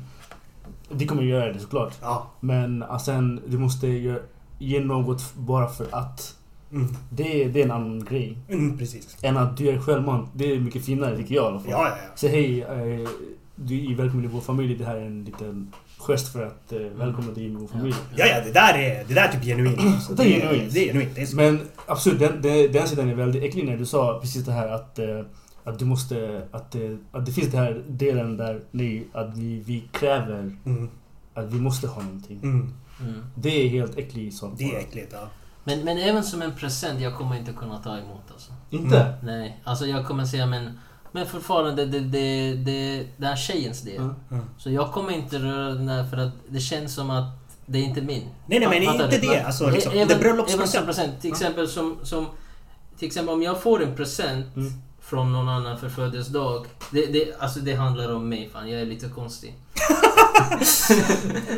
Vi 0.88 1.06
kommer 1.06 1.22
göra 1.22 1.52
det 1.52 1.58
såklart. 1.60 1.92
Ja. 2.02 2.26
Men 2.40 2.82
eh, 2.82 2.98
sen, 2.98 3.40
du 3.46 3.58
måste 3.58 3.86
göra, 3.88 4.18
ge 4.58 4.80
något 4.80 5.34
bara 5.36 5.68
för 5.68 5.86
att. 5.90 6.34
Mm. 6.72 6.86
Det, 7.10 7.42
är- 7.44 7.48
det 7.48 7.60
är 7.60 7.64
en 7.64 7.70
annan 7.70 8.04
grej. 8.04 8.38
Mm, 8.48 8.78
precis. 8.78 9.16
Än 9.22 9.36
att 9.36 9.56
du 9.56 9.68
är 9.68 9.78
självmant. 9.78 10.28
Det 10.34 10.52
är 10.52 10.60
mycket 10.60 10.84
finare 10.84 11.16
tycker 11.16 11.34
jag 11.34 11.44
i 11.44 11.48
alla 11.48 11.60
fall. 11.60 11.70
Ja, 11.70 11.88
ja, 11.88 11.96
ja. 11.96 12.12
Så 12.14 12.28
hej, 12.28 12.62
eh, 12.62 13.08
du 13.56 13.92
är 13.92 13.94
välkommen 13.96 14.24
i 14.24 14.28
vår 14.28 14.40
familj. 14.40 14.74
Det 14.76 14.84
här 14.84 14.96
är 14.96 15.06
en 15.06 15.24
liten 15.24 15.72
gest 15.98 16.32
för 16.32 16.46
att 16.46 16.72
eh, 16.72 16.78
välkomna 16.78 17.32
dig 17.32 17.46
in 17.46 17.52
i 17.52 17.56
vår 17.60 17.66
familj. 17.66 17.94
Ja, 18.16 18.26
ja, 18.26 18.40
det 18.44 18.52
där 18.52 18.74
är, 18.78 19.04
det 19.08 19.14
där 19.14 19.28
är 19.28 19.32
typ 19.32 19.44
genuint. 19.44 19.78
Alltså, 19.94 20.14
Det 20.14 20.22
är 20.36 20.40
genuint. 20.40 20.74
Det 20.74 20.80
är 20.88 20.92
genuint. 20.92 21.14
Det 21.14 21.22
är 21.22 21.26
så. 21.26 21.36
Men 21.36 21.60
absolut, 21.86 22.18
den, 22.18 22.42
den, 22.42 22.72
den 22.72 22.88
sidan 22.88 23.08
är 23.08 23.14
väldigt 23.14 23.42
äcklig 23.42 23.64
när 23.64 23.76
du 23.76 23.86
sa 23.86 24.18
precis 24.20 24.44
det 24.44 24.52
här 24.52 24.68
att, 24.68 24.98
eh, 24.98 25.20
att 25.64 25.78
du 25.78 25.84
måste... 25.84 26.42
Att, 26.52 26.74
eh, 26.74 26.80
att 27.12 27.26
det 27.26 27.32
finns 27.32 27.48
den 27.48 27.60
här 27.60 27.82
delen 27.88 28.36
där 28.36 28.60
ni, 28.70 29.04
att 29.12 29.36
vi, 29.38 29.62
vi 29.66 29.82
kräver 29.92 30.56
Mm. 30.66 30.88
att 31.34 31.52
vi 31.52 31.60
måste 31.60 31.86
ha 31.88 32.02
någonting. 32.02 32.40
Mm. 32.42 32.72
Mm. 33.00 33.26
Det 33.34 33.48
är 33.48 33.68
helt 33.68 33.98
äckligt 33.98 34.36
sånt. 34.36 34.58
Det 34.58 34.74
är 34.74 34.78
äckligt, 34.78 35.12
ja. 35.12 35.28
Men, 35.64 35.84
men 35.84 35.98
även 35.98 36.24
som 36.24 36.42
en 36.42 36.54
present, 36.54 37.00
jag 37.00 37.14
kommer 37.14 37.36
inte 37.36 37.52
kunna 37.52 37.78
ta 37.78 37.98
emot 37.98 38.30
alltså. 38.32 38.52
Inte? 38.70 39.00
Mm. 39.00 39.14
Nej, 39.22 39.60
alltså 39.64 39.86
jag 39.86 40.06
kommer 40.06 40.24
säga 40.24 40.46
men... 40.46 40.78
Men 41.12 41.26
fortfarande, 41.26 41.86
det, 41.86 42.00
det, 42.00 42.54
det, 42.54 43.06
det 43.16 43.26
är 43.26 43.36
tjejens 43.36 43.82
del. 43.82 43.94
Ja. 43.96 44.36
Mm. 44.36 44.44
Så 44.58 44.70
jag 44.70 44.92
kommer 44.92 45.12
inte 45.12 45.38
röra 45.38 45.74
den 45.74 45.86
där 45.86 46.04
för 46.04 46.16
att 46.16 46.32
det 46.48 46.60
känns 46.60 46.94
som 46.94 47.10
att 47.10 47.24
det 47.66 47.78
är 47.78 47.82
inte 47.82 48.02
min. 48.02 48.22
Nej, 48.46 48.60
nej, 48.60 48.68
men 48.68 48.82
inte 48.82 49.18
det. 49.18 49.42
Alltså, 49.42 49.70
liksom, 49.70 49.92
även, 49.92 50.08
det 50.08 50.14
är 50.14 50.18
som 50.18 50.22
bröllopspresent. 50.22 50.86
present. 50.86 51.20
Till 51.20 51.30
exempel 51.30 51.68
som, 51.68 51.98
som... 52.02 52.26
Till 52.98 53.06
exempel 53.06 53.34
om 53.34 53.42
jag 53.42 53.62
får 53.62 53.82
en 53.82 53.96
present 53.96 54.56
Mm. 54.56 54.72
Från 55.06 55.32
någon 55.32 55.48
annan 55.48 55.78
för 55.78 55.88
födelsedag. 55.88 56.66
Det, 56.90 57.06
det, 57.06 57.34
alltså 57.38 57.60
det 57.60 57.74
handlar 57.74 58.14
om 58.14 58.28
mig 58.28 58.50
fan, 58.52 58.70
jag 58.70 58.80
är 58.80 58.86
lite 58.86 59.08
konstig. 59.08 59.54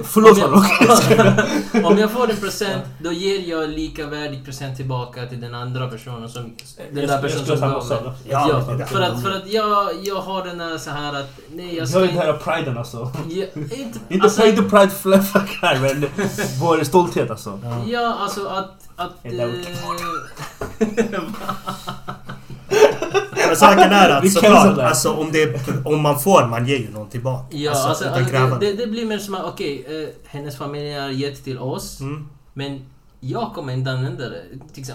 Förlåt 0.04 0.42
om, 0.42 1.84
om 1.84 1.98
jag 1.98 2.10
får 2.10 2.30
en 2.30 2.36
present, 2.36 2.84
då 2.98 3.12
ger 3.12 3.50
jag 3.50 3.70
lika 3.70 4.06
värdig 4.06 4.44
present 4.44 4.76
tillbaka 4.76 5.26
till 5.26 5.40
den 5.40 5.54
andra 5.54 5.88
personen 5.88 6.28
som... 6.28 6.56
Den 6.92 7.06
där 7.06 7.22
personen 7.22 7.46
som 7.46 7.60
gav 7.60 7.88
mig. 7.88 7.98
Ja, 8.28 8.48
Ja, 8.50 8.86
för 8.86 9.00
att, 9.00 9.22
för 9.22 9.30
att 9.30 9.52
jag, 9.52 9.88
jag 10.02 10.20
har 10.20 10.44
den 10.44 10.60
här 10.60 10.78
så 10.78 10.90
här 10.90 11.14
att... 11.14 11.40
Nej, 11.54 11.76
jag 11.76 11.88
ska 11.88 11.98
har 11.98 12.06
den 12.06 12.14
inte... 12.14 12.26
här 12.26 12.32
priden 12.32 12.78
alltså. 12.78 13.12
Jag, 13.28 13.48
inte, 13.56 13.98
Inte 14.08 14.24
alltså, 14.24 14.42
pride 14.42 14.62
pride 14.62 15.22
flack 15.22 15.58
här 15.62 15.80
men 15.80 16.10
vår 16.60 16.84
stolthet 16.84 17.30
alltså. 17.30 17.60
Ja, 17.86 18.16
alltså 18.20 18.46
att... 18.46 18.88
att 18.96 19.12
Är 19.22 19.30
det 19.30 19.42
eh, 19.42 19.50
Ja, 21.12 21.20
men 23.46 23.56
saken 23.56 23.92
är 23.92 24.10
att 24.10 24.32
såklart, 24.32 24.78
alltså, 24.78 25.12
om, 25.12 25.32
det, 25.32 25.68
om 25.84 26.00
man 26.02 26.20
får, 26.20 26.46
man 26.46 26.66
ger 26.66 26.78
ju 26.78 26.90
någon 26.90 27.08
tillbaka. 27.08 27.56
ja, 27.56 27.70
alltså, 27.70 27.88
alltså, 27.88 28.04
utan 28.20 28.42
alltså, 28.42 28.58
det, 28.60 28.72
det 28.72 28.86
blir 28.86 29.06
mer 29.06 29.18
som 29.18 29.34
att 29.34 29.44
okej, 29.44 29.84
eh, 29.88 30.08
hennes 30.26 30.58
familj 30.58 30.92
har 30.94 31.08
gett 31.08 31.44
till 31.44 31.58
oss. 31.58 32.00
Mm. 32.00 32.28
Men 32.54 32.84
jag 33.20 33.52
kommer 33.54 33.72
inte 33.72 33.90
använda 33.90 34.24
det. 34.28 34.42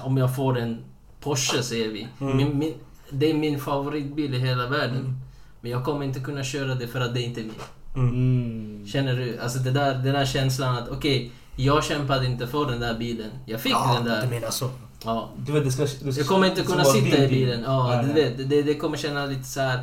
Om 0.03 0.17
jag 0.17 0.35
får 0.35 0.59
en 0.59 0.77
Porsche 1.21 1.63
säger 1.63 1.89
vi. 1.89 2.07
Mm. 2.21 2.37
Min, 2.37 2.57
min, 2.57 2.73
det 3.09 3.29
är 3.29 3.33
min 3.33 3.59
favoritbil 3.59 4.33
i 4.33 4.39
hela 4.39 4.67
världen. 4.67 4.97
Mm. 4.97 5.15
Men 5.61 5.71
jag 5.71 5.85
kommer 5.85 6.05
inte 6.05 6.19
kunna 6.19 6.43
köra 6.43 6.75
det 6.75 6.87
för 6.87 6.99
att 7.01 7.13
det 7.13 7.21
inte 7.21 7.41
är 7.41 7.43
min. 7.43 7.53
Mm. 7.95 8.09
Mm. 8.09 8.87
Känner 8.87 9.15
du? 9.15 9.39
Alltså 9.39 9.59
det 9.59 9.71
där, 9.71 9.93
den 9.93 10.13
där 10.13 10.25
känslan 10.25 10.75
att 10.77 10.89
okej, 10.89 11.31
jag 11.55 11.83
kämpade 11.83 12.25
inte 12.25 12.47
för 12.47 12.65
den 12.65 12.79
där 12.79 12.97
bilen. 12.97 13.29
Jag 13.45 13.61
fick 13.61 13.71
Ja, 13.71 13.93
den 13.93 14.03
du 14.03 14.09
där. 14.09 14.27
menar 14.27 14.49
så. 14.49 14.69
Ja. 15.05 15.29
Du 15.37 15.51
vet, 15.51 15.63
det 15.63 15.71
ska, 15.71 15.81
det 15.81 15.89
ska, 15.89 16.09
Jag 16.21 16.27
kommer 16.27 16.47
inte 16.47 16.61
det 16.61 16.67
kunna 16.67 16.83
sitta 16.85 17.05
din 17.17 17.25
i 17.25 17.27
bil. 17.27 17.29
bilen. 17.29 17.63
Ja, 17.63 17.87
Nej, 17.87 18.05
du 18.05 18.13
nej. 18.13 18.35
vet. 18.37 18.49
Det, 18.49 18.61
det 18.61 18.75
kommer 18.75 18.97
känna 18.97 19.25
lite 19.25 19.43
så 19.43 19.59
här. 19.61 19.79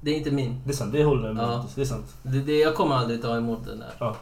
Det 0.00 0.10
är 0.10 0.14
inte 0.14 0.30
min. 0.30 0.60
Det 0.64 0.70
är 0.70 0.74
sant, 0.74 0.92
det 0.92 1.04
håller 1.04 1.26
jag 1.26 1.36
med 1.36 1.44
Ja. 1.44 1.66
Det 1.74 1.80
är 1.80 1.84
sant. 1.84 2.14
Det, 2.22 2.38
det, 2.40 2.58
jag 2.58 2.74
kommer 2.74 2.94
aldrig 2.96 3.22
ta 3.22 3.36
emot 3.36 3.64
den 3.64 3.78
där. 3.78 4.14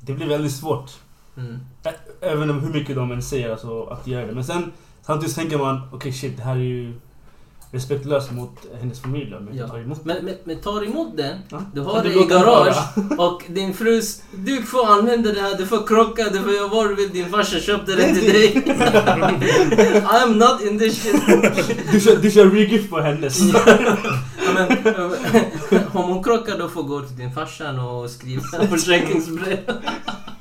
Det 0.00 0.12
blir 0.12 0.26
väldigt 0.28 0.52
svårt. 0.52 0.90
Mm. 1.36 1.58
Även 2.20 2.50
om 2.50 2.60
hur 2.60 2.72
mycket 2.72 2.96
de 2.96 3.12
än 3.12 3.22
säger 3.22 3.50
alltså, 3.50 3.84
att 3.84 4.06
göra 4.06 4.26
det. 4.26 4.32
Men 4.32 4.44
sen 4.44 4.72
samtidigt 5.02 5.34
tänker 5.34 5.58
man, 5.58 5.80
okej 5.92 6.12
shit, 6.12 6.36
det 6.36 6.42
här 6.42 6.56
är 6.56 6.60
ju 6.60 6.94
respektlöst 7.72 8.30
mot 8.32 8.56
hennes 8.80 9.00
familj. 9.00 9.30
Ja. 9.30 9.38
jag 9.52 9.70
tar 9.70 9.78
emot 9.78 10.04
Men, 10.04 10.24
men, 10.24 10.34
men 10.44 10.60
tar 10.60 10.84
emot 10.84 11.16
den. 11.16 11.38
Ja. 11.48 11.62
Du 11.74 11.80
har 11.80 12.02
du 12.02 12.08
det 12.08 12.14
i 12.14 12.18
den 12.18 12.28
garage 12.28 12.76
och 13.18 13.42
din 13.48 13.74
frus... 13.74 14.22
Du 14.30 14.62
får 14.62 14.92
använda 14.92 15.32
det 15.32 15.40
här, 15.40 15.58
du 15.58 15.66
får 15.66 15.86
krocka, 15.86 16.24
du 16.32 16.42
får 16.42 16.52
göra 16.52 16.68
vad 16.68 16.88
du 16.88 16.94
vill. 16.94 17.10
Din 17.10 17.30
farsa 17.30 17.60
köpte 17.60 17.96
den 17.96 18.14
till 18.14 18.32
dig. 18.32 18.52
I'm 20.06 20.34
not 20.34 20.62
in 20.62 20.78
this 20.78 21.02
shit. 21.02 21.16
Du 21.92 22.00
kör, 22.00 22.16
du 22.16 22.30
kör 22.30 22.46
regift 22.46 22.90
på 22.90 23.00
hennes. 23.00 23.40
Ja, 23.40 24.52
men, 24.54 24.94
eh, 24.94 25.96
om 25.96 26.10
hon 26.10 26.22
krockar 26.22 26.58
då 26.58 26.68
får 26.68 26.82
gå 26.82 27.00
till 27.00 27.16
din 27.16 27.34
farsan 27.34 27.78
och 27.78 28.10
skriva 28.10 28.42
försäkringsbrev. 28.70 29.58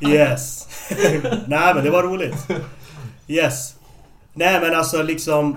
Yes. 0.08 0.68
Nej 1.48 1.74
men 1.76 1.84
det 1.84 1.90
var 1.90 2.04
roligt. 2.04 2.36
Yes. 3.28 3.74
Nej 4.34 4.60
men 4.62 4.76
alltså 4.76 5.04
liksom... 5.04 5.56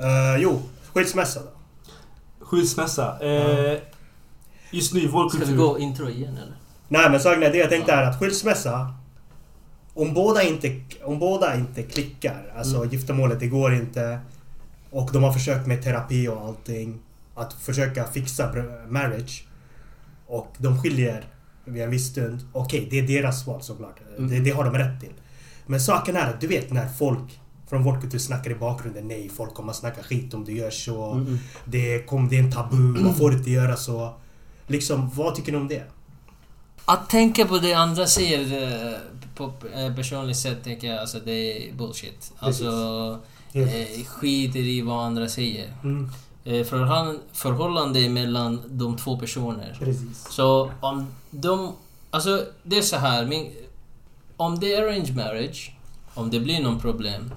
eh, 0.00 0.36
jo, 0.38 0.62
skilsmässa 0.96 1.40
då. 1.40 1.50
Skilsmässa. 2.44 3.18
Eh, 3.20 3.78
just 4.70 4.94
nu 4.94 5.00
i 5.00 5.06
vår 5.06 5.28
Ska 5.28 5.38
kultur. 5.38 5.52
vi 5.52 5.58
gå 5.58 5.78
intro 5.78 6.08
igen 6.08 6.36
eller? 6.36 6.56
Nej 6.88 7.10
men 7.10 7.42
är 7.42 7.52
det 7.52 7.58
jag 7.58 7.68
tänkte 7.70 7.92
är 7.92 8.02
att 8.02 8.18
skilsmässa 8.18 8.94
om 9.94 10.14
båda 10.14 10.42
inte, 10.42 10.80
om 11.04 11.18
båda 11.18 11.56
inte 11.56 11.82
klickar, 11.82 12.52
alltså 12.56 12.76
Mm. 12.76 12.88
giftermålet, 12.88 13.40
det 13.40 13.46
går 13.46 13.74
inte 13.74 14.18
och 14.90 15.10
de 15.12 15.22
har 15.22 15.32
försökt 15.32 15.66
med 15.66 15.82
terapi 15.82 16.28
och 16.28 16.40
allting 16.40 16.98
att 17.34 17.52
försöka 17.52 18.04
fixa 18.04 18.52
marriage 18.88 19.46
och 20.26 20.54
de 20.58 20.82
skiljer 20.82 21.24
vid 21.64 21.82
en 21.82 21.90
viss 21.90 22.10
stund. 22.10 22.40
Okej, 22.52 22.88
det 22.90 22.98
är 22.98 23.02
deras 23.02 23.46
val 23.46 23.62
såklart. 23.62 23.96
Mm. 24.18 24.30
Det, 24.30 24.40
det 24.40 24.50
har 24.50 24.64
de 24.64 24.74
rätt 24.74 25.00
till. 25.00 25.12
Men 25.66 25.80
saken 25.80 26.16
är 26.16 26.30
att 26.30 26.40
du 26.40 26.46
vet 26.46 26.72
när 26.72 26.88
folk 26.88 27.40
från 27.68 27.82
vår 27.82 28.00
kultur 28.00 28.18
snackar 28.18 28.50
i 28.50 28.54
bakgrunden. 28.54 29.08
Nej, 29.08 29.30
folk 29.36 29.54
kommer 29.54 29.70
att 29.70 29.76
snacka 29.76 30.02
skit 30.02 30.34
om 30.34 30.44
du 30.44 30.56
gör 30.56 30.70
så. 30.70 31.12
Mm, 31.12 31.26
mm. 31.26 31.38
Det, 31.64 32.06
kom, 32.06 32.28
det 32.28 32.36
är 32.36 32.42
en 32.42 32.52
tabu, 32.52 32.76
man 32.76 33.14
får 33.14 33.32
inte 33.32 33.50
göra 33.50 33.76
så. 33.76 34.14
Liksom, 34.66 35.10
vad 35.14 35.34
tycker 35.34 35.52
ni 35.52 35.58
om 35.58 35.68
det? 35.68 35.84
Att 36.84 37.10
tänka 37.10 37.46
på 37.46 37.58
det 37.58 37.74
andra 37.74 38.06
säger 38.06 38.62
eh, 38.62 38.98
på 39.34 39.52
eh, 39.74 39.94
personligt 39.94 40.36
sätt 40.36 40.64
tänker 40.64 40.88
jag 40.88 40.98
alltså 41.00 41.18
det 41.24 41.32
är 41.32 41.72
bullshit. 41.72 42.32
Alltså 42.38 42.68
eh, 43.52 44.06
skiter 44.06 44.60
i 44.60 44.82
vad 44.82 45.06
andra 45.06 45.28
säger. 45.28 45.72
Mm, 45.84 46.10
Eh, 46.46 46.64
förhållande 47.32 48.08
mellan 48.08 48.62
de 48.66 48.96
två 48.96 49.18
personer. 49.18 49.76
precis. 49.78 50.26
Så 50.30 50.70
om 50.80 51.06
de... 51.30 51.72
Alltså 52.10 52.44
det 52.62 52.78
är 52.78 52.82
så 52.82 52.96
här. 52.96 53.26
Min, 53.26 53.52
om 54.36 54.60
det 54.60 54.74
är 54.74 54.82
arranged 54.82 55.16
marriage, 55.16 55.72
om 56.14 56.30
det 56.30 56.40
blir 56.40 56.62
någon 56.62 56.80
problem, 56.80 57.32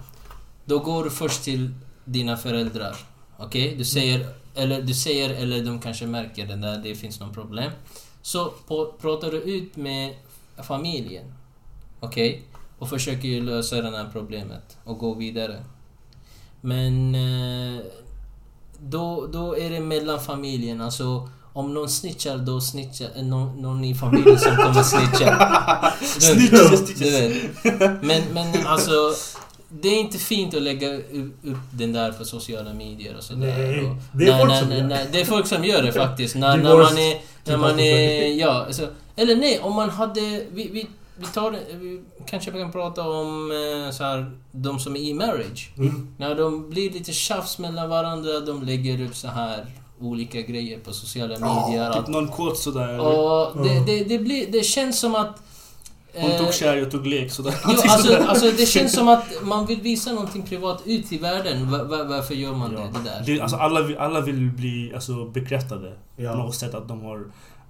då 0.70 0.80
går 0.80 1.04
du 1.04 1.10
först 1.10 1.44
till 1.44 1.74
dina 2.06 2.38
föräldrar. 2.38 2.96
Okej? 3.38 3.76
Du 3.78 3.86
säger, 3.86 4.30
eller 4.56 4.82
du 4.82 4.94
säger, 4.94 5.30
eller 5.30 5.64
de 5.66 5.80
kanske 5.80 6.06
märker 6.06 6.48
det 6.48 6.56
där 6.56 6.78
det 6.78 6.96
finns 6.96 7.20
någon 7.20 7.34
problem. 7.34 7.72
Så 8.22 8.54
på, 8.68 8.94
pratar 9.02 9.32
du 9.32 9.38
ut 9.38 9.76
med 9.76 10.16
familjen. 10.64 11.34
Okej? 12.00 12.44
Och 12.80 12.90
försöker 12.90 13.42
lösa 13.42 13.82
det 13.82 13.98
här 13.98 14.10
problemet 14.12 14.78
och 14.84 14.98
gå 14.98 15.14
vidare. 15.14 15.64
Men 16.62 17.16
eh, 17.16 17.82
då, 18.80 19.28
då 19.28 19.58
är 19.58 19.70
det 19.70 19.80
mellan 19.80 20.20
familjen. 20.20 20.82
Alltså, 20.82 21.30
om 21.54 21.74
någon 21.74 21.90
snitchar, 21.90 22.38
då 22.38 22.62
snitchar 22.62 23.10
eh, 23.16 23.24
någon, 23.24 23.62
någon 23.62 23.84
i 23.84 23.96
familjen 23.96 24.40
som 24.40 24.56
kommer 24.56 24.84
snitcha. 24.84 25.94
Du 27.00 27.12
vet. 27.12 28.04
Men, 28.04 28.24
men 28.34 28.68
alltså, 28.68 29.14
det 29.70 29.88
är 29.88 30.00
inte 30.00 30.18
fint 30.18 30.54
att 30.54 30.62
lägga 30.62 30.98
upp 30.98 31.58
den 31.72 31.94
där 31.94 32.12
på 32.12 32.26
sociala 32.26 32.74
medier 32.74 33.18
och 33.18 33.24
sådär. 33.24 33.40
Nej, 33.40 33.96
det 34.14 34.28
är 34.28 34.32
nej, 34.32 34.40
folk 34.40 34.50
nej, 34.50 34.62
som 34.62 34.72
gör 34.72 34.88
det. 34.90 35.08
Det 35.12 35.22
är 35.22 35.26
folk 35.26 35.48
som 35.48 35.66
gör 35.66 35.84
det 35.84 35.92
faktiskt. 35.92 36.36
När, 36.36 36.58
när 36.58 36.78
man 36.78 36.98
är... 36.98 37.22
När 37.46 37.58
man 37.58 37.78
tillbaka 37.78 37.84
är... 37.84 38.34
Ja, 38.34 38.66
alltså, 38.66 38.88
eller 39.16 39.36
nej, 39.36 39.60
om 39.60 39.76
man 39.76 39.90
hade... 39.90 40.22
Vi, 40.52 40.70
vi, 40.72 40.88
vi 41.16 41.26
tar 41.26 41.52
vi 41.80 42.02
kanske 42.26 42.52
kan 42.52 42.72
prata 42.72 43.10
om 43.10 43.52
eh, 43.52 43.92
så 43.92 44.04
här, 44.04 44.32
de 44.52 44.80
som 44.80 44.96
är 44.96 45.00
i 45.00 45.14
marriage. 45.14 45.72
Mm. 45.78 46.08
När 46.18 46.36
de 46.36 46.70
blir 46.70 46.92
lite 46.92 47.14
tjafs 47.14 47.60
mellan 47.60 47.90
varandra, 47.90 48.40
de 48.40 48.64
lägger 48.64 49.06
upp 49.06 49.16
så 49.16 49.28
här 49.28 49.66
olika 50.02 50.42
grejer 50.42 50.80
på 50.80 50.94
sociala 50.94 51.34
medier. 51.40 51.94
Typ 51.94 52.08
någon 52.08 52.28
kod 52.28 52.58
sådär. 52.58 53.00
och 53.00 53.64
det, 53.64 53.86
det, 53.86 54.04
det, 54.04 54.20
blir, 54.20 54.52
det 54.52 54.64
känns 54.64 55.00
som 55.00 55.16
att... 55.16 55.44
Hon 56.14 56.32
eh, 56.32 56.38
tog 56.38 56.54
kär, 56.54 56.76
jag 56.78 56.92
tog 56.92 57.08
lek 57.08 57.32
sådär. 57.32 57.54
Jo, 57.68 57.70
alltså, 57.90 58.16
alltså 58.16 58.52
det 58.58 58.66
känns 58.66 58.94
som 58.94 59.08
att 59.08 59.26
man 59.44 59.66
vill 59.66 59.82
visa 59.82 60.12
någonting 60.12 60.42
privat 60.44 60.82
ut 60.86 61.10
till 61.10 61.20
världen. 61.20 61.72
Va- 61.72 61.84
va- 61.84 62.04
varför 62.04 62.34
gör 62.34 62.54
man 62.54 62.74
Ja. 62.74 62.80
det, 62.80 62.88
det 63.00 63.10
där? 63.10 63.24
Det, 63.26 63.42
alltså 63.42 63.58
alla, 63.58 63.82
vill- 63.82 63.98
alla 63.98 64.22
vill 64.22 64.52
bli 64.52 64.92
alltså, 64.96 65.26
bekräftade 65.26 65.90
på 66.16 66.22
Ja. 66.22 66.36
något 66.36 66.56
sätt 66.56 66.74
att 66.74 66.88
de 66.88 67.02
har 67.02 67.24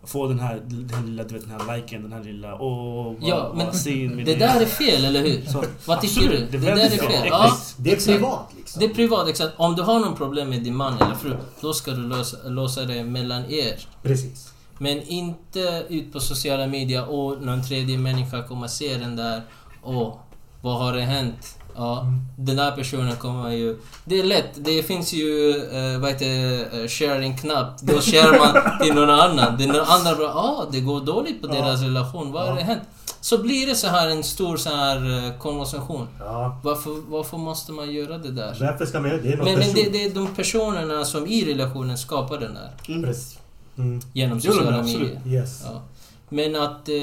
få 0.03 0.27
den 0.27 0.39
här, 0.39 0.61
den 0.65 0.89
här 0.93 1.05
lilla, 1.05 1.23
du 1.23 1.33
vet 1.33 1.49
den 1.49 1.61
här 1.61 1.75
liken, 1.77 2.01
den 2.03 2.11
här 2.13 2.23
lilla 2.23 2.55
åh, 2.61 3.03
vad, 3.05 3.15
Ja, 3.21 3.51
men 3.55 3.65
vad 3.65 4.25
Det 4.25 4.35
där 4.35 4.61
är 4.61 4.65
fel, 4.65 5.05
eller 5.05 5.21
hur? 5.21 5.45
Så, 5.45 5.63
Vad 5.85 6.01
tycker 6.01 6.15
absolut, 6.21 6.51
du? 6.51 6.57
det 6.57 6.65
Det, 6.65 6.71
är 6.71 6.75
där 6.75 6.85
är 6.85 6.89
fel. 6.89 7.27
Ja, 7.29 7.57
Det 7.77 7.91
är 7.91 7.95
privat 8.05 8.49
liksom. 8.57 8.79
Det 8.79 8.85
är 8.85 8.93
privat, 8.93 9.27
exakt. 9.29 9.53
Om 9.57 9.75
du 9.75 9.81
har 9.81 9.99
någon 9.99 10.15
problem 10.15 10.49
med 10.49 10.63
din 10.63 10.75
man 10.75 10.93
eller 11.01 11.15
fru, 11.15 11.35
då 11.61 11.73
ska 11.73 11.91
du 11.91 12.07
lösa, 12.07 12.37
lösa 12.49 12.81
det 12.81 13.03
mellan 13.03 13.45
er. 13.51 13.87
Precis. 14.03 14.53
Men 14.79 15.01
inte 15.03 15.85
ut 15.89 16.13
på 16.13 16.19
sociala 16.19 16.67
medier 16.67 17.09
och 17.09 17.41
någon 17.41 17.63
tredje 17.63 17.97
människa 17.97 18.43
kommer 18.43 18.67
se 18.67 18.97
den 18.97 19.15
där 19.15 19.41
och 19.81 20.19
vad 20.61 20.77
har 20.79 20.93
det 20.93 21.01
hänt? 21.01 21.55
Ja, 21.75 21.99
Mm. 22.01 22.19
den 22.37 22.55
där 22.55 22.71
personen 22.71 23.15
kommer 23.15 23.49
ju... 23.51 23.79
Det 24.05 24.19
är 24.19 24.23
lätt, 24.23 24.49
det 24.55 24.83
finns 24.83 25.13
ju, 25.13 25.53
uh, 25.73 25.99
vad 25.99 26.09
heter 26.09 26.59
eh, 26.81 26.87
sharing-knapp. 26.87 27.79
Då 27.81 27.93
share 28.01 28.39
man 28.39 28.79
till 28.81 28.93
någon 28.93 29.09
annan. 29.09 29.57
Den 29.57 29.69
andra 29.75 30.15
bara, 30.15 30.33
ah, 30.33 30.65
det 30.71 30.79
går 30.79 31.01
dåligt 31.01 31.41
på 31.41 31.47
Ja. 31.47 31.53
deras 31.53 31.81
relation. 31.81 32.31
Vad 32.31 32.41
har 32.41 32.49
Ja. 32.49 32.55
det 32.55 32.61
hänt? 32.63 32.81
Så 33.21 33.37
blir 33.37 33.67
det 33.67 33.75
så 33.75 33.87
här 33.87 34.09
en 34.09 34.23
stor 34.23 34.57
så 34.57 34.69
här 34.69 35.25
eh, 35.27 35.37
konversation. 35.37 36.07
Ja. 36.19 36.59
Varför, 36.63 36.91
varför 37.11 37.37
måste 37.37 37.71
man 37.71 37.91
göra 37.93 38.17
det 38.17 38.31
där? 38.31 38.55
Därför 38.59 38.85
ska 38.85 38.99
man 38.99 39.09
göra 39.09 39.21
det. 39.21 39.33
är 39.33 39.37
Men, 39.37 39.45
men 39.59 39.73
det, 39.73 39.89
det 39.89 40.03
är 40.05 40.09
de 40.15 40.27
personerna 40.35 41.05
som 41.05 41.27
i 41.27 41.53
relationen 41.53 41.97
skapar 41.97 42.37
den 42.37 42.53
där. 42.53 42.71
Mm. 42.87 43.03
Precis. 43.03 43.38
Mm. 43.79 44.01
Genom 44.13 44.41
sociala 44.41 44.83
medier. 44.83 45.21
Yes. 45.25 45.61
Ja. 45.65 45.81
Men 46.29 46.55
att 46.55 46.89
eh, 46.89 46.95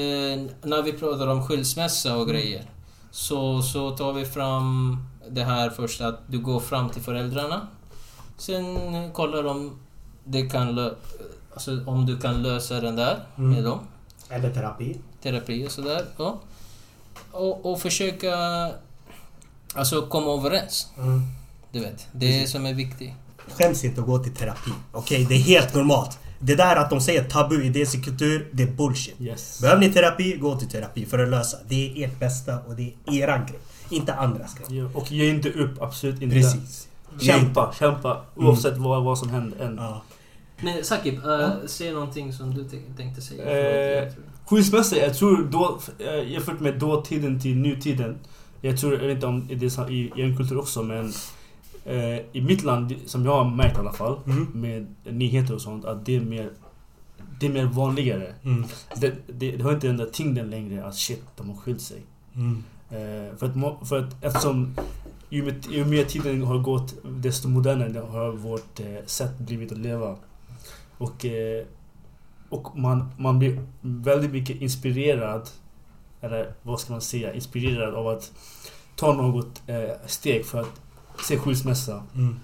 när 0.69 0.81
vi 0.83 0.93
pratar 0.93 1.27
om 1.27 1.47
skilsmässa 1.47 2.17
och 2.17 2.27
grejer 2.27 2.65
så, 3.11 3.61
så 3.61 3.91
tar 3.97 4.13
vi 4.13 4.25
fram 4.25 4.97
det 5.29 5.43
här 5.43 5.69
först 5.69 6.01
att 6.01 6.19
du 6.27 6.39
går 6.39 6.59
fram 6.59 6.89
till 6.89 7.01
föräldrarna. 7.01 7.67
Sen 8.37 8.77
kollar 9.13 9.45
om 9.47 9.79
det 10.23 10.41
kan 10.49 10.79
lö- 10.79 10.95
alltså 11.53 11.83
om 11.85 12.05
du 12.05 12.17
kan 12.19 12.43
lösa 12.43 12.81
den 12.81 12.95
där 12.95 13.19
Mm. 13.37 13.49
med 13.51 13.63
dem. 13.63 13.79
Eller 14.29 14.53
terapi. 14.53 14.97
Terapi 15.23 15.67
och 15.67 15.71
sådär. 15.71 16.05
Ja. 16.17 16.39
Och, 17.31 17.65
och 17.71 17.79
försöka 17.81 18.33
alltså 19.73 20.01
komma 20.01 20.33
överens. 20.33 20.87
Mm. 20.97 21.21
Du 21.71 21.79
vet, 21.79 22.07
det 22.11 22.43
är 22.43 22.47
som 22.47 22.65
är 22.65 22.73
viktigt. 22.73 23.11
Skäms 23.57 23.83
inte 23.83 24.01
att 24.01 24.07
gå 24.07 24.19
till 24.19 24.35
terapi. 24.35 24.71
Okej, 24.91 25.25
det 25.29 25.35
är 25.35 25.39
helt 25.39 25.75
normalt. 25.75 26.19
Det 26.39 26.55
där 26.55 26.75
att 26.75 26.89
de 26.89 27.01
säger 27.01 27.23
tabu 27.23 27.63
i 27.63 27.69
desi 27.69 28.01
kultur, 28.01 28.47
det 28.51 28.63
är 28.63 28.67
bullshit. 28.67 29.21
Yes. 29.21 29.59
Behöver 29.61 29.81
ni 29.81 29.89
terapi, 29.93 30.37
gå 30.37 30.55
till 30.59 30.69
terapi 30.69 31.05
för 31.05 31.19
att 31.19 31.29
lösa. 31.29 31.57
Det 31.67 31.75
är 32.03 32.05
ert 32.07 32.19
bästa 32.19 32.59
och 32.67 32.75
det 32.75 32.93
är 33.05 33.13
eran 33.13 33.45
grej. 33.45 33.59
Inte 33.89 34.13
andras 34.13 34.55
grej. 34.55 34.79
Ja, 34.79 34.89
och 34.93 35.11
ge 35.11 35.29
inte 35.29 35.49
upp, 35.51 35.81
absolut 35.81 36.21
inte. 36.21 36.35
Precis. 36.35 36.87
Kämpa, 37.21 37.73
kämpa. 37.79 38.21
Oavsett 38.35 38.77
vad, 38.77 39.03
vad 39.03 39.17
som 39.19 39.29
händer 39.29 39.65
än. 39.65 39.75
Ja. 39.77 40.01
Men 40.61 40.83
Sakib, 40.83 41.15
äh, 41.25 41.49
säg 41.65 41.91
någonting 41.91 42.33
som 42.33 42.53
du 42.53 42.63
tänk- 42.69 42.97
tänkte 42.97 43.21
säga. 43.21 43.41
Eh, 43.43 43.47
Förlåt, 43.47 44.03
jag 44.03 44.13
tror- 44.13 44.23
Skilsmässa, 44.45 44.95
jag 44.97 45.17
tror 45.17 45.43
då, 45.51 45.79
eh, 45.99 46.31
jämfört 46.31 46.59
med 46.59 46.79
dåtiden 46.79 47.39
till 47.39 47.57
nutiden. 47.57 48.17
Jag 48.61 48.77
tror, 48.77 48.93
jag 48.93 48.99
vet 49.07 49.15
inte 49.15 49.27
om 49.27 49.47
det 49.47 49.77
är 49.77 49.91
i 49.91 50.11
en 50.21 50.37
kultur 50.37 50.57
också 50.59 50.83
men 50.83 51.13
eh, 51.87 52.17
i 52.31 52.41
mitt 52.41 52.63
land, 52.63 52.95
som 53.05 53.25
jag 53.25 53.43
har 53.43 53.55
märkt 53.55 53.77
i 53.77 53.79
alla 53.79 53.93
fall, 53.93 54.19
Mm. 54.25 54.47
med 54.53 54.95
nyheter 55.03 55.53
och 55.55 55.61
sånt, 55.61 55.85
att 55.85 56.05
det 56.05 56.15
är 56.15 56.21
mer 56.21 56.49
det 57.39 57.45
är 57.45 57.49
mer 57.49 57.65
vanligare. 57.65 58.33
Mm. 58.43 58.63
Det, 58.95 59.15
det, 59.27 59.51
det 59.51 59.63
har 59.63 59.73
inte 59.73 59.87
den 59.87 59.97
där 59.97 60.05
tyngden 60.05 60.49
längre 60.49 60.85
att 60.85 60.95
shit, 60.95 61.23
de 61.35 61.49
har 61.49 61.55
skilt 61.55 61.81
sig. 61.81 62.01
Mm. 62.35 62.63
Eh, 62.89 63.37
för, 63.37 63.45
att, 63.45 63.87
för 63.89 63.99
att 64.03 64.23
eftersom 64.23 64.75
ju, 65.29 65.43
med, 65.43 65.65
ju 65.71 65.85
mer 65.85 66.03
tiden 66.03 66.43
har 66.43 66.57
gått 66.57 66.95
desto 67.03 67.47
modernare 67.49 67.99
har 68.11 68.31
vårt 68.31 68.79
eh, 68.79 69.05
sätt 69.05 69.37
blivit 69.39 69.71
att 69.71 69.77
leva. 69.77 70.15
Och, 70.97 71.25
eh, 71.25 71.65
och 72.49 72.77
man, 72.77 73.09
man 73.17 73.39
blir 73.39 73.61
väldigt 73.81 74.31
mycket 74.31 74.61
inspirerad, 74.61 75.49
eller 76.21 76.53
vad 76.63 76.79
ska 76.79 76.93
man 76.93 77.01
säga, 77.01 77.33
inspirerad 77.33 77.95
av 77.95 78.07
att 78.07 78.31
ta 78.95 79.13
något 79.13 79.61
eh, 79.67 79.89
steg 80.05 80.45
för 80.45 80.61
att 80.61 80.81
se 81.23 81.37
skilsmässa. 81.37 82.03
Mm. 82.15 82.35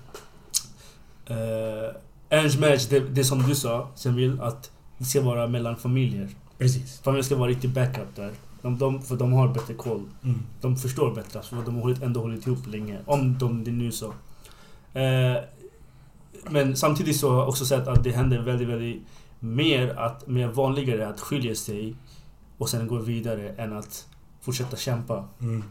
Eh, 1.26 1.96
arranged 2.30 2.60
marriage, 2.60 2.88
det, 2.90 3.00
det 3.00 3.24
som 3.24 3.42
du 3.42 3.56
sa, 3.56 3.88
Semil, 3.96 4.42
att 4.42 4.72
det 4.98 5.06
ska 5.06 5.22
vara 5.22 5.48
mellan 5.48 5.76
familjer. 5.76 6.30
Precis. 6.58 7.00
Familjen 7.00 7.24
ska 7.24 7.36
vara 7.36 7.50
riktig 7.50 7.70
backup 7.70 8.16
där. 8.16 8.32
De, 8.62 8.78
de, 8.78 9.02
för 9.02 9.16
de 9.16 9.34
har 9.34 9.48
bättre 9.48 9.74
koll. 9.74 10.04
Mm. 10.24 10.40
De 10.62 10.76
förstår 10.76 11.16
bättre, 11.16 11.42
för 11.42 11.66
de 11.66 11.76
har 11.76 12.04
ändå 12.04 12.22
hållit 12.22 12.48
ihop 12.48 12.68
länge. 12.68 13.00
Om 13.06 13.38
de 13.38 13.64
det 13.64 13.72
nu 13.72 13.92
så. 13.92 14.14
Eh, 14.94 15.38
men 16.50 16.76
samtidigt 16.76 17.20
så 17.20 17.32
har 17.32 17.40
jag 17.40 17.50
också 17.50 17.66
sett 17.66 17.88
att 17.88 18.04
det 18.04 18.12
händer 18.12 18.42
väldigt, 18.42 18.68
väldigt 18.68 19.04
mer, 19.40 20.00
att, 20.00 20.28
mer 20.28 20.48
vanligare 20.48 21.08
att 21.08 21.20
skilja 21.20 21.56
sig 21.56 21.96
och 22.58 22.70
sen 22.70 22.88
gå 22.88 22.98
vidare 22.98 23.50
än 23.50 23.78
att 23.78 24.08
fortsätta 24.42 24.78
kämpa. 24.78 25.28
Mm. 25.42 25.64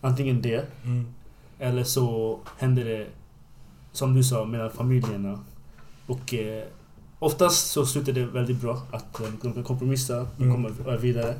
Antingen 0.00 0.42
det, 0.42 0.66
Mm. 0.84 1.06
Eller 1.58 1.84
så 1.84 2.38
händer 2.58 2.84
det, 2.84 3.06
som 3.92 4.14
du 4.14 4.24
sa, 4.24 4.44
mellan 4.44 4.70
familjerna. 4.70 5.38
Och 6.06 6.34
eh, 6.34 6.64
oftast 7.18 7.70
så 7.70 7.86
slutar 7.86 8.12
det 8.12 8.24
väldigt 8.26 8.60
bra. 8.60 8.82
Att 8.92 9.20
eh, 9.20 9.26
de 9.42 9.52
kan 9.52 9.64
kompromissa, 9.64 10.26
de 10.36 10.44
Mm. 10.44 10.54
kommer 10.54 10.96
vidare. 10.96 11.34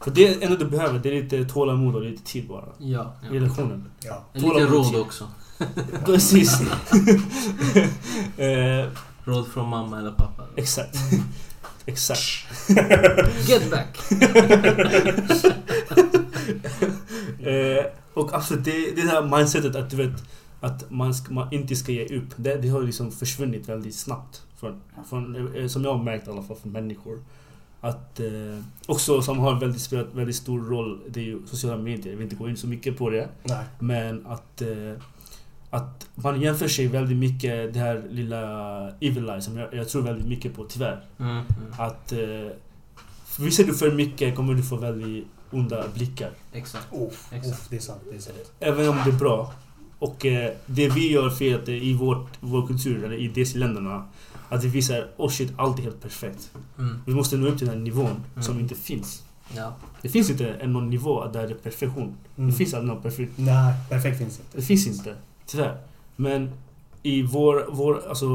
För 0.00 0.10
det 0.10 0.26
är 0.28 0.42
ändå 0.46 0.56
du 0.56 0.64
behöver, 0.64 0.98
det 0.98 1.08
är 1.08 1.22
lite 1.22 1.44
tålamod 1.44 1.94
och 1.96 2.02
lite 2.02 2.22
tid 2.24 2.48
bara. 2.48 2.64
Ja. 2.78 3.12
I 3.32 3.34
relationen. 3.34 3.90
Ja. 4.04 4.24
Tålamod 4.40 4.70
råd 4.72 4.96
också. 5.00 5.28
Precis. 6.04 6.60
eh, 8.36 8.86
Råd 9.24 9.46
från 9.48 9.68
mamma 9.68 9.98
eller 9.98 10.12
pappa. 10.12 10.42
exakt. 10.56 10.96
exakt. 11.86 12.22
Get 13.48 13.70
back! 13.70 13.98
Eh, 17.40 17.84
och 18.14 18.34
absolut, 18.34 18.64
det, 18.64 18.96
det 18.96 19.02
här 19.02 19.38
mindsetet 19.38 19.76
att 19.76 19.90
du 19.90 19.96
vet 19.96 20.24
att 20.60 20.90
man, 20.90 21.14
ska, 21.14 21.32
man 21.32 21.52
inte 21.52 21.76
ska 21.76 21.92
ge 21.92 22.18
upp. 22.18 22.28
Det, 22.36 22.56
det 22.56 22.68
har 22.68 22.82
liksom 22.82 23.12
försvunnit 23.12 23.68
väldigt 23.68 23.94
snabbt. 23.94 24.42
Från, 24.56 24.80
från, 25.08 25.56
eh, 25.56 25.66
som 25.66 25.84
jag 25.84 25.94
har 25.94 26.04
märkt 26.04 26.28
i 26.28 26.30
alla 26.30 26.42
fall 26.42 26.56
från 26.56 26.72
människor. 26.72 27.18
Att 27.80 28.20
eh, 28.20 28.26
också 28.86 29.22
som 29.22 29.38
har 29.38 29.60
väldigt, 29.60 29.80
spelat 29.80 30.14
väldigt 30.14 30.36
stor 30.36 30.60
roll, 30.60 31.00
det 31.08 31.20
är 31.20 31.24
ju 31.24 31.46
sociala 31.46 31.82
medier. 31.82 32.10
Jag 32.10 32.16
vill 32.16 32.24
inte 32.24 32.36
gå 32.36 32.48
in 32.48 32.56
så 32.56 32.66
mycket 32.66 32.98
på 32.98 33.10
det. 33.10 33.28
Nej. 33.42 33.64
Men 33.78 34.26
att, 34.26 34.62
eh, 34.62 35.02
att 35.70 36.08
man 36.14 36.40
jämför 36.40 36.68
sig 36.68 36.86
väldigt 36.86 37.16
mycket, 37.16 37.74
det 37.74 37.80
här 37.80 38.02
lilla 38.10 38.42
evil 39.00 39.28
eye 39.28 39.40
som 39.40 39.56
jag, 39.56 39.74
jag 39.74 39.88
tror 39.88 40.02
väldigt 40.02 40.26
mycket 40.26 40.56
på 40.56 40.64
tyvärr. 40.64 41.04
Mm, 41.18 41.30
mm. 41.30 41.44
Att 41.78 42.12
eh, 42.12 42.18
visar 43.38 43.64
du 43.64 43.74
för 43.74 43.90
mycket 43.90 44.36
kommer 44.36 44.54
du 44.54 44.62
få 44.62 44.76
väldigt 44.76 45.26
onda 45.50 45.84
blickar. 45.94 46.30
Exakt. 46.52 46.86
Uff, 46.92 47.28
Exakt. 47.32 47.46
uff, 47.54 47.66
det 47.70 47.76
är 47.76 47.80
sant. 47.80 48.00
Det 48.10 48.16
är 48.16 48.20
sant. 48.20 48.52
Även 48.60 48.88
om 48.88 48.96
det 49.04 49.10
är 49.10 49.18
bra. 49.18 49.52
Och 49.98 50.26
eh, 50.26 50.52
det 50.66 50.88
vi 50.88 51.12
gör 51.12 51.30
fel 51.30 51.60
eh, 51.68 51.74
i 51.74 51.94
vårt, 51.94 52.28
vår 52.40 52.66
kultur, 52.66 53.04
eller 53.04 53.16
i 53.16 53.28
DC-länderna, 53.28 54.04
att 54.48 54.64
vi 54.64 54.68
visar 54.68 55.08
oh 55.16 55.30
shit, 55.30 55.52
allt 55.56 55.78
är 55.78 55.82
helt 55.82 56.02
perfekt. 56.02 56.50
Mm. 56.78 57.02
Vi 57.06 57.14
måste 57.14 57.36
nå 57.36 57.46
upp 57.48 57.58
till 57.58 57.66
den 57.66 57.76
här 57.76 57.82
nivån 57.84 58.24
som 58.34 58.44
Mm. 58.52 58.60
inte 58.62 58.74
finns. 58.74 59.22
Ja. 59.56 59.74
Det 60.02 60.08
finns 60.08 60.30
inte 60.30 60.48
en 60.48 60.72
någon 60.72 60.90
nivå 60.90 61.26
där 61.26 61.46
det 61.46 61.52
är 61.52 61.58
perfektion. 61.58 62.16
Mm. 62.36 62.50
Det 62.50 62.56
finns 62.56 62.74
aldrig 62.74 62.92
någon 62.94 63.02
perfekt. 63.02 63.32
Nej, 63.36 63.74
perfekt 63.88 64.18
finns 64.18 64.38
inte. 64.38 64.56
Det 64.56 64.62
finns 64.62 64.86
inte, 64.86 65.14
tyvärr. 65.46 65.76
Men 66.16 66.50
i 67.02 67.22
vår, 67.22 67.66
vår, 67.70 68.02
alltså, 68.08 68.28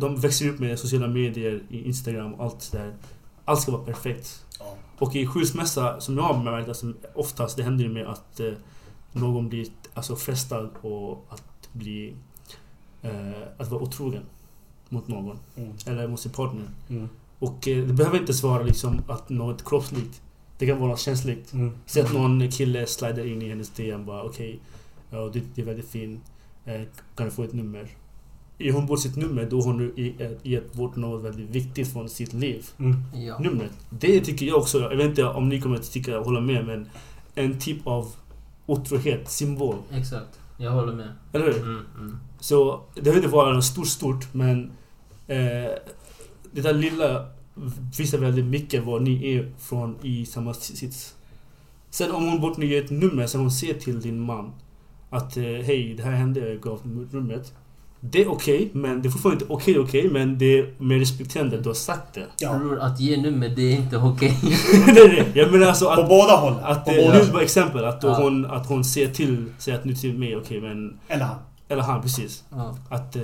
de 0.00 0.16
växer 0.20 0.48
upp 0.48 0.58
med 0.58 0.78
sociala 0.78 1.06
medier, 1.08 1.62
Instagram 1.70 2.34
och 2.34 2.44
allt 2.44 2.72
det 2.72 2.78
där. 2.78 2.94
Allt 3.44 3.60
ska 3.60 3.72
vara 3.72 3.82
perfekt. 3.84 4.44
Ja. 4.58 4.74
Och 4.98 5.16
i 5.16 5.26
skilsmässa, 5.26 6.00
som 6.00 6.16
jag 6.16 6.24
har 6.24 6.42
märkt, 6.42 6.68
alltså, 6.68 6.92
oftast 7.14 7.56
det 7.56 7.62
händer 7.62 7.84
ju 7.84 7.90
med 7.90 8.06
att 8.06 8.40
eh, 8.40 8.52
någon 9.12 9.48
blir 9.48 9.66
alltså, 9.94 10.16
frestad 10.16 10.70
och 10.80 11.26
att 11.28 11.68
bli... 11.72 12.14
Eh, 13.02 13.42
att 13.58 13.70
vara 13.70 13.82
otrogen 13.82 14.22
mot 14.88 15.08
någon. 15.08 15.38
Mm. 15.56 15.72
Eller 15.86 16.08
mot 16.08 16.20
sin 16.20 16.32
partner. 16.32 16.68
Mm. 16.88 17.08
Och 17.38 17.68
eh, 17.68 17.86
det 17.86 17.92
behöver 17.92 18.18
inte 18.18 18.32
vara 18.46 18.62
liksom 18.62 19.02
att 19.08 19.28
något 19.28 19.68
kroppsligt. 19.68 20.22
Det 20.58 20.66
kan 20.66 20.78
vara 20.78 20.90
något 20.90 21.00
känsligt. 21.00 21.52
Mm. 21.52 21.72
Säg 21.86 22.02
att 22.02 22.12
någon 22.12 22.50
kille 22.50 22.86
slider 22.86 23.26
in 23.26 23.42
i 23.42 23.48
hennes 23.48 23.70
DM 23.70 24.06
bara 24.06 24.22
okej, 24.22 24.60
ja, 25.10 25.30
du, 25.32 25.42
du 25.54 25.62
är 25.62 25.66
väldigt 25.66 25.88
fin. 25.88 26.20
Eh, 26.64 26.82
kan 27.14 27.26
du 27.26 27.32
få 27.32 27.42
ett 27.42 27.52
nummer? 27.52 27.88
Ger 28.58 28.72
hon 28.72 28.86
bort 28.86 29.00
sitt 29.00 29.16
nummer 29.16 29.46
då 29.50 29.60
har 29.60 29.72
hon 29.72 29.92
gett 30.42 30.72
bort 30.72 30.96
något 30.96 31.24
väldigt 31.24 31.50
viktigt 31.50 31.92
från 31.92 32.08
sitt 32.08 32.32
liv. 32.32 32.66
Mm. 32.78 33.02
Ja. 33.14 33.38
Numret. 33.38 33.72
Det 33.90 34.20
tycker 34.20 34.46
jag 34.46 34.58
också, 34.58 34.80
jag 34.80 34.96
vet 34.96 35.06
inte 35.06 35.24
om 35.24 35.48
ni 35.48 35.60
kommer 35.60 35.76
att 35.76 35.92
tycka 35.92 36.18
hålla 36.18 36.40
med 36.40 36.66
men 36.66 36.88
en 37.34 37.58
typ 37.58 37.86
av 37.86 38.14
otrohet, 38.66 39.30
symbol. 39.30 39.76
Exakt. 39.92 40.40
Jag 40.56 40.70
håller 40.70 40.92
med. 40.92 41.12
Eller 41.32 41.44
hur? 41.44 41.62
Mm, 41.62 41.80
mm. 41.98 42.18
Så 42.40 42.80
det 42.94 43.02
behöver 43.02 43.22
inte 43.22 43.34
vara 43.34 43.52
något 43.52 43.64
stort, 43.64 43.86
stort 43.86 44.34
men 44.34 44.70
eh, 45.26 45.70
det 46.52 46.60
där 46.62 46.72
lilla 46.72 47.26
visar 47.98 48.18
väldigt 48.18 48.44
mycket 48.44 48.84
vad 48.84 49.02
ni 49.02 49.34
är 49.34 49.52
från 49.58 49.96
i 50.02 50.26
samma 50.26 50.54
sits. 50.54 51.14
Sen 51.90 52.10
om 52.10 52.28
hon 52.28 52.40
bortger 52.40 52.84
ett 52.84 52.90
nummer 52.90 53.26
som 53.26 53.40
hon 53.40 53.50
ser 53.50 53.74
till 53.74 54.00
din 54.00 54.20
man 54.20 54.52
att 55.10 55.36
eh, 55.36 55.42
hej, 55.42 55.94
det 55.96 56.02
här 56.02 56.12
hände, 56.12 56.40
jag 56.40 56.60
gav 56.60 56.80
numret. 57.10 57.52
Det 58.00 58.22
är 58.22 58.28
okej, 58.28 58.70
men 58.72 59.02
det 59.02 59.08
är 59.08 59.10
fortfarande 59.10 59.44
inte 59.44 59.52
okej 59.54 59.78
okej, 59.78 60.10
men 60.10 60.38
det 60.38 60.58
är 60.58 60.74
med 60.78 60.98
respekterande 60.98 61.60
du 61.60 61.68
har 61.68 61.74
sagt 61.74 62.14
det. 62.14 62.26
Ja. 62.38 62.58
Bror, 62.58 62.78
att 62.78 63.00
ge 63.00 63.16
nummer, 63.16 63.48
det 63.48 63.62
är 63.62 63.76
inte 63.76 63.96
okej. 63.96 64.38
det 64.86 65.08
det. 65.08 65.40
Jag 65.40 65.52
menar 65.52 65.66
alltså 65.66 65.84
På 65.84 65.90
att... 66.00 66.08
båda 66.08 66.36
hållen. 66.36 66.58
Att, 66.64 66.84
på 66.84 66.90
eh, 66.90 66.96
båda. 66.96 67.12
nu 67.12 67.20
är 67.20 67.32
bara 67.32 67.42
exempel, 67.42 67.84
att, 67.84 68.02
Ja. 68.02 68.22
hon, 68.22 68.46
att 68.46 68.66
hon 68.66 68.84
ser 68.84 69.08
till, 69.08 69.44
säger 69.58 69.78
att 69.78 69.84
nu 69.84 69.94
till 69.94 70.18
mig, 70.18 70.36
okej 70.36 70.60
men... 70.60 70.98
Eller 71.08 71.24
han. 71.24 71.36
Eller 71.68 71.82
han, 71.82 72.02
precis. 72.02 72.44
ja. 72.50 72.76
Att 72.90 73.16
eh, 73.16 73.22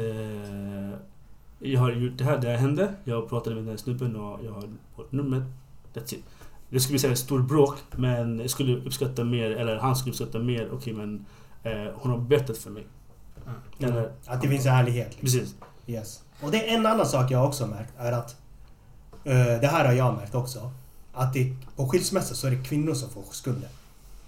jag 1.59 1.81
har 1.81 1.93
gjort 1.93 2.19
det 2.19 2.25
här, 2.25 2.39
det 2.39 2.49
här 2.49 2.57
hände. 2.57 2.95
Jag 3.05 3.29
pratade 3.29 3.55
med 3.57 3.65
den 3.65 3.71
här 3.71 3.77
snubben 3.77 4.17
och 4.17 4.41
jag 4.45 4.53
har 4.53 4.65
fått 4.97 5.13
numret. 5.13 5.43
That's 5.95 6.15
it. 6.15 6.25
Det 6.71 6.81
skulle 6.81 6.99
säga 6.99 7.13
ett 7.13 7.19
stort 7.19 7.49
bråk, 7.49 7.77
men 7.97 8.39
jag 8.39 8.51
skulle 8.51 8.77
uppskatta 8.77 9.25
mer, 9.25 9.51
eller 9.51 9.77
han 9.77 9.97
skulle 9.97 10.11
uppskatta 10.13 10.39
mer, 10.39 10.69
okej 10.73 10.93
men 10.93 11.27
eh, 11.63 11.93
hon 11.95 12.11
har 12.13 12.19
berättat 12.19 12.59
för 12.59 12.71
mig. 12.71 12.87
Mm. 13.47 13.93
Eller, 13.93 14.13
Att 14.27 14.43
det 14.43 14.49
finns 14.49 14.67
ärlighet. 14.67 15.09
Liksom. 15.21 15.41
precis. 15.41 15.55
Yes. 15.87 16.23
Och 16.41 16.51
det 16.51 16.69
är 16.71 16.79
en 16.79 16.87
annan 16.87 17.07
sak 17.07 17.31
jag 17.31 17.45
också 17.47 17.67
märkt 17.67 17.93
är 17.99 18.13
att 18.13 18.37
eh, 19.25 19.35
det 19.35 19.67
här 19.73 19.85
har 19.85 19.93
jag 19.93 20.15
märkt 20.15 20.35
också. 20.35 20.71
Att 21.13 21.33
det, 21.33 21.53
på 21.77 21.89
skilsmässa 21.89 22.35
så 22.35 22.47
är 22.47 22.51
det 22.51 22.65
kvinnor 22.65 22.95
som 22.95 23.11
får 23.11 23.23
skulden. 23.31 23.71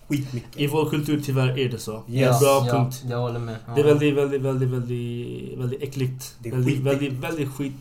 Skitmycket. 0.08 0.60
I 0.60 0.66
vår 0.66 0.90
kultur 0.90 1.20
tyvärr 1.24 1.58
är 1.58 1.68
det 1.68 1.78
så. 1.78 2.02
Yes. 2.08 2.40
Bra 2.40 2.64
ja, 2.66 2.72
punkt. 2.72 3.02
jag 3.10 3.18
håller 3.18 3.40
med. 3.40 3.56
Ja. 3.66 3.74
Det 3.74 3.80
är 3.80 3.84
väldigt, 3.84 4.14
väldigt, 4.14 4.42
väldigt, 4.42 4.68
väldigt, 4.68 5.58
väldigt 5.58 5.82
äckligt. 5.82 6.34
Det 6.38 6.48
är 6.48 6.52
väldigt, 6.52 6.80
väldigt, 6.80 7.12
väldigt 7.12 7.48
skit... 7.54 7.74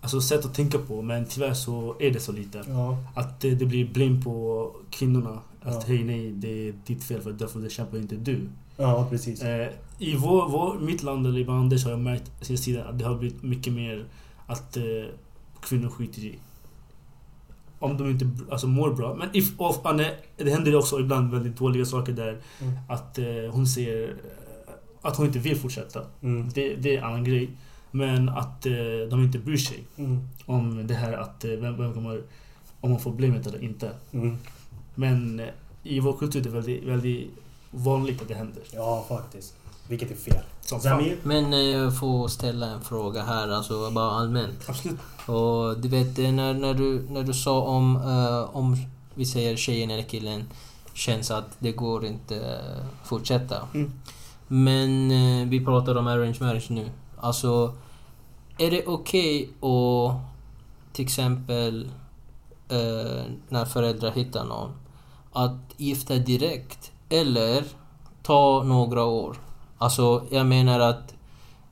Alltså 0.00 0.20
sätt 0.20 0.44
att 0.44 0.54
tänka 0.54 0.78
på, 0.78 1.02
men 1.02 1.24
tyvärr 1.26 1.54
så 1.54 1.96
är 2.00 2.10
det 2.10 2.20
så 2.20 2.32
lite. 2.32 2.62
Ja. 2.68 2.96
Att 3.14 3.40
det, 3.40 3.54
det 3.54 3.66
blir 3.66 3.88
blame 3.88 4.22
på 4.22 4.70
kvinnorna. 4.90 5.30
Att 5.62 5.74
Ja. 5.74 5.82
hej 5.86 6.04
nej, 6.04 6.30
det 6.30 6.68
är 6.68 6.74
ditt 6.86 7.04
fel 7.04 7.20
för 7.20 7.32
därför 7.32 7.60
det 7.60 7.70
kämpar 7.70 7.98
inte 7.98 8.14
du. 8.14 8.48
ja, 8.76 9.06
precis. 9.10 9.42
Eh, 9.42 9.68
I 10.00 10.16
vår, 10.16 10.48
vår, 10.48 10.78
mitt 10.78 11.02
land, 11.02 11.26
eller 11.26 11.38
i 11.38 11.44
Bangladesh, 11.44 11.84
har 11.84 11.90
jag 11.90 12.00
märkt 12.00 12.32
sista 12.40 12.64
tiden 12.64 12.86
att 12.86 12.98
det 12.98 13.04
har 13.04 13.14
blivit 13.14 13.42
mycket 13.42 13.72
mer 13.72 14.04
att 14.46 14.76
eh, 14.76 14.82
kvinnor 15.60 15.88
skiter 15.88 16.20
i. 16.24 16.38
Om 17.78 17.96
de 17.96 18.10
inte 18.10 18.30
alltså, 18.50 18.66
mår 18.66 18.92
bra. 18.94 19.14
Men 19.14 19.28
if, 19.32 19.60
of, 19.60 19.86
Anne, 19.86 20.10
det 20.36 20.50
händer 20.50 20.76
också 20.76 21.00
ibland 21.00 21.30
väldigt 21.30 21.56
dåliga 21.56 21.84
saker 21.84 22.12
där. 22.12 22.38
Mm. 22.60 22.74
Att 22.88 23.18
eh, 23.18 23.26
hon 23.50 23.66
ser 23.66 24.08
eh, 24.08 24.74
att 25.02 25.16
hon 25.16 25.26
inte 25.26 25.38
vill 25.38 25.56
fortsätta. 25.56 26.00
Mm. 26.22 26.48
Det, 26.54 26.74
det 26.74 26.94
är 26.94 26.98
en 26.98 27.04
annan 27.04 27.24
grej. 27.24 27.50
Men 27.90 28.28
att 28.28 28.66
eh, 28.66 28.72
de 29.10 29.22
inte 29.24 29.38
bryr 29.38 29.56
sig 29.56 29.84
Mm. 29.96 30.28
om 30.46 30.86
det 30.86 30.94
här 30.94 31.12
att 31.12 31.44
eh, 31.44 31.50
vem, 31.50 31.76
vem 31.76 31.94
kommer... 31.94 32.22
Om 32.80 32.90
man 32.90 33.00
får 33.00 33.12
blamet 33.12 33.46
eller 33.46 33.62
inte. 33.64 33.90
Mm. 34.12 34.36
Men 34.94 35.40
eh, 35.40 35.46
i 35.82 36.00
vår 36.00 36.12
kultur 36.12 36.40
är 36.40 36.44
det 36.44 36.50
väldigt, 36.50 36.84
väldigt 36.84 37.30
vanligt 37.70 38.22
att 38.22 38.28
det 38.28 38.34
händer. 38.34 38.62
Ja, 38.72 39.04
faktiskt. 39.08 39.54
Vilket 39.90 40.10
är 40.10 40.14
fel. 40.14 40.42
Som. 40.60 40.80
Samir? 40.80 41.18
Men 41.22 41.52
eh, 41.52 41.58
jag 41.58 41.98
får 41.98 42.28
ställa 42.28 42.66
en 42.66 42.80
fråga 42.80 43.22
här, 43.22 43.48
alltså 43.48 43.90
bara 43.90 44.10
allmänt. 44.10 44.68
Absolut. 44.68 44.98
Och 45.26 45.80
du 45.80 45.88
vet, 45.88 46.18
eh, 46.18 46.32
när, 46.32 46.54
när, 46.54 46.74
du, 46.74 47.06
när 47.10 47.22
du 47.22 47.34
sa 47.34 47.60
om, 47.60 47.96
eh, 47.96 48.56
om 48.56 48.76
vi 49.14 49.26
säger 49.26 49.56
tjejen 49.56 49.90
eller 49.90 50.02
killen 50.02 50.44
känns 50.94 51.30
att 51.30 51.56
det 51.58 51.72
går 51.72 52.04
inte 52.06 52.60
fortsätta. 53.04 53.68
Mm. 53.74 53.92
Men 54.48 55.10
eh, 55.10 55.48
vi 55.48 55.64
pratar 55.64 55.94
om 55.94 56.06
arrange 56.06 56.38
marriage 56.40 56.70
nu. 56.70 56.90
Alltså, 57.16 57.74
är 58.58 58.70
det 58.70 58.86
okej 58.86 59.50
att 59.60 60.16
till 60.92 61.04
exempel 61.04 61.90
eh, 62.68 63.22
när 63.48 63.64
föräldrar 63.64 64.10
hittar 64.10 64.44
någon 64.44 64.70
att 65.32 65.60
gifta 65.76 66.14
direkt 66.14 66.92
eller 67.08 67.64
ta 68.22 68.62
några 68.62 69.04
år? 69.04 69.36
Alltså, 69.82 70.26
jag 70.30 70.46
menar 70.46 70.80
att 70.80 71.14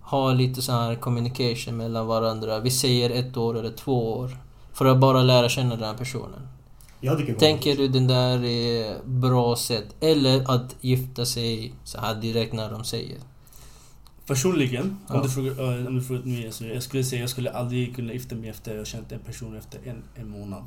ha 0.01 0.33
lite 0.33 0.63
så 0.63 0.73
här 0.73 0.95
communication 0.95 1.77
mellan 1.77 2.07
varandra. 2.07 2.61
Vi 2.61 2.71
säger 2.71 3.11
ett 3.11 3.37
år 3.37 3.59
eller 3.59 3.73
två 3.73 4.13
år. 4.19 4.37
För 4.73 4.85
att 4.85 4.99
bara 4.99 5.23
lära 5.23 5.49
känna 5.49 5.77
den 5.77 5.85
här 5.85 5.95
personen. 5.95 6.49
Jag 7.01 7.39
Tänker 7.39 7.77
du 7.77 7.89
den 7.89 8.07
där 8.07 8.45
är 8.45 8.97
bra 9.05 9.57
sätt? 9.57 9.95
Eller 10.01 10.51
att 10.51 10.77
gifta 10.81 11.25
sig 11.25 11.75
så 11.85 12.01
här 12.01 12.15
direkt 12.15 12.53
när 12.53 12.71
de 12.71 12.85
säger? 12.85 13.19
Personligen, 14.27 14.99
Ja. 15.09 15.15
om 15.15 15.23
du 15.23 15.29
frågar, 15.29 15.81
eh, 15.81 15.87
om 15.87 15.95
du 15.95 16.03
frågar 16.03 16.25
mig, 16.25 16.53
så 16.53 16.65
jag 16.65 16.83
skulle 16.83 17.05
säga 17.05 17.21
jag 17.21 17.31
skulle 17.31 17.51
aldrig 17.51 17.97
kunna 17.97 18.13
gifta 18.13 18.35
mig 18.35 18.51
efter 18.51 18.71
jag 18.71 18.79
har 18.79 18.85
känt 18.85 19.13
en 19.13 19.21
person 19.21 19.57
efter 19.57 19.81
en, 19.85 20.03
en 20.15 20.29
månad. 20.29 20.65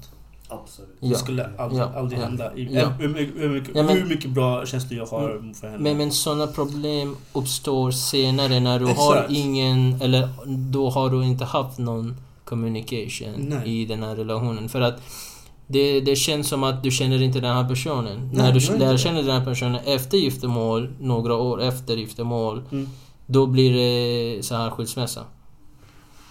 Absolut. 0.51 0.97
Det 1.01 1.07
Ja. 1.07 1.17
skulle 1.17 1.49
aldrig, 1.57 1.81
Ja. 1.81 1.91
aldrig 1.95 2.19
hända. 2.19 2.51
Ja. 2.55 2.87
hur, 2.89 3.07
mycket, 3.07 3.41
hur, 3.41 3.49
mycket, 3.49 3.73
men- 3.75 3.87
hur 3.89 4.05
mycket 4.05 4.29
bra 4.31 4.65
känslor 4.65 4.97
jag 4.99 5.05
har 5.05 5.53
för 5.61 5.67
henne. 5.67 5.79
Men, 5.83 5.97
men 5.97 6.11
sådana 6.11 6.47
problem 6.47 7.15
uppstår 7.33 7.91
senare 7.91 8.59
när 8.59 8.79
du 8.79 8.85
har 8.85 9.15
Exakt. 9.15 9.31
ingen, 9.31 10.01
eller 10.01 10.29
då 10.71 10.89
har 10.89 11.09
du 11.09 11.23
inte 11.23 11.45
haft 11.45 11.77
någon 11.79 12.15
communication 12.45 13.33
Nej. 13.37 13.81
i 13.81 13.85
den 13.85 14.03
här 14.03 14.15
relationen. 14.15 14.69
För 14.69 14.81
att 14.81 15.01
det, 15.67 15.99
det 16.01 16.15
känns 16.15 16.47
som 16.47 16.63
att 16.63 16.83
du 16.83 16.91
känner 16.91 17.21
inte 17.21 17.39
den 17.39 17.55
här 17.55 17.67
personen. 17.69 18.29
Nej, 18.33 18.37
när 18.37 18.51
du 18.51 18.77
lär 18.77 18.91
det. 18.91 18.97
känna 18.97 19.21
den 19.21 19.29
här 19.39 19.45
personen 19.45 19.79
efter 19.85 20.17
giftermål, 20.17 20.89
några 20.99 21.35
år 21.35 21.61
efter 21.61 21.97
giftermål, 21.97 22.61
Mm. 22.71 22.89
då 23.25 23.45
blir 23.47 23.73
det 23.73 24.43
så 24.43 24.55
här 24.55 24.69
skilsmässa. 24.69 25.21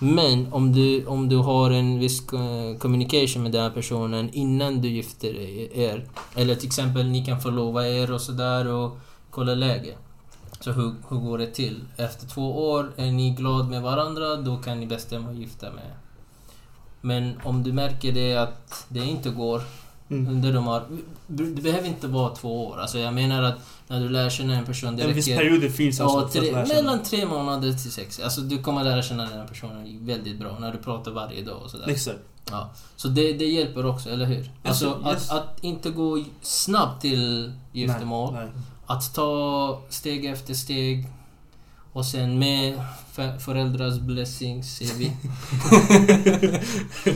Men 0.02 0.52
om 0.52 0.72
du, 0.72 1.06
om 1.06 1.28
du 1.28 1.36
har 1.36 1.70
en 1.70 1.98
viss 1.98 2.32
eh, 2.32 2.78
communication 2.78 3.42
med 3.42 3.52
den 3.52 3.62
här 3.62 3.70
personen 3.70 4.30
innan 4.32 4.80
du 4.80 4.88
gifter 4.88 5.34
er, 5.76 6.04
eller 6.34 6.54
till 6.54 6.66
exempel 6.66 7.06
ni 7.06 7.24
kan 7.24 7.40
förlova 7.40 7.88
er 7.88 8.12
och 8.12 8.20
sådär 8.20 8.66
och 8.66 8.98
kolla 9.30 9.54
läge. 9.54 9.94
Så 10.60 10.72
hur, 10.72 10.94
hur 11.08 11.16
går 11.16 11.38
det 11.38 11.46
till? 11.46 11.80
Efter 11.96 12.26
två 12.26 12.70
år, 12.70 12.92
är 12.96 13.10
ni 13.10 13.30
glad 13.30 13.68
med 13.70 13.82
varandra, 13.82 14.36
då 14.36 14.56
kan 14.56 14.80
ni 14.80 14.86
bestämma 14.86 15.30
att 15.30 15.36
gifta 15.36 15.70
med. 15.70 15.92
Men 17.00 17.40
om 17.44 17.62
du 17.62 17.72
märker 17.72 18.12
det 18.12 18.36
att 18.36 18.86
det 18.88 19.04
inte 19.04 19.30
går 19.30 19.62
Mm. 20.10 20.32
under 20.32 20.52
de 20.52 20.66
här... 20.66 20.82
Det 21.26 21.62
behöver 21.62 21.88
inte 21.88 22.06
vara 22.06 22.34
två 22.34 22.66
år. 22.66 22.80
Alltså 22.80 22.98
jag 22.98 23.14
menar 23.14 23.42
att 23.42 23.58
när 23.90 24.00
du 24.00 24.08
lär 24.08 24.30
känna 24.30 24.54
en 24.54 24.64
person, 24.64 24.96
det 24.96 25.02
En 25.02 25.14
viss 25.14 25.26
period 25.26 25.72
finns 25.72 26.00
alltså 26.00 26.38
Ja, 26.38 26.42
tre, 26.42 26.74
mellan 26.74 27.02
tre 27.02 27.26
månader 27.26 27.72
till 27.72 27.92
sex. 27.92 28.20
Alltså 28.20 28.40
du 28.40 28.58
kommer 28.62 28.84
lära 28.84 29.02
känna 29.02 29.22
den 29.22 29.38
här 29.38 29.46
personen 29.46 30.06
väldigt 30.06 30.38
bra 30.38 30.58
när 30.58 30.72
du 30.72 30.78
pratar 30.78 31.10
varje 31.10 31.42
dag 31.42 31.62
och 31.62 31.70
sådär. 31.70 31.88
Exakt. 31.88 32.18
Ja. 32.50 32.70
Så 32.96 33.08
det, 33.08 33.32
det 33.32 33.44
hjälper 33.44 33.86
också, 33.86 34.10
eller 34.10 34.26
hur? 34.26 34.50
Alltså 34.64 34.88
Alltså, 34.90 35.10
yes. 35.10 35.30
att, 35.30 35.38
att 35.38 35.64
inte 35.64 35.90
gå 35.90 36.24
snabbt 36.42 37.02
till 37.02 37.52
giftermål. 37.72 38.34
Nej, 38.34 38.44
nej. 38.44 38.62
Att 38.86 39.14
ta 39.14 39.82
steg 39.88 40.24
efter 40.24 40.54
steg. 40.54 41.08
Och 41.92 42.06
sen 42.06 42.38
med 42.38 42.82
för, 43.12 43.38
föräldrars 43.38 43.98
blessings, 43.98 44.76
säger 44.76 44.94
vi. 44.94 45.06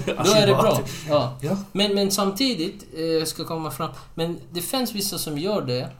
Då 0.06 0.32
är 0.32 0.46
det 0.46 0.54
bra. 0.54 0.80
Ja. 1.08 1.36
Ja. 1.40 1.56
Men, 1.72 1.94
men 1.94 2.10
samtidigt, 2.10 2.86
eh, 2.96 3.04
jag 3.04 3.28
ska 3.28 3.44
komma 3.44 3.70
fram. 3.70 3.90
Men 4.14 4.40
det 4.52 4.60
finns 4.60 4.92
vissa 4.92 5.18
som 5.18 5.38
gör 5.38 5.62
det. 5.62 5.90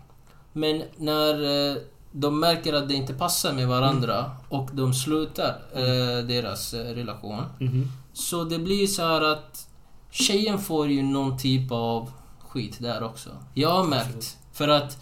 Men 0.57 0.83
när 0.97 1.35
eh, 1.71 1.77
de 2.13 2.41
märker 2.41 2.73
att 2.73 2.89
det 2.89 2.95
inte 2.95 3.15
passar 3.15 3.53
med 3.53 3.69
varandra 3.69 4.31
och 4.49 4.71
de 4.73 4.95
slutar 4.95 5.63
eh, 5.73 6.27
deras 6.27 6.75
eh, 6.75 6.95
relation. 6.95 7.43
Mhm. 7.59 7.89
Så 8.13 8.45
det 8.45 8.59
blir 8.59 8.87
så 8.87 9.03
här 9.03 9.21
att 9.21 9.69
tjejen 10.11 10.59
får 10.59 10.89
ju 10.89 11.03
någon 11.03 11.39
typ 11.39 11.73
av 11.73 12.11
skit 12.49 12.77
där 12.81 13.03
också. 13.03 13.31
Jag 13.55 13.71
har 13.71 13.85
märkt. 13.85 14.37
För 14.53 14.69
att, 14.69 14.99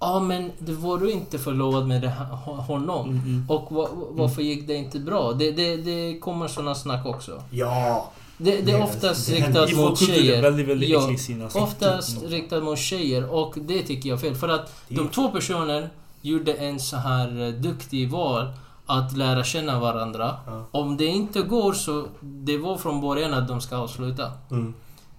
ja 0.00 0.20
men 0.20 0.50
det 0.58 0.72
var 0.72 0.98
du 0.98 1.10
inte 1.10 1.38
förlovad 1.38 1.86
med 1.86 2.02
det 2.02 2.08
här, 2.08 2.24
honom. 2.26 3.08
Mm, 3.08 3.24
mm. 3.24 3.50
Och 3.50 3.72
va, 3.72 3.88
varför 4.10 4.42
gick 4.42 4.66
det 4.66 4.74
inte 4.74 4.98
bra? 4.98 5.32
Det, 5.32 5.50
det, 5.50 5.76
det 5.76 6.18
kommer 6.18 6.48
såna 6.48 6.74
snack 6.74 7.06
också. 7.06 7.42
Ja. 7.50 8.12
Det, 8.42 8.60
det 8.60 8.72
är 8.72 8.82
oftast 8.82 9.26
det 9.28 9.34
riktat 9.34 9.72
mot 9.76 9.98
tjejer. 9.98 10.42
väldigt, 10.42 10.68
väldigt 10.68 10.88
Ja. 10.88 11.08
Alltså. 11.42 11.58
Oftast 11.58 12.22
riktat 12.26 12.62
mot 12.64 12.78
tjejer 12.78 13.30
och 13.30 13.54
det 13.60 13.82
tycker 13.82 14.08
jag 14.08 14.16
är 14.16 14.20
fel. 14.20 14.34
För 14.34 14.48
att 14.48 14.82
de 14.88 15.08
två 15.08 15.28
personer 15.28 15.90
gjorde 16.20 16.52
en 16.54 16.80
så 16.80 16.96
här 16.96 17.40
eh, 17.40 17.48
duktig 17.54 18.10
val 18.10 18.52
att 18.86 19.16
lära 19.16 19.44
känna 19.44 19.80
varandra. 19.80 20.36
Ja. 20.46 20.64
Om 20.70 20.96
det 20.96 21.06
inte 21.06 21.42
går 21.42 21.72
så, 21.72 22.06
det 22.20 22.58
var 22.58 22.76
från 22.76 23.00
början 23.00 23.34
att 23.34 23.48
de 23.48 23.60
ska 23.60 23.76
avsluta. 23.76 24.32
Mm. 24.50 24.74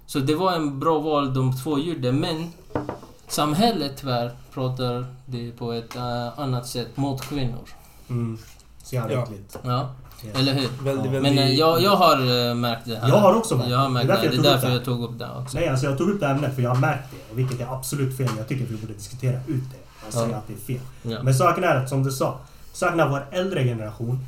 Så 0.06 0.20
det 0.20 0.36
var 0.36 0.54
en 0.54 0.80
bra 0.80 1.00
val 1.00 1.34
de 1.34 1.58
två 1.64 1.80
gjorde, 1.80 2.12
men 2.12 2.52
samhället 3.28 3.98
tyvärr 3.98 4.32
pratar 4.54 5.06
det 5.26 5.52
på 5.52 5.72
ett 5.72 5.96
eh, 5.96 6.40
annat 6.40 6.68
sätt 6.68 6.98
mot 6.98 7.22
kvinnor. 7.22 7.70
Mm. 8.10 8.38
Så 8.84 8.96
jävla 8.96 9.14
Ja. 9.14 9.24
äckligt. 9.24 9.58
Ja, 10.34 10.40
eller 10.40 10.54
hur? 10.54 10.62
Väldigt, 10.62 11.06
Ja. 11.06 11.12
väldigt... 11.12 11.22
Men 11.22 11.38
eh, 11.38 11.52
jag, 11.52 11.82
jag 11.82 11.96
har 11.96 12.50
eh, 12.50 12.56
märkt 12.56 12.86
det 12.86 12.96
här. 12.96 13.10
Jag 13.10 13.18
har 13.18 13.34
också 13.36 13.58
märkt 13.58 13.70
Jag 13.70 13.78
har 13.78 13.88
det. 13.88 13.94
märkt 13.94 14.08
Det 14.08 14.14
är 14.14 14.32
det. 14.32 14.38
därför 14.42 14.68
Det 14.68 14.74
är 14.74 14.76
jag 14.76 14.86
tog 14.86 15.04
upp 15.04 15.20
därför 15.20 15.28
det. 15.28 15.30
jag 15.30 15.30
tog 15.30 15.34
upp 15.36 15.38
det 15.38 15.42
också. 15.44 15.58
Nej, 15.58 15.68
alltså 15.70 15.86
jag 15.86 15.98
tog 15.98 16.10
upp 16.10 16.20
det 16.20 16.28
här 16.28 16.36
ämnet 16.36 16.56
för 16.56 16.62
jag 16.62 16.70
har 16.70 16.78
märkt 16.82 17.04
det. 17.12 17.36
Vilket 17.36 17.60
är 17.62 17.74
absolut 17.74 18.18
fel. 18.18 18.30
Jag 18.38 18.48
tycker 18.48 18.64
att 18.66 18.72
vi 18.72 18.78
borde 18.78 18.94
diskutera 18.94 19.38
ut 19.48 19.64
det. 19.72 19.78
Jag 20.06 20.14
säger 20.14 20.30
Ja. 20.30 20.38
att 20.38 20.48
det 20.48 20.54
är 20.54 20.58
fel. 20.78 20.86
Ja. 21.02 21.24
Men 21.24 21.34
saken 21.34 21.64
är 21.64 21.76
att 21.76 21.90
som 21.90 22.04
du 22.04 22.12
sa. 22.12 22.40
Saken 22.74 23.00
är 23.00 23.08
vår 23.10 23.26
äldre 23.32 23.64
generation. 23.64 24.20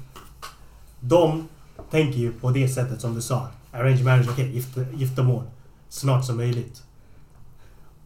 De 1.00 1.48
tänker 1.92 2.20
ju 2.20 2.32
på 2.32 2.50
det 2.52 2.70
sättet 2.70 3.02
som 3.02 3.16
du 3.16 3.22
sa. 3.22 3.48
Arrange 3.72 4.04
marriage, 4.04 4.28
okej, 4.32 4.52
gifte, 4.56 4.86
giftermål. 4.94 5.44
Snart 5.90 6.26
som 6.26 6.38
möjligt. 6.38 6.82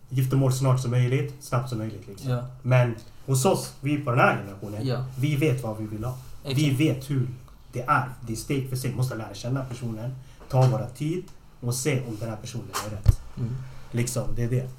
Giftermål 0.09 0.53
snart 0.53 0.79
som 0.81 0.91
möjligt, 0.91 1.33
snabbt 1.41 1.69
som 1.69 1.77
möjligt 1.77 2.07
liksom. 2.07 2.41
Men 2.61 2.95
hos 3.25 3.45
oss, 3.45 3.73
vi 3.81 3.97
på 3.97 4.09
den 4.11 4.19
här 4.19 4.37
generationen. 4.37 5.03
Vi 5.19 5.35
vet 5.35 5.63
vad 5.63 5.77
vi 5.77 5.85
vill 5.87 6.03
ha. 6.03 6.17
Vi 6.45 6.51
Exakt. 6.51 6.79
vet 6.79 7.09
hur 7.09 7.27
det 7.71 7.81
är. 7.81 8.09
Det 8.21 8.33
är 8.33 8.37
steg 8.37 8.69
för 8.69 8.75
steg. 8.75 8.95
måste 8.95 9.15
lära 9.15 9.33
känna 9.33 9.65
personen. 9.65 10.15
Ta 10.49 10.61
våra 10.61 10.87
tid 10.87 11.23
och 11.59 11.75
se 11.75 12.01
om 12.07 12.17
den 12.19 12.29
här 12.29 12.37
personen 12.37 12.67
är 12.87 12.89
rätt. 12.89 13.21
Mm. 13.37 13.55
Liksom, 13.91 14.23
det 14.35 14.43
är 14.43 14.49
det. 14.49 14.69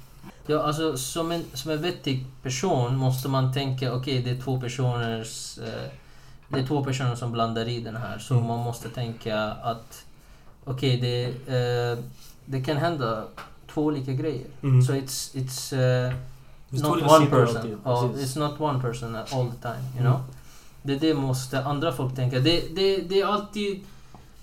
Ja, 0.47 0.63
alltså 0.63 0.97
som 0.97 1.31
en, 1.31 1.43
som 1.53 1.71
en 1.71 1.81
vettig 1.81 2.25
person 2.43 2.95
måste 2.95 3.29
man 3.29 3.53
tänka, 3.53 3.93
okej 3.93 4.21
det 4.23 4.29
är 4.29 4.41
två 4.41 4.59
personers... 4.61 5.57
Eh, 5.57 5.91
det 6.49 6.59
är 6.59 6.67
två 6.67 6.83
personer 6.83 7.15
som 7.15 7.31
blandar 7.31 7.67
i 7.67 7.81
den 7.81 7.95
här, 7.95 8.19
så 8.19 8.33
Mm. 8.33 8.47
man 8.47 8.59
måste 8.59 8.89
tänka 8.89 9.39
att... 9.41 10.05
Okej, 10.63 10.97
det, 11.01 11.25
eh, 11.55 12.03
det 12.45 12.61
kan 12.61 12.77
hända 12.77 13.23
två 13.73 13.81
olika 13.85 14.11
grejer. 14.13 14.47
Mm. 14.63 14.81
Så 14.81 14.93
it's, 14.93 15.35
it's 15.35 15.73
uh, 16.07 16.13
not 16.69 17.11
one 17.11 17.25
person. 17.25 17.79
alltid, 17.83 18.11
precis. 18.11 18.35
it's 18.35 18.39
not 18.39 18.61
one 18.61 18.81
person 18.81 19.15
all 19.15 19.51
the 19.51 19.61
time, 19.61 19.83
you 19.97 20.07
Mm. 20.07 20.23
Det, 20.83 20.95
det 20.95 21.13
måste 21.13 21.63
andra 21.63 21.91
folk 21.91 22.15
tänka. 22.15 22.39
Det, 22.39 22.75
det, 22.75 22.97
det 22.97 23.21
är 23.21 23.25
alltid... 23.25 23.79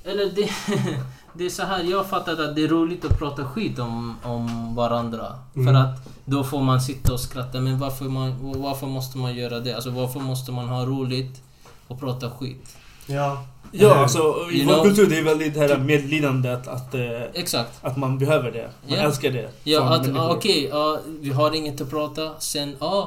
Eller 0.04 0.24
det... 0.26 0.50
Det 1.32 1.46
är 1.46 1.50
så 1.50 1.62
här, 1.62 1.84
jag 1.84 1.96
har 1.96 2.04
fattat 2.04 2.40
att 2.40 2.56
det 2.56 2.64
är 2.64 2.68
roligt 2.68 3.04
att 3.04 3.18
prata 3.18 3.44
skit 3.44 3.78
om, 3.78 4.16
om 4.22 4.74
varandra. 4.74 5.26
Mm. 5.56 5.66
För 5.66 5.80
att 5.80 6.08
då 6.24 6.44
får 6.44 6.62
man 6.62 6.80
sitta 6.80 7.12
och 7.12 7.20
skratta. 7.20 7.60
Men 7.60 7.78
varför, 7.78 8.04
man, 8.04 8.34
varför 8.62 8.86
måste 8.86 9.18
man 9.18 9.34
göra 9.34 9.60
det? 9.60 9.74
Alltså 9.74 9.90
varför 9.90 10.20
måste 10.20 10.52
man 10.52 10.68
ha 10.68 10.86
roligt 10.86 11.42
och 11.88 12.00
prata 12.00 12.30
skit? 12.30 12.76
Ja. 13.06 13.44
Ja, 13.72 13.94
alltså 13.94 14.18
i 14.52 14.64
vår 14.64 14.82
kultur 14.82 15.06
det 15.06 15.18
är 15.18 15.22
väldigt 15.24 15.54
det 15.54 15.60
här 15.60 15.78
medlidandet 15.78 16.68
att, 16.68 16.94
eh, 16.94 17.22
Exakt. 17.34 17.70
att 17.80 17.96
man 17.96 18.18
behöver 18.18 18.50
det. 18.50 18.70
Man 18.88 18.98
Ja. 18.98 19.04
älskar 19.04 19.30
det. 19.30 19.50
Ja, 19.64 19.94
att 19.94 20.16
ah, 20.16 20.30
okej, 20.30 20.72
ah, 20.72 20.98
vi 21.20 21.30
har 21.30 21.54
inget 21.54 21.80
att 21.80 21.90
prata. 21.90 22.30
Sen, 22.38 22.76
ah, 22.78 23.04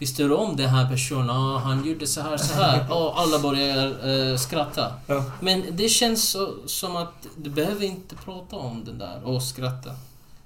visste 0.00 0.22
du 0.22 0.34
om 0.34 0.56
den 0.56 0.68
här 0.68 0.88
personen? 0.88 1.30
Ah, 1.30 1.58
han 1.58 1.84
gjorde 1.86 2.06
så 2.06 2.20
här, 2.20 2.36
så 2.36 2.54
här. 2.54 2.86
Ah, 2.90 3.14
alla 3.16 3.38
börjar 3.38 3.86
eh, 4.30 4.36
skratta. 4.36 4.92
Ja. 5.06 5.24
Men 5.40 5.64
det 5.70 5.88
känns 5.88 6.28
så, 6.28 6.48
som 6.66 6.96
att 6.96 7.26
du 7.36 7.50
behöver 7.50 7.84
inte 7.86 8.14
prata 8.16 8.56
om 8.56 8.84
den 8.84 8.98
där 8.98 9.20
och 9.24 9.42
skratta. 9.42 9.90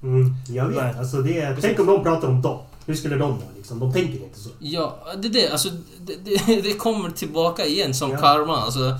Mm, 0.03 0.35
jag 0.49 0.67
vet. 0.69 0.77
Nej. 0.77 0.95
Alltså 0.99 1.17
det 1.23 1.41
är, 1.41 1.59
tänk 1.61 1.81
om 1.81 1.87
de 1.87 2.03
pratar 2.03 2.29
om 2.29 2.43
dem. 2.43 2.59
Hur 2.87 2.95
skulle 2.95 3.17
de 3.17 3.31
vara 3.31 3.49
liksom? 3.57 3.79
De 3.79 3.93
tänker 3.93 4.15
inte 4.25 4.41
så. 4.41 4.49
Ja, 4.59 4.97
det 5.23 5.29
är 5.29 5.33
det. 5.33 5.49
Alltså, 5.53 5.69
det, 6.01 6.15
det, 6.25 6.63
det 6.63 6.75
kommer 6.75 7.11
tillbaka 7.11 7.65
igen 7.67 7.95
som 7.95 8.11
Ja. 8.11 8.19
karma. 8.19 8.57
Alltså, 8.57 8.99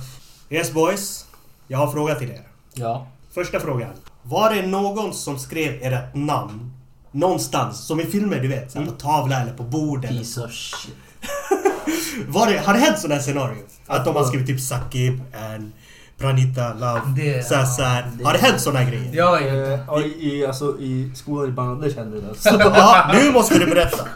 Yes 0.49 0.73
boys. 0.73 1.25
Jag 1.67 1.77
har 1.77 1.91
fråga 1.91 2.15
till 2.15 2.29
er. 2.29 2.47
ja. 2.73 3.07
Första 3.33 3.59
frågan. 3.59 3.89
Var 4.23 4.53
det 4.55 4.67
någon 4.67 5.13
som 5.13 5.39
skrev 5.39 5.79
ert 5.81 6.15
namn 6.15 6.71
någonstans? 7.15 7.85
Som 7.87 7.99
i 7.99 8.05
filmer 8.05 8.39
du 8.39 8.47
vet. 8.47 8.71
Så 8.71 8.79
här, 8.79 8.85
på 8.85 8.91
tavla 8.91 9.41
eller 9.41 9.53
på 9.53 9.63
bord 9.63 10.05
eller 10.05 10.17
Piece 10.17 10.41
of 10.41 10.51
shit. 10.51 10.95
Var 12.27 12.47
det, 12.51 12.57
har 12.59 12.73
det 12.73 12.79
hänt 12.79 12.99
sådana 12.99 13.15
här 13.15 13.21
scenario? 13.21 13.57
Att 13.87 14.05
de 14.05 14.15
har 14.15 14.23
skrivit 14.23 14.47
typ 14.47 14.61
Sakib 14.61 15.21
and 15.53 15.71
Pranita 16.19 16.73
Love. 16.73 17.01
Det- 17.17 17.47
så 17.47 17.55
här, 17.55 17.65
så 17.65 17.81
här. 17.83 18.11
Har 18.23 18.33
det 18.33 18.39
hänt 18.39 18.61
sådana 18.61 18.79
här 18.79 18.91
grejer? 18.91 19.05
Inte. 19.05 19.17
Eh, 19.19 19.79
ja, 19.87 20.01
i, 20.01 20.35
i, 20.39 20.45
alltså, 20.45 20.79
I 20.79 21.11
skolan 21.15 21.49
i 21.49 21.51
Bangladesh 21.51 21.97
hände 21.97 22.21
det. 22.21 22.27
Alltså. 22.29 22.49
Ja, 22.59 23.11
nu 23.13 23.31
måste 23.31 23.59
du 23.59 23.65
berätta. 23.65 24.05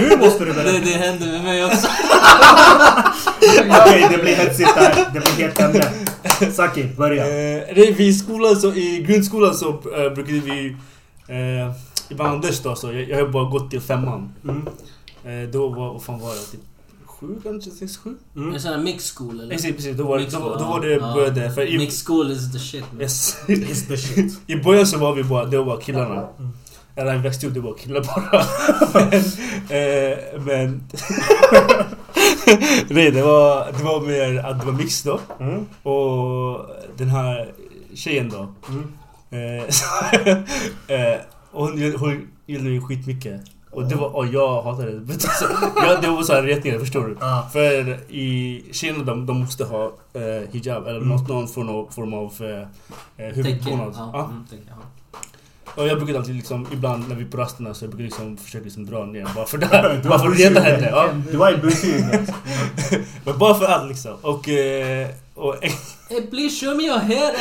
Nu 0.00 0.16
måste 0.16 0.44
du 0.44 0.52
Det, 0.52 0.62
berätta. 0.62 0.78
det 0.84 0.90
hände 0.90 1.26
med 1.26 1.44
mig 1.44 1.64
också. 1.64 1.88
Okej, 3.82 4.06
det 4.10 4.18
blir 4.22 4.34
hetsigt 4.36 4.74
där. 4.74 4.94
Det 5.14 5.20
blir 5.20 5.46
helt 5.46 5.60
ämne. 5.60 5.90
Sakib, 6.52 6.96
börja. 6.96 7.24
Eh, 7.26 7.62
det, 7.74 7.90
vi 7.96 8.06
i 8.06 8.12
skolan, 8.14 8.56
så, 8.56 8.72
i 8.74 9.04
grundskolan 9.08 9.54
så 9.54 9.68
eh, 9.68 10.14
brukade 10.14 10.38
vi... 10.40 10.76
Eh, 11.28 11.72
I 12.08 12.14
Bangladesh 12.14 12.62
då, 12.62 12.74
så 12.74 12.92
jag, 12.92 13.08
jag 13.08 13.18
har 13.18 13.28
bara 13.28 13.44
gått 13.50 13.70
till 13.70 13.80
femman. 13.80 14.32
Mm. 14.44 14.68
Eh, 15.24 15.48
då 15.50 15.68
var, 15.68 15.92
vad 15.92 16.02
fan 16.02 16.20
var 16.20 16.28
jag? 16.28 16.50
Typ 16.50 16.60
sju 17.06 17.40
kanske? 17.42 17.70
Sex, 17.70 17.96
sju? 17.96 18.14
Mm. 18.36 18.54
En 18.54 18.60
sån 18.60 18.72
här 18.72 18.80
mix 18.80 19.10
school 19.16 19.40
eller? 19.40 19.54
Precis, 19.54 19.76
precis. 19.76 19.96
Då 19.96 20.04
var, 20.04 20.16
det- 20.16 20.22
Mix 20.22 20.34
då, 20.34 20.40
då 20.58 20.64
var 20.64 20.80
det 20.80 20.90
Ja. 20.92 21.12
började. 21.14 21.50
För 21.52 21.62
i, 21.62 21.78
Mix 21.78 22.02
school 22.06 22.30
is 22.30 22.52
the 22.52 22.58
shit. 22.58 22.84
man. 22.92 23.00
yes. 23.02 23.36
It's 23.46 23.86
the 23.88 23.96
shit. 23.96 24.40
I 24.46 24.56
början 24.56 24.86
så 24.86 24.98
var 24.98 25.14
vi 25.14 25.24
bara, 25.24 25.44
det 25.44 25.58
var 25.58 25.64
bara 25.64 25.80
killarna. 25.80 26.28
Mm. 26.38 26.50
Eller 26.98 27.16
vi 27.16 27.22
växte 27.22 27.46
upp, 27.46 27.54
det 27.54 27.60
var 27.60 27.74
killar 27.74 28.00
bara. 28.00 28.44
men... 29.10 29.22
Eh, 29.70 30.40
men 30.40 30.82
Nej, 32.88 33.10
det 33.10 33.22
var, 33.22 33.72
det 33.78 33.84
var 33.84 34.00
mer 34.00 34.38
att 34.38 34.60
det 34.60 34.66
var 34.66 34.72
mix 34.72 35.02
då. 35.02 35.20
Mm. 35.40 35.66
Och 35.82 36.66
den 36.96 37.08
här 37.08 37.52
tjejen 37.94 38.28
då. 38.30 38.48
Mm. 38.68 38.92
Eh, 39.30 39.64
eh, 40.96 41.18
och 41.52 41.66
hon, 41.68 41.94
hon 41.98 42.28
gillade 42.46 42.70
mig 42.70 42.80
skitmycket. 42.80 43.40
Och 43.70 43.84
det 43.84 43.94
var, 43.94 44.16
och 44.16 44.26
jag 44.26 44.62
hatade 44.62 44.90
det. 44.90 45.00
Men 45.74 45.84
jag, 45.88 46.02
det 46.02 46.08
var 46.08 46.22
så 46.22 46.32
här 46.32 46.42
retningar, 46.42 46.78
förstår 46.78 47.06
du? 47.06 47.16
Ja. 47.20 47.48
För 47.52 47.88
i 48.12 48.64
tjejerna 48.72 49.04
de, 49.04 49.26
de 49.26 49.40
måste 49.40 49.64
ha 49.64 49.84
eh, 50.12 50.50
hijab 50.52 50.86
eller 50.86 50.96
Mm. 51.00 51.08
någon, 51.08 51.24
någon 51.24 51.48
form 51.48 51.68
av, 51.68 51.88
form 51.94 52.14
av 52.14 52.32
eh, 52.40 53.26
eh, 53.26 53.34
huvudbonad. 53.34 53.92
Ja, 53.96 54.10
Ja. 54.12 54.24
mm. 54.24 54.44
Och 55.74 55.86
jag 55.88 55.96
brukade 55.98 56.18
alltid 56.18 56.34
liksom, 56.34 56.66
ibland 56.72 57.08
när 57.08 57.16
vi 57.16 57.24
är 57.24 57.28
på 57.28 57.36
rasterna 57.36 57.74
så 57.74 57.84
jag 57.84 57.90
brukade 57.90 58.04
liksom 58.08 58.36
försöka 58.36 58.64
liksom 58.64 58.86
dra 58.86 59.04
ner 59.04 59.28
bara 59.34 59.46
för 59.46 59.58
det. 59.58 60.00
Du 60.02 60.08
bara 60.08 60.18
för 60.18 60.28
att 60.28 60.38
reta 60.38 60.60
henne. 60.60 60.88
Ja. 60.90 61.08
Du 61.30 61.36
var 61.36 61.52
en 61.52 61.60
bussig. 61.60 62.04
Men 63.24 63.38
bara 63.38 63.54
för 63.54 63.66
allt 63.66 63.88
liksom. 63.88 64.14
Och... 64.22 64.48
Eh, 64.48 65.08
och 65.34 65.54
Eh, 65.64 66.22
Please 66.30 66.66
show 66.66 66.76
me 66.76 66.82
your 66.84 66.98
hair. 66.98 67.34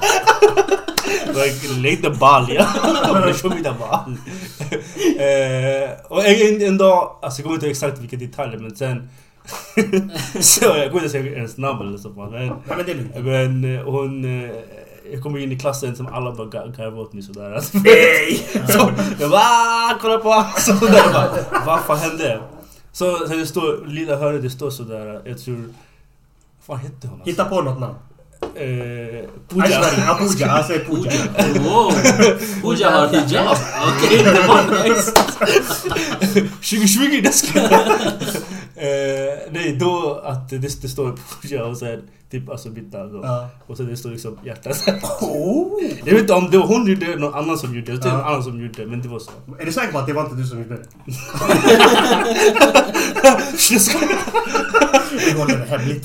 like, 1.26 1.68
lägg 1.80 2.02
the 2.02 2.10
ball 2.10 2.46
ja. 2.52 2.64
Show 3.32 3.50
me 3.50 3.62
the 3.62 3.72
ball. 3.78 4.16
eh, 5.18 5.90
och 6.08 6.24
en, 6.26 6.62
en 6.62 6.78
dag, 6.78 7.16
alltså 7.22 7.40
jag 7.40 7.44
kommer 7.44 7.54
inte 7.54 7.66
ihåg 7.66 7.70
exakt 7.70 7.98
vilka 7.98 8.16
detaljer 8.16 8.58
men 8.58 8.76
sen... 8.76 9.08
så 10.40 10.64
jag 10.64 10.86
kommer 10.90 10.96
inte 10.96 11.08
säga 11.08 11.36
hennes 11.36 11.56
namn 11.56 11.88
eller 11.88 11.98
så. 11.98 12.08
Men, 12.08 12.46
men 12.76 12.86
det 12.86 12.92
är 12.92 12.94
lugnt. 12.94 13.14
men 13.16 13.76
eh, 13.78 13.82
hon... 13.84 14.24
Eh, 14.44 14.50
jag 15.12 15.22
kommer 15.22 15.38
in 15.38 15.52
i 15.52 15.58
klassen 15.58 15.96
som 15.96 16.06
alla 16.06 16.32
bara 16.34 16.46
gar- 16.46 16.76
garvar 16.76 17.00
åt 17.02 17.12
mig 17.12 17.22
sådär. 17.22 17.52
Alltså, 17.52 17.78
Nej! 17.78 18.46
så, 18.68 18.90
jag 19.20 19.30
bara 19.30 19.40
"Ah, 19.40 19.98
kolla 20.00 20.18
på 20.18 20.28
honom! 20.30 21.28
Vad 21.66 21.80
fan 21.80 21.98
hände? 21.98 22.40
Så, 22.92 23.16
så 23.28 23.34
det 23.34 23.46
står, 23.46 23.86
lilla 23.86 24.16
hörnet, 24.16 24.42
det 24.42 24.50
står 24.50 24.70
sådär, 24.70 25.20
jag 25.24 25.38
tror... 25.38 25.56
Vad 26.66 26.78
fan 26.78 26.86
hette 26.86 27.06
hon 27.08 27.14
alltså? 27.16 27.30
Hitta 27.30 27.44
på 27.44 27.62
något 27.62 27.80
namn. 27.80 27.94
Eh, 28.42 29.28
Pooja. 29.48 29.64
Aishwarya, 29.64 30.04
ja 30.06 30.14
Pooja. 30.14 30.46
Jag 30.46 30.64
säger 30.66 30.84
Pooja. 30.84 31.10
Wow! 31.54 31.92
Pooja 32.62 32.90
har 32.90 33.08
hijab. 33.08 33.56
Okej, 33.88 34.24
det 34.24 34.46
var 34.48 34.88
nice. 34.88 35.12
2020 36.44 37.20
det 37.22 37.32
ska 37.32 37.60
eh, 38.80 39.38
Nej, 39.50 39.76
då 39.80 40.20
att 40.24 40.48
det, 40.50 40.58
det 40.58 40.70
står 40.88 41.18
Pooja 41.42 41.64
och 41.64 41.76
sen 41.76 42.02
typ 42.30 42.50
alltså 42.50 42.68
mitt 42.68 42.92
namn 42.92 43.12
då. 43.12 43.20
Ja. 43.22 43.48
Och 43.66 43.76
sen 43.76 43.86
det 43.86 43.96
står 43.96 44.10
liksom 44.10 44.38
hjärtat. 44.44 44.84
Oh. 45.20 45.82
Jag 46.04 46.12
vet 46.12 46.20
inte 46.20 46.32
om 46.32 46.50
det 46.50 46.58
var 46.58 46.66
hon 46.66 46.86
gjorde 46.86 47.16
någon 47.16 47.34
annan 47.34 47.58
som 47.58 47.74
gjorde 47.74 47.92
det. 47.92 47.98
Det 47.98 48.08
var 48.08 48.14
Ja. 48.18 48.20
en 48.20 48.26
annan 48.26 48.42
som 48.42 48.60
gjorde 48.62 48.82
det, 48.82 48.86
men 48.86 49.02
det 49.02 49.08
var 49.08 49.18
så. 49.18 49.30
Är 49.58 49.64
du 49.64 49.72
säker 49.72 49.92
på 49.92 49.98
att 49.98 50.06
det 50.06 50.12
var 50.12 50.22
inte 50.24 50.36
du 50.36 50.46
som 50.46 50.58
gjorde 50.58 50.76
det? 50.76 50.82
Vi 55.10 55.32
håller 55.38 55.58
det 55.58 55.64
hemligt. 55.64 56.02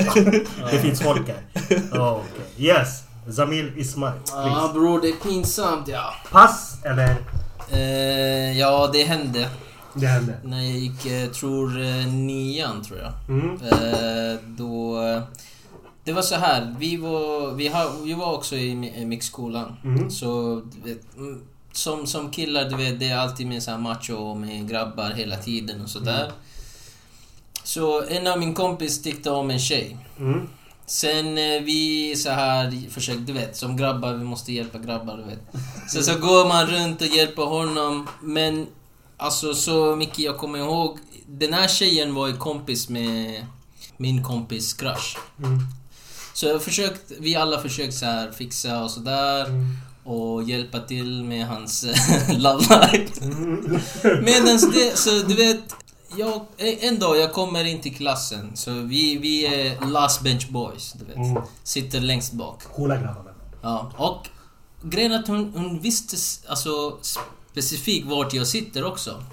Det 0.72 0.80
finns 0.80 1.02
folk 1.02 1.22
här. 1.28 1.38
Oh, 2.00 2.12
okay. 2.14 2.66
Yes. 2.66 3.04
Zamil 3.36 3.72
Ismail. 3.78 4.14
Ja 4.28 4.72
bror, 4.74 5.02
det 5.02 5.08
är 5.10 5.14
pinsamt 5.14 5.88
ja. 5.88 6.14
Pass 6.32 6.78
eller? 6.84 7.16
Eh, 7.72 8.60
ja, 8.60 8.90
det 8.94 9.04
hände. 9.04 9.50
Det 9.96 10.08
hände. 10.08 10.38
När 10.43 10.62
jag 10.64 10.78
gick, 10.78 11.06
eh, 11.06 11.30
tror 11.30 11.82
eh, 11.82 12.08
nian 12.08 12.84
tror 12.84 13.00
jag. 13.00 13.14
Mm. 13.30 13.50
Eh, 13.62 14.39
då... 14.46 15.00
Det 16.04 16.14
var 16.14 16.22
så 16.22 16.36
här, 16.36 16.76
vi 16.80 16.98
var, 16.98 17.52
vi 17.54 17.68
har, 17.68 18.04
vi 18.06 18.14
var 18.14 18.34
också 18.34 18.56
i 18.56 18.72
mi- 18.76 19.02
i 19.02 19.06
mixskolan. 19.06 19.76
Mm. 19.84 20.10
Så, 20.12 20.62
mm, 21.18 21.41
som, 21.72 22.08
som 22.08 22.32
killar, 22.32 22.70
du 22.70 22.76
vet, 22.76 23.00
det 23.00 23.10
är 23.10 23.18
alltid 23.18 23.48
med 23.48 23.64
så 23.64 23.72
här 23.72 23.78
macho 23.78 24.36
med 24.36 24.70
grabbar 24.70 25.10
hela 25.12 25.38
tiden 25.38 25.82
och 25.82 25.89
sådär. 25.89 26.24
Mm. 26.24 26.36
Så 27.64 28.04
en 28.04 28.28
av 28.28 28.39
min 28.39 28.54
kompis 28.54 29.02
tyckte 29.02 29.30
om 29.32 29.50
en 29.52 29.60
tjej. 29.60 29.98
Mm. 30.20 30.48
Sen 30.86 31.36
vi 31.66 32.14
så 32.18 32.30
här 32.30 32.89
försökte, 32.89 33.22
du 33.24 33.34
vet, 33.34 33.56
som 33.58 33.78
grabbar, 33.78 34.14
vi 34.14 34.24
måste 34.24 34.54
hjälpa 34.54 34.78
grabbar, 34.78 35.18
du 35.18 35.24
vet. 35.24 35.64
Så, 35.88 36.04
så 36.04 36.20
går 36.20 36.48
man 36.48 36.68
runt 36.68 37.02
och 37.02 37.08
hjälper 37.08 37.43
honom, 37.43 38.08
men 38.22 38.68
alltså 39.18 39.53
så 39.53 39.95
mycket 39.95 40.20
jag 40.20 40.38
kommer 40.38 40.59
ihåg, 40.59 40.97
den 41.28 41.53
här 41.53 41.68
tjejen 41.68 42.13
var 42.13 42.28
ju 42.28 42.38
kompis 42.38 42.89
med 42.89 43.45
min 43.97 44.24
kompis 44.24 44.74
crush. 44.74 45.18
Mm. 45.39 45.59
Så 46.34 46.45
jag 46.45 46.63
försökt, 46.63 47.11
vi 47.20 47.36
alla 47.36 47.61
försökt 47.61 47.93
så 47.93 48.05
här 48.05 48.32
fixa 48.32 48.84
och 48.84 48.91
sådär 48.91 49.45
Mm. 49.45 49.78
och 50.03 50.43
hjälpa 50.43 50.80
till 50.80 51.24
med 51.24 51.47
hans 51.47 51.84
eh, 51.84 52.38
love 52.39 52.63
life. 52.91 53.24
Mm. 53.26 53.80
Medans 54.24 54.72
det, 54.74 54.97
så 54.97 55.09
du 55.09 55.36
vet, 55.36 55.76
jag, 56.18 56.45
en 56.57 56.99
dag 56.99 57.18
jag 57.18 57.34
kommer 57.34 57.66
in 57.66 57.82
till 57.82 57.95
klassen, 57.95 58.51
så 58.55 58.72
vi, 58.72 59.18
vi 59.18 59.45
är 59.45 59.88
last 59.88 60.22
bench 60.22 60.49
boys, 60.49 60.93
du 60.93 61.05
vet. 61.05 61.16
Mm. 61.16 61.43
Sitter 61.63 61.99
längst 61.99 62.34
bak. 62.34 62.63
Coola 62.76 62.97
grabbar. 62.97 63.34
Ja, 63.61 63.91
och 63.97 64.28
grejen 64.84 65.13
att 65.13 65.28
hon, 65.28 65.53
hon 65.55 65.80
visste 65.80 66.18
alltså 66.49 66.97
specifikt 67.56 68.08
vart 68.08 68.34
jag 68.34 68.47
sitter 68.47 68.84
också. 68.86 69.24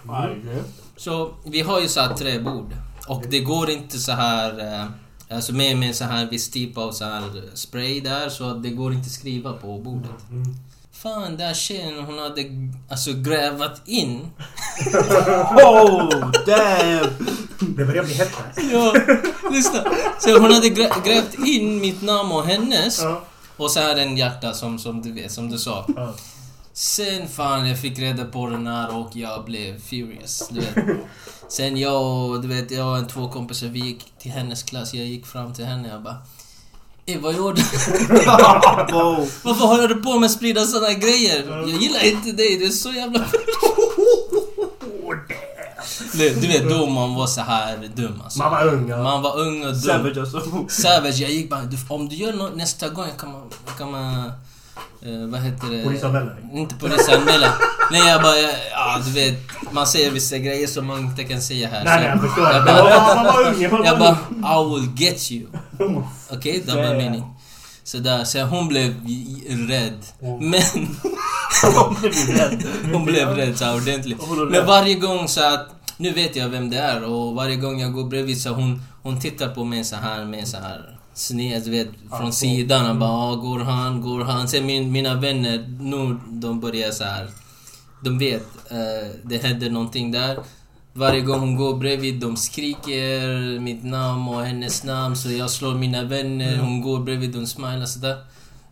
Så 0.97 1.35
vi 1.45 1.61
har 1.61 1.81
ju 1.81 1.89
så 1.89 2.01
här 2.01 2.15
träbord. 2.15 2.73
Och 3.09 3.23
det 3.31 3.39
går 3.41 3.71
inte 3.71 3.99
så 3.99 4.13
här... 4.13 4.75
eh, 4.81 4.87
Alltså 5.37 5.53
med, 5.55 5.77
med 5.79 5.97
så 5.97 6.05
här 6.05 6.27
viss 6.31 6.51
typ 6.51 6.79
av 6.79 6.93
så 6.93 7.05
här 7.05 7.23
spray 7.55 8.01
där, 8.01 8.29
så 8.29 8.51
att 8.51 8.63
det 8.63 8.71
går 8.71 8.93
inte 8.93 9.07
att 9.07 9.13
skriva 9.13 9.53
på 9.53 9.79
bordet. 9.79 10.31
Mm. 10.31 10.55
Fan, 10.93 11.23
den 11.23 11.37
där 11.37 11.55
tjejen 11.55 12.05
hon 12.05 12.19
hade 12.19 12.43
alltså 12.91 13.13
grävat 13.13 13.81
in. 13.89 14.21
Oh, 15.51 16.31
damn! 16.47 17.27
Det 17.77 17.85
börjar 17.85 18.05
bli 18.05 18.15
hett 18.15 18.33
här. 18.37 18.73
Ja, 18.73 18.95
lyssna. 19.51 19.85
Så 20.21 20.39
hon 20.39 20.53
hade 20.53 20.69
grä, 20.69 20.91
grävt 21.05 21.35
in 21.47 21.81
mitt 21.81 22.03
namn 22.03 22.33
och 22.33 22.45
hennes. 22.47 23.01
Ja. 23.03 23.23
Och 23.57 23.71
så 23.71 23.81
här 23.81 23.97
en 23.97 24.17
hjärta 24.17 24.53
som, 24.53 24.79
som 24.79 25.03
du 25.03 25.13
vet, 25.13 25.33
som 25.33 25.51
du 25.51 25.59
sa. 25.59 25.87
Ja. 25.97 26.15
Sen 26.75 27.29
fan, 27.29 27.69
jag 27.69 27.81
fick 27.81 27.99
reda 27.99 28.25
på 28.25 28.47
den 28.47 28.67
här 28.67 28.97
och 28.97 29.11
jag 29.13 29.45
blev 29.45 29.81
furious. 29.81 30.49
Du 30.51 30.61
vet. 30.61 30.75
Sen 31.49 31.77
jag 31.77 32.03
och, 32.03 32.43
du 32.43 32.49
vet, 32.49 32.71
jag 32.71 32.89
och 32.89 32.97
en 32.97 33.09
två 33.09 33.29
kompisar, 33.29 33.67
vi 33.67 33.81
gick 33.81 34.13
till 34.19 34.31
hennes 34.31 34.63
klass. 34.63 34.95
Jag 34.95 35.07
gick 35.07 35.27
fram 35.27 35.55
till 35.55 35.65
henne 35.65 35.97
och 35.97 36.03
bara... 36.03 36.17
Eh, 37.07 37.21
vad 37.21 37.37
gjorde 37.37 37.61
du? 37.61 37.63
Varför 39.43 39.67
håller 39.67 39.89
du 39.89 39.95
på 39.95 40.19
med 40.19 40.27
att 40.27 40.33
sprida 40.33 40.65
såna 40.65 40.93
grejer? 40.93 41.45
Jag 41.49 41.69
gillar 41.69 42.05
inte 42.05 42.33
dig, 42.33 42.59
du 42.59 42.67
är 42.67 42.71
så 42.71 42.93
jävla 42.93 43.27
du, 46.13 46.49
vet, 46.49 46.69
då 46.69 46.87
man 46.87 47.15
var 47.15 47.27
så 47.27 47.41
här 47.41 47.91
dum 47.95 48.21
alltså. 48.25 48.39
Man 48.39 48.51
var 48.51 48.67
ung. 48.67 48.89
Ja. 48.89 49.03
Man 49.03 49.23
var 49.23 49.39
ung 49.41 49.65
och 49.65 49.73
dum. 49.73 49.81
Savage 49.81 50.19
alltså. 50.19 50.67
Savage, 50.69 51.19
jag 51.21 51.31
gick 51.31 51.51
bara... 51.51 51.69
Om 51.89 52.09
du 52.09 52.17
gör 52.17 52.33
något 52.33 52.57
nästa 52.57 52.89
gång 52.89 53.07
kan 53.19 53.33
man... 53.33 53.51
Kan 53.79 53.91
man 53.91 54.33
eh, 55.05 55.27
vad 55.29 55.41
heter 55.41 55.67
det? 55.67 55.85
Polisanmäla 55.85 56.25
dig. 56.25 56.45
Inte 56.53 56.75
polisanmäla. 56.75 57.53
Nej, 57.91 58.09
jag 58.09 58.23
bara... 58.23 58.37
Ja, 58.71 59.01
du 59.05 59.11
vet. 59.11 59.35
Man 59.73 59.87
säger 59.87 60.11
vissa 60.11 60.39
grejer 60.39 60.67
som 60.67 60.87
man 60.87 60.99
inte 61.01 61.25
kan 61.25 61.41
säga 61.41 61.69
här. 61.69 61.85
Nej, 61.85 62.01
nej, 62.01 62.09
jag 62.09 62.21
förstår. 62.21 62.45
Jag 62.51 62.65
bara, 62.65 63.15
man 63.15 63.25
var 63.25 63.47
ung. 63.47 63.71
Man 63.71 63.81
var 63.81 63.87
jag 63.87 63.99
bara 63.99 64.17
I 64.63 64.81
will 64.81 64.91
get 64.97 65.33
you. 65.33 65.47
Okej, 65.79 66.03
okay, 66.31 66.61
double 66.61 66.83
Yeah. 66.83 66.97
meaning. 66.97 67.25
Så 67.85 67.99
där, 67.99 68.25
så 68.25 68.43
hon 68.43 68.69
blev 68.69 68.95
rädd. 69.69 69.99
Mm. 70.23 70.51
Men 70.51 70.63
Hon 71.63 71.97
blev 72.01 72.13
rädd. 72.13 72.65
hon 72.93 73.05
blev 73.05 73.29
rädd 73.29 73.59
så 73.59 73.77
ordentligt. 73.77 74.19
Men 74.51 74.67
varje 74.67 74.95
gång 74.95 75.29
så 75.29 75.55
att... 75.55 75.69
Nu 75.97 76.13
vet 76.13 76.37
jag 76.37 76.49
vem 76.49 76.71
det 76.71 76.79
är 76.79 77.05
och 77.05 77.35
varje 77.35 77.57
gång 77.57 77.81
jag 77.81 77.93
går 77.93 78.05
bredvid 78.05 78.43
så 78.43 78.51
hon, 78.51 78.83
hon 79.03 79.21
tittar 79.21 79.49
på 79.49 79.65
mig 79.65 79.85
så 79.85 79.97
här 79.97 80.25
med 80.25 80.49
så 80.49 80.57
här 80.57 80.99
sned, 81.15 81.65
du 81.65 81.71
vet, 81.71 81.89
från 82.19 82.33
sidan 82.33 82.91
och 82.91 82.97
bara 82.97 83.11
ah, 83.11 83.35
går 83.35 83.61
han, 83.61 84.01
går 84.01 84.25
han? 84.25 84.49
Sen 84.49 84.67
min, 84.67 84.93
mina 84.93 85.15
vänner, 85.15 85.77
nu 85.81 86.19
de 86.29 86.61
börjar 86.61 86.91
så 86.91 87.05
här. 87.05 87.31
De 88.05 88.19
vet, 88.19 88.47
eh, 88.71 89.11
det 89.23 89.43
händer 89.43 89.71
någonting 89.71 90.13
där. 90.13 90.39
Varje 90.93 91.21
gång 91.21 91.41
hon 91.41 91.57
går 91.57 91.77
bredvid, 91.77 92.21
de 92.21 92.37
skriker 92.37 93.59
mitt 93.61 93.85
namn 93.85 94.29
och 94.29 94.45
hennes 94.45 94.85
namn. 94.85 95.17
Så 95.17 95.31
jag 95.31 95.51
slår 95.51 95.75
mina 95.75 96.05
vänner, 96.05 96.57
hon 96.57 96.81
går 96.81 97.01
bredvid, 97.01 97.31
de 97.31 97.47
smilar 97.47 97.87
sådär. 97.87 98.25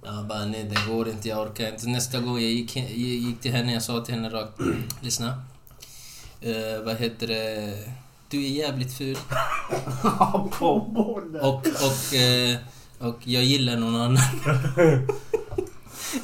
Jag 0.05 0.27
bara, 0.27 0.45
nej 0.45 0.65
det 0.65 0.93
går 0.93 1.09
inte, 1.09 1.29
jag 1.29 1.47
orkar 1.47 1.69
inte. 1.69 1.89
Nästa 1.89 2.21
gång 2.21 2.35
jag 2.35 2.51
gick, 2.51 2.77
gick 2.97 3.41
till 3.41 3.53
henne, 3.53 3.73
jag 3.73 3.83
sa 3.83 4.01
till 4.01 4.15
henne 4.15 4.29
rakt, 4.29 4.61
lyssna. 5.01 5.43
Eh, 6.41 6.85
vad 6.85 6.97
heter 6.97 7.27
det? 7.27 7.75
Du 8.31 8.45
är 8.45 8.49
jävligt 8.49 8.93
ful. 8.93 9.19
Och, 11.43 11.67
och, 11.67 12.15
eh, 12.15 12.59
och 12.99 13.19
jag 13.25 13.45
gillar 13.45 13.77
någon 13.77 13.97
annan. 13.97 14.19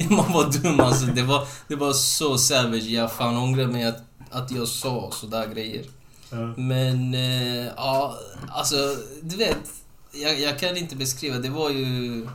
Man 0.09 0.33
var 0.33 0.61
dum 0.61 0.79
alltså. 0.79 1.05
Det 1.05 1.21
var, 1.21 1.47
det 1.67 1.75
var 1.75 1.93
så 1.93 2.37
savage. 2.37 2.83
Jag 2.83 3.11
fan 3.11 3.37
ångrar 3.37 3.67
mig 3.67 3.85
att, 3.85 4.03
att 4.31 4.51
jag 4.51 4.67
sa 4.67 5.11
sådär 5.13 5.47
grejer. 5.47 5.85
Ja. 6.29 6.53
Men, 6.57 7.13
eh, 7.13 7.65
ja, 7.77 8.17
alltså, 8.49 8.75
du 9.21 9.37
vet. 9.37 9.71
Jag, 10.11 10.39
jag 10.39 10.59
kan 10.59 10.77
inte 10.77 10.95
beskriva. 10.95 11.37
Det 11.37 11.49
var 11.49 11.69
ju 11.69 12.27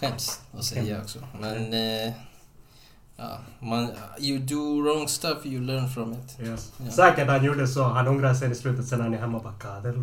skäms 0.00 0.40
att 0.58 0.64
säga 0.64 1.00
också. 1.02 1.18
Men, 1.40 1.72
eh, 1.72 2.12
ja, 3.22 3.38
man, 3.66 3.88
you 4.18 4.38
do 4.38 4.82
wrong 4.82 5.08
stuff, 5.08 5.38
you 5.46 5.60
learn 5.60 5.88
from 5.88 6.12
it. 6.12 6.46
Yes. 6.48 6.70
Ja. 6.84 6.90
Säkert 6.90 7.28
han 7.28 7.44
gjorde 7.44 7.66
så. 7.68 7.82
Han 7.82 8.08
ångrar 8.08 8.34
sig 8.34 8.50
i 8.50 8.54
slutet 8.54 8.86
sen 8.88 9.00
han 9.00 9.14
är 9.14 9.18
hemma 9.18 9.36
och 9.38 9.44
bara 9.44 9.52
"Kadel, 9.52 9.94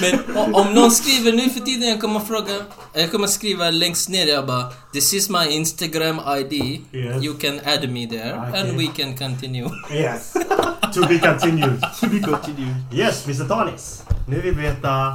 Men 0.00 0.36
om 0.54 0.74
någon 0.74 0.90
skriver 0.90 1.32
nu 1.32 1.50
för 1.50 1.60
tiden, 1.60 1.88
jag 1.88 2.00
kommer 2.00 2.20
fråga... 2.20 2.52
Jag 2.94 3.10
kommer 3.10 3.26
skriva 3.26 3.70
längst 3.70 4.08
ner, 4.08 4.26
jag 4.26 4.46
bara 4.46 4.66
This 4.92 5.14
is 5.14 5.30
my 5.30 5.46
Instagram 5.50 6.20
ID. 6.38 6.52
Yes. 6.92 7.24
You 7.24 7.34
can 7.38 7.60
add 7.64 7.90
me 7.90 8.06
there 8.06 8.48
Okay. 8.48 8.60
and 8.60 8.78
we 8.78 8.86
can 8.86 9.16
continue. 9.16 9.68
Yes. 9.92 10.32
To 10.94 11.06
be 11.08 11.18
continued. 11.18 11.80
To 12.00 12.06
be 12.06 12.20
continued. 12.20 12.76
Yes, 12.92 13.26
Mr 13.26 13.48
Tanis. 13.48 14.02
Nu 14.28 14.40
vill 14.40 14.54
vi 14.54 14.62
veta... 14.62 15.14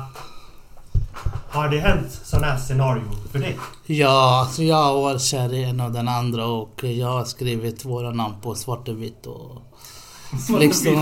Har 1.56 1.70
det 1.70 1.80
hänt 1.80 2.22
sådana 2.24 2.48
här 2.48 2.58
scenario 2.58 3.02
för 3.32 3.40
dig? 3.40 3.58
Ja, 3.86 4.40
alltså 4.40 4.64
jag 4.64 4.76
har 4.76 5.02
varit 5.02 5.22
kär 5.22 5.54
i 5.54 5.64
en 5.64 5.80
av 5.80 5.92
den 5.92 6.08
andra 6.08 6.46
och 6.46 6.84
jag 6.84 7.08
har 7.08 7.26
skrivit 7.26 7.86
våra 7.86 8.12
namn 8.12 8.34
på 8.42 8.56
svart 8.56 8.88
och 8.88 9.02
vitt 9.02 9.26
och... 9.26 9.62
Liksom... 10.60 10.96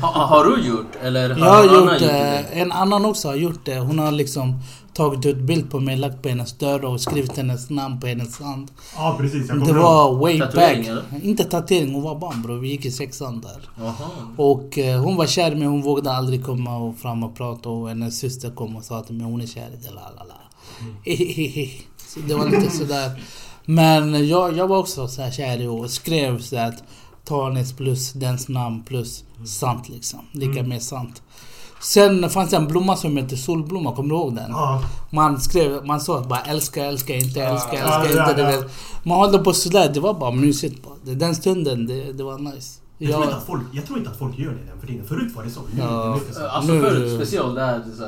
Ha, 0.00 0.26
har 0.26 0.44
du 0.44 0.62
gjort? 0.62 0.96
Eller 1.02 1.30
har 1.30 1.38
Jag 1.38 1.52
har 1.52 1.64
gjort 1.64 1.98
det? 1.98 2.06
det. 2.06 2.60
En 2.60 2.72
annan 2.72 3.04
också 3.04 3.28
har 3.28 3.34
gjort 3.34 3.64
det. 3.64 3.78
Hon 3.78 3.98
har 3.98 4.10
liksom 4.10 4.62
tagit 4.96 5.26
ut 5.26 5.36
bild 5.36 5.70
på 5.70 5.80
mig, 5.80 5.96
lagt 5.96 6.22
på 6.22 6.28
hennes 6.28 6.52
dörr 6.58 6.84
och 6.84 7.00
skrivit 7.00 7.36
hennes 7.36 7.70
namn 7.70 8.00
på 8.00 8.06
hennes 8.06 8.40
hand. 8.40 8.70
Ja, 8.96 9.16
precis. 9.20 9.48
Jag 9.48 9.56
Det 9.60 9.66
kommer 9.66 9.80
ihåg. 9.80 9.82
var 9.84 10.16
way 10.20 10.38
Tatuering, 10.38 10.78
back. 10.82 10.88
eller? 10.88 11.24
Inte 11.24 11.44
tatuering, 11.44 11.94
hon 11.94 12.02
var 12.02 12.14
barn 12.14 12.42
bror. 12.42 12.58
Vi 12.58 12.68
gick 12.68 12.84
i 12.84 12.90
sexan 12.90 13.40
där. 13.40 13.68
Jaha. 13.84 13.94
Och 14.36 14.78
eh, 14.78 15.00
hon 15.02 15.16
var 15.16 15.26
kär 15.26 15.54
men 15.54 15.68
hon 15.68 15.82
vågade 15.82 16.12
aldrig 16.12 16.44
komma 16.44 16.76
och 16.76 16.96
fram 16.98 17.22
och 17.24 17.36
prata 17.36 17.68
och 17.68 17.88
hennes 17.88 18.18
syster 18.18 18.50
kom 18.50 18.76
och 18.76 18.84
sa 18.84 19.04
mig 19.08 19.26
hon 19.26 19.40
är 19.40 19.46
kär 19.46 19.68
i 19.68 19.76
dig, 19.82 19.90
la 19.94 20.00
la 20.16 20.24
la. 20.24 20.34
Så 22.08 22.20
det 22.20 22.34
var 22.34 22.50
lite 22.50 22.70
sådär. 22.70 23.22
Men 23.64 24.28
jag, 24.28 24.56
jag 24.56 24.68
var 24.68 24.78
också 24.78 25.08
så 25.08 25.22
här 25.22 25.30
kär 25.30 25.60
i 25.62 25.66
och 25.66 25.90
skrev 25.90 26.40
så 26.40 26.56
att 26.56 26.82
Tanis 27.24 27.72
plus 27.72 28.12
dens 28.12 28.48
namn 28.48 28.82
plus 28.84 29.24
sant 29.46 29.88
liksom. 29.88 30.20
Lika 30.32 30.50
Mm. 30.58 30.68
med 30.68 30.82
sant. 30.82 31.22
Sen 31.80 32.30
fanns 32.30 32.50
det 32.50 32.56
en 32.56 32.66
blomma 32.66 32.96
som 32.96 33.16
heter 33.16 33.36
solblomma, 33.36 33.94
kommer 33.94 34.08
du 34.08 34.14
ihåg 34.14 34.34
den? 34.36 34.50
Ja. 34.50 34.82
Man 35.10 35.40
skrev, 35.40 35.86
man 35.86 36.00
sa 36.00 36.20
bara 36.20 36.40
älska, 36.40 36.84
älska, 36.84 37.14
inte 37.14 37.42
älska, 37.42 37.76
Ja, 37.76 38.00
älska, 38.04 38.16
ja, 38.18 38.30
inte. 38.30 38.42
ja. 38.42 38.62
Man 39.02 39.16
håller 39.18 39.38
på 39.38 39.52
sådär, 39.52 39.90
det 39.94 40.00
var 40.00 40.14
bara 40.14 40.30
mysigt 40.30 40.82
bara. 40.84 41.14
Den 41.14 41.34
stunden, 41.34 41.86
det, 41.86 42.12
det 42.12 42.22
var 42.24 42.38
nice. 42.38 42.80
Jag, 42.98 43.10
tror 43.12 43.20
Jag- 43.22 43.28
inte 43.28 43.36
att 43.36 43.46
folk, 43.46 43.62
jag 43.72 43.86
tror 43.86 43.98
inte 43.98 44.10
att 44.10 44.18
folk 44.18 44.38
gör 44.38 44.50
det 44.50 44.56
den 44.70 44.80
för 44.80 44.86
tiden. 44.86 45.04
Förut 45.06 45.32
var 45.36 45.42
det 45.42 45.50
så. 45.50 45.60
Nu, 45.74 45.80
Ja. 45.82 46.18
det 46.28 46.34
så. 46.34 46.46
Alltså 46.46 46.72
förut, 46.72 47.14
speciellt 47.16 47.54
där 47.54 47.80
så, 47.98 48.04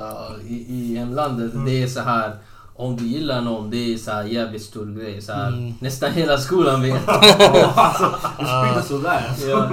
i, 0.49 0.55
i 0.55 0.97
hemlandet, 0.99 1.53
Mm. 1.55 1.65
det 1.67 1.83
är 1.83 1.87
så 1.89 2.01
här 2.01 2.37
om 2.77 2.97
du 2.97 3.07
gillar 3.07 3.41
någon, 3.41 3.71
det 3.71 3.77
är 3.95 3.99
så 3.99 4.11
här 4.11 4.23
jävligt 4.25 4.63
stor 4.63 4.87
grej. 4.99 5.23
Så 5.23 5.33
här, 5.33 5.49
Mm. 5.49 5.75
Nästan 5.81 6.13
hela 6.13 6.39
skolan 6.39 6.83
vet. 6.83 7.09
alltså, 7.09 8.05
du 8.39 8.45
sprider 8.45 8.83
sådär. 8.89 9.31
ja. 9.49 9.71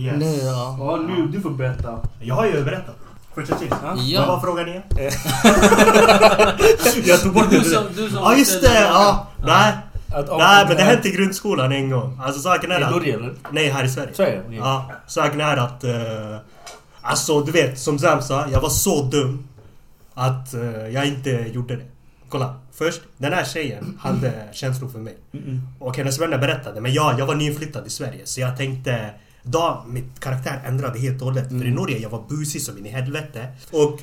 Yes. 0.00 0.16
Nu 0.18 0.36
ja. 0.46 0.76
Ja, 0.80 0.96
nu 0.96 1.26
du 1.26 1.40
får 1.40 1.50
berätta. 1.50 1.98
Jag 2.20 2.34
har 2.34 2.46
ju 2.46 2.64
berättat. 2.64 2.96
Första 3.40 3.58
till. 3.58 3.68
Ja. 4.12 4.20
Vad 4.20 4.28
var 4.28 4.40
frågan 4.40 4.68
igen? 4.68 4.82
jag 7.04 7.22
tog 7.22 7.32
bort 7.34 7.50
Du 7.50 7.58
det. 7.58 7.64
som, 7.64 7.84
du 7.96 8.08
som 8.10 8.18
Ja, 8.22 8.36
just 8.36 8.62
det! 8.62 8.80
Ja. 8.80 9.26
Nej, 9.44 9.72
Att, 10.14 10.28
nej, 10.38 10.64
men 10.68 10.76
det 10.76 10.82
hände 10.82 11.08
i 11.08 11.12
grundskolan 11.12 11.72
en 11.72 11.90
gång. 11.90 12.20
Alltså 12.22 12.40
saken 12.40 12.72
är 12.72 12.80
I 12.80 12.84
att... 12.84 12.90
Norge 12.90 13.14
eller? 13.14 13.34
Nej, 13.50 13.68
här 13.70 13.84
i 13.84 13.88
Sverige. 13.88 14.14
Sverige? 14.14 14.42
Okej. 14.46 14.58
Ja, 14.58 14.90
saken 15.06 15.40
är 15.40 15.56
att... 15.56 15.84
Uh, 15.84 16.36
Alltså 17.02 17.40
du 17.40 17.52
vet, 17.52 17.78
som 17.78 17.98
Sam 17.98 18.22
sa, 18.22 18.46
jag 18.52 18.60
var 18.60 18.68
så 18.68 19.02
dum 19.02 19.48
att 20.14 20.54
eh, 20.54 20.88
jag 20.88 21.06
inte 21.06 21.30
gjorde 21.30 21.76
det. 21.76 21.82
Kolla, 22.28 22.54
först, 22.72 23.00
den 23.16 23.32
här 23.32 23.44
tjejen 23.44 23.98
hade 24.00 24.32
känslor 24.52 24.88
för 24.88 24.98
mig. 24.98 25.16
Mm-mm. 25.32 25.60
Och 25.78 25.96
hennes 25.96 26.20
vänner 26.20 26.38
berättade, 26.38 26.80
men 26.80 26.92
jag, 26.92 27.18
jag 27.20 27.26
var 27.26 27.34
nyinflyttad 27.34 27.86
i 27.86 27.90
Sverige 27.90 28.20
så 28.24 28.40
jag 28.40 28.56
tänkte 28.56 29.10
då 29.50 29.84
mitt 29.88 30.20
karaktär 30.20 30.62
ändrade 30.66 30.98
helt 30.98 31.20
och 31.20 31.26
hållet. 31.26 31.48
För 31.48 31.54
i 31.54 31.60
Mm. 31.60 31.74
Norge 31.74 31.98
jag 31.98 32.10
var 32.10 32.24
busig 32.28 32.62
som 32.62 32.78
in 32.78 32.86
i 32.86 32.88
helvete. 32.88 33.48
Och 33.72 34.00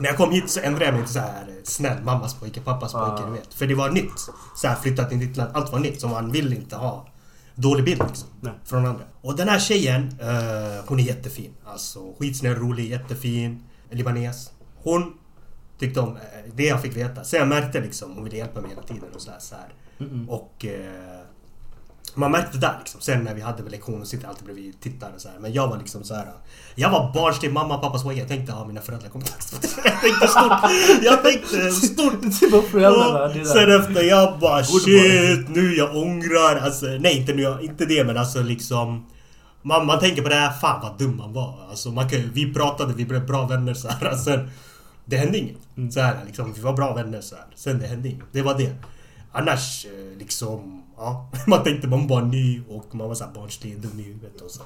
när 0.00 0.08
jag 0.08 0.16
kom 0.16 0.30
hit 0.32 0.50
så 0.50 0.60
ändrade 0.60 0.84
jag 0.84 0.94
mig 0.94 1.02
till 1.04 1.12
så 1.12 1.18
här 1.20 1.46
snäll 1.64 2.02
mammas 2.02 2.34
pojke, 2.34 2.60
pappas 2.60 2.94
Ah. 2.94 3.08
pojke, 3.10 3.26
du 3.26 3.32
vet. 3.32 3.54
För 3.54 3.66
det 3.66 3.74
var 3.74 3.90
nytt. 3.90 4.18
Så 4.56 4.68
här 4.68 4.74
flyttat 4.76 5.08
till 5.08 5.18
ett 5.22 5.24
nytt 5.28 5.36
land, 5.36 5.50
allt 5.54 5.72
var 5.72 5.78
nytt. 5.78 6.00
Så 6.00 6.08
man 6.08 6.32
vill 6.32 6.52
inte 6.52 6.76
ha 6.76 7.06
dålig 7.54 7.84
bild 7.84 8.02
liksom. 8.08 8.28
Nej. 8.40 8.52
Från 8.64 8.86
andra. 8.86 9.04
Och 9.20 9.36
den 9.36 9.48
här 9.48 9.58
tjejen, 9.58 10.02
eh, 10.20 10.84
hon 10.86 11.00
är 11.00 11.04
jättefin. 11.04 11.50
Alltså 11.66 12.00
skitsnäll, 12.18 12.54
rolig, 12.54 12.90
jättefin. 12.90 13.62
Libanes. 13.90 14.50
Hon 14.82 15.12
tyckte 15.78 16.00
om 16.00 16.16
eh, 16.16 16.22
det 16.54 16.64
jag 16.66 16.82
fick 16.82 16.96
veta. 16.96 17.24
Så 17.24 17.36
jag 17.36 17.48
märkte 17.48 17.80
liksom, 17.80 18.14
hon 18.14 18.24
ville 18.24 18.36
hjälpa 18.36 18.60
mig 18.60 18.70
hela 18.70 18.82
tiden 18.82 19.08
och 19.14 19.20
så 19.20 19.30
här. 19.30 19.38
Så 19.40 19.54
här. 19.54 19.74
Mm-mm. 19.98 20.28
Och 20.28 20.64
eh, 20.64 21.17
man 22.18 22.30
märkte 22.30 22.58
där 22.58 22.76
liksom. 22.78 23.00
Sen 23.00 23.24
när 23.24 23.34
vi 23.34 23.40
hade 23.40 23.62
väl 23.62 23.72
lektioner 23.72 24.04
sitter 24.04 24.24
jag 24.24 24.30
alltid 24.30 24.44
bredvid 24.44 24.80
tittare 24.80 25.10
och 25.14 25.20
så 25.20 25.28
här. 25.28 25.38
Men 25.38 25.52
jag 25.52 25.68
var 25.68 25.78
liksom 25.78 26.04
så 26.04 26.14
här. 26.14 26.26
Jag 26.74 26.90
var 26.90 27.12
barnslig, 27.14 27.52
mamma, 27.52 27.78
pappas 27.78 28.02
pojke. 28.02 28.20
Jag 28.20 28.28
tänkte, 28.28 28.52
ja 28.52 28.64
mina 28.64 28.80
föräldrar 28.80 29.08
kommer 29.08 29.26
Jag 29.84 30.00
tänkte 30.00 30.28
stort. 30.28 30.52
Jag 31.02 31.22
tänkte 31.22 31.70
stort. 31.70 32.40
Det 32.40 32.46
var 32.46 32.62
föräldrarna. 32.62 33.28
Det 33.28 33.44
Sen 33.44 33.80
efter 33.80 34.02
jag 34.02 34.38
bara 34.38 34.64
shit, 34.64 35.48
nu 35.48 35.74
jag 35.76 35.96
ångrar. 35.96 36.56
Alltså, 36.56 36.86
nej 36.86 37.18
inte 37.18 37.34
nu, 37.34 37.58
inte 37.62 37.84
det 37.84 38.04
men 38.04 38.16
alltså 38.16 38.42
liksom. 38.42 39.06
Man, 39.62 39.86
man 39.86 39.98
tänker 39.98 40.22
på 40.22 40.28
det 40.28 40.34
här, 40.34 40.52
fan 40.52 40.80
vad 40.82 40.98
dum 40.98 41.16
man 41.16 41.32
var. 41.32 41.66
Alltså, 41.70 41.90
man 41.90 42.08
kan, 42.08 42.30
vi 42.34 42.54
pratade, 42.54 42.94
vi 42.94 43.04
blev 43.04 43.26
bra 43.26 43.46
vänner 43.46 43.74
så 43.74 43.88
här. 43.88 44.16
Sen, 44.16 44.50
det 45.04 45.16
hände 45.16 45.38
inget. 45.38 45.56
Mm. 45.76 45.90
Så 45.90 46.00
här, 46.00 46.16
liksom, 46.26 46.52
vi 46.52 46.60
var 46.60 46.72
bra 46.72 46.94
vänner 46.94 47.20
så 47.20 47.34
här. 47.34 47.44
Sen 47.54 47.78
det 47.78 47.86
hände 47.86 48.08
inget. 48.08 48.26
Det 48.32 48.42
var 48.42 48.58
det. 48.58 48.74
Annars 49.32 49.86
eh, 49.86 50.18
liksom, 50.18 50.77
ja. 50.98 51.30
Man 51.46 51.64
tänkte 51.64 51.88
man 51.88 52.06
var 52.06 52.22
ny 52.22 52.62
och 52.68 52.94
man 52.94 53.08
var 53.08 53.14
så 53.14 53.24
här 53.24 53.32
barnslig, 53.32 53.80
dum 53.80 54.00
i 54.00 54.02
huvudet 54.02 54.40
och 54.40 54.50
så. 54.50 54.62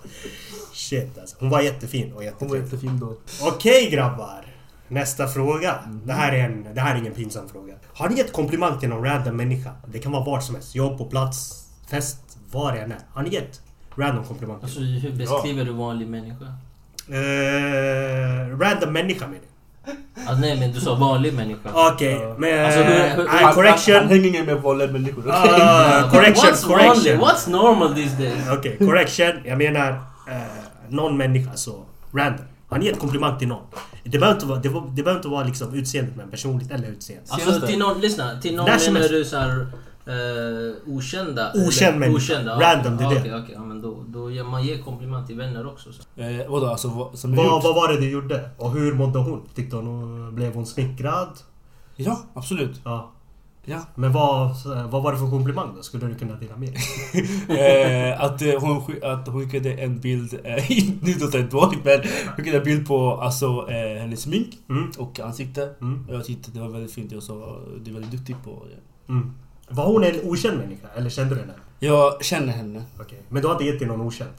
Shit 0.72 1.18
alltså. 1.18 1.36
Hon 1.40 1.50
var 1.50 1.60
jättefin 1.60 2.12
och 2.12 2.22
Hon 2.38 2.48
var 2.48 2.56
jättefin 2.56 2.98
då. 3.00 3.16
Okej 3.42 3.90
grabbar. 3.90 4.46
Nästa 4.88 5.28
fråga. 5.28 5.78
Det, 6.04 6.12
här 6.12 6.32
är 6.32 6.44
en, 6.44 6.74
det 6.74 6.80
här 6.80 6.94
är 6.94 6.98
ingen 6.98 7.14
pinsam 7.14 7.48
fråga. 7.48 7.74
Har 7.94 8.08
ni 8.08 8.16
gett 8.16 8.32
komplimang 8.32 8.80
till 8.80 8.88
någon 8.88 9.04
random 9.04 9.36
människa? 9.36 9.70
Det 9.86 9.98
kan 9.98 10.12
vara 10.12 10.24
vart 10.24 10.42
som 10.42 10.54
helst. 10.54 10.74
Jobb, 10.74 10.98
på 10.98 11.04
plats, 11.04 11.66
fest, 11.90 12.38
var 12.50 12.72
det 12.72 12.78
än 12.80 12.92
är. 12.92 12.98
Har 13.10 13.22
ni 13.22 13.30
gett 13.30 13.60
random 13.96 14.24
komplimang 14.24 14.56
till 14.58 14.64
Alltså 14.64 14.80
hur 14.80 15.12
beskriver 15.12 15.64
du 15.64 15.72
vanlig 15.72 16.08
människa? 16.08 16.44
Eh, 17.08 18.58
Random 18.58 18.92
människa 18.92 19.26
menar 19.26 19.40
jag. 19.42 19.51
Alltså, 20.26 20.40
nej 20.40 20.60
men 20.60 20.72
du 20.72 20.80
sa 20.80 20.94
vanlig 20.94 21.34
människa. 21.34 21.68
Okej, 21.92 22.12
Ja. 22.22 22.34
men... 22.38 22.64
Alltså, 22.64 22.80
hur- 22.80 23.24
nej, 23.24 23.42
Han, 23.44 23.54
correction. 23.54 23.94
han 23.96 24.08
hänger 24.08 24.44
med 24.44 24.56
vanliga 24.62 24.88
människor. 24.92 25.24
Ah, 25.30 26.08
correction, 26.12 26.44
What's 26.52 26.68
vanlig? 26.68 26.86
correction. 26.86 27.20
What's 27.20 27.50
normal 27.50 27.94
these 27.94 28.16
days? 28.22 28.48
Okej, 28.58 28.76
correction. 28.78 29.32
Jag 29.44 29.58
menar 29.58 29.90
eh, 30.28 30.34
någon 30.88 31.16
människa, 31.16 31.50
så 31.54 31.84
random. 32.14 32.44
Har 32.68 32.78
ni 32.78 32.86
gett 32.86 32.98
komplimang 32.98 33.38
till 33.38 33.48
någon? 33.48 33.62
Det 34.04 34.18
behöver 34.18 34.34
inte 34.34 34.46
vara, 34.46 34.58
det, 34.58 34.68
det 34.68 35.02
behöver 35.02 35.16
inte 35.18 35.28
vara 35.28 35.44
liksom 35.44 35.74
utseendet 35.74 36.16
men 36.16 36.30
personligt 36.30 36.70
eller 36.70 36.88
utseendet. 36.88 37.30
Alltså 37.32 37.66
till 37.66 37.78
någon, 37.78 38.00
lyssna. 38.00 38.40
Till 38.42 38.56
någon 38.56 38.64
menar 38.92 39.08
du 39.08 39.24
såhär... 39.24 39.66
Uh, 40.08 40.96
okända? 40.96 41.52
Okänd 41.54 41.88
eller- 41.88 41.98
människa. 41.98 42.32
Okända, 42.34 42.60
Random, 42.60 42.96
det 42.96 43.04
är 43.04 43.08
Okej, 43.08 43.22
det. 43.30 43.38
okej. 43.38 43.54
Ja, 43.54 43.64
men 43.64 43.82
då, 43.82 44.04
då 44.08 44.30
ger 44.30 44.44
man 44.44 44.64
ger 44.64 44.78
komplimang 44.78 45.26
till 45.26 45.36
vänner 45.36 45.66
också. 45.66 45.92
Så. 45.92 46.20
Eh, 46.20 46.50
vadå 46.50 46.66
alltså 46.66 46.88
vad, 46.88 47.18
som 47.18 47.36
Vad, 47.36 47.46
gjort? 47.46 47.64
vad 47.64 47.74
var 47.74 47.88
det 47.92 48.00
du 48.00 48.10
gjorde? 48.10 48.50
Och 48.56 48.72
hur 48.72 48.94
mådde 48.94 49.18
hon? 49.18 49.42
Tyckte 49.54 49.76
hon, 49.76 50.34
blev 50.34 50.54
hon 50.54 50.66
smickrad? 50.66 51.28
Ja, 51.96 52.22
absolut. 52.34 52.80
Ja. 52.84 53.10
Ja. 53.64 53.78
Men 53.94 54.12
vad, 54.12 54.56
vad 54.90 55.02
var 55.02 55.12
det 55.12 55.18
för 55.18 55.30
komplimang 55.30 55.72
då? 55.76 55.82
Skulle 55.82 56.06
du 56.06 56.14
kunna 56.14 56.34
dela 56.34 56.56
med 56.56 56.68
Eh, 57.48 58.20
att, 58.24 58.42
eh, 58.42 58.60
hon, 58.60 58.80
skick- 58.86 59.04
att 59.04 59.28
hon 59.28 59.42
skickade 59.50 59.72
en 59.72 60.00
bild, 60.00 60.34
eh, 60.44 60.64
nu 61.02 61.14
låter 61.20 61.38
det 61.38 61.46
dåligt 61.50 61.84
men 61.84 61.98
hon 62.26 62.34
skickade 62.36 62.58
en 62.58 62.64
bild 62.64 62.86
på 62.88 63.10
alltså, 63.20 63.46
eh, 63.70 64.00
hennes 64.00 64.20
smink 64.22 64.58
mm. 64.68 64.90
och 64.98 65.20
ansikte. 65.20 65.70
Mm. 65.80 66.06
Och 66.08 66.14
jag 66.14 66.24
tyckte 66.24 66.50
det 66.50 66.60
var 66.60 66.68
väldigt 66.68 66.92
fint 66.92 67.12
och 67.12 67.22
så 67.22 67.58
du 67.84 67.90
är 67.90 67.94
väldigt 67.94 68.12
duktig 68.12 68.36
på 68.44 68.50
det. 68.70 69.12
Mm. 69.12 69.32
Var 69.68 69.86
hon 69.86 70.04
en 70.04 70.20
okänd 70.22 70.58
människa? 70.58 70.88
Eller 70.96 71.10
kände 71.10 71.34
du 71.34 71.40
henne? 71.40 71.52
Jag 71.78 72.24
känner 72.24 72.52
henne. 72.52 72.82
Okej. 73.00 73.22
Men 73.28 73.42
du 73.42 73.48
har 73.48 73.54
inte 73.54 73.64
gett 73.64 73.78
till 73.78 73.88
någon 73.88 74.00
okänd? 74.00 74.30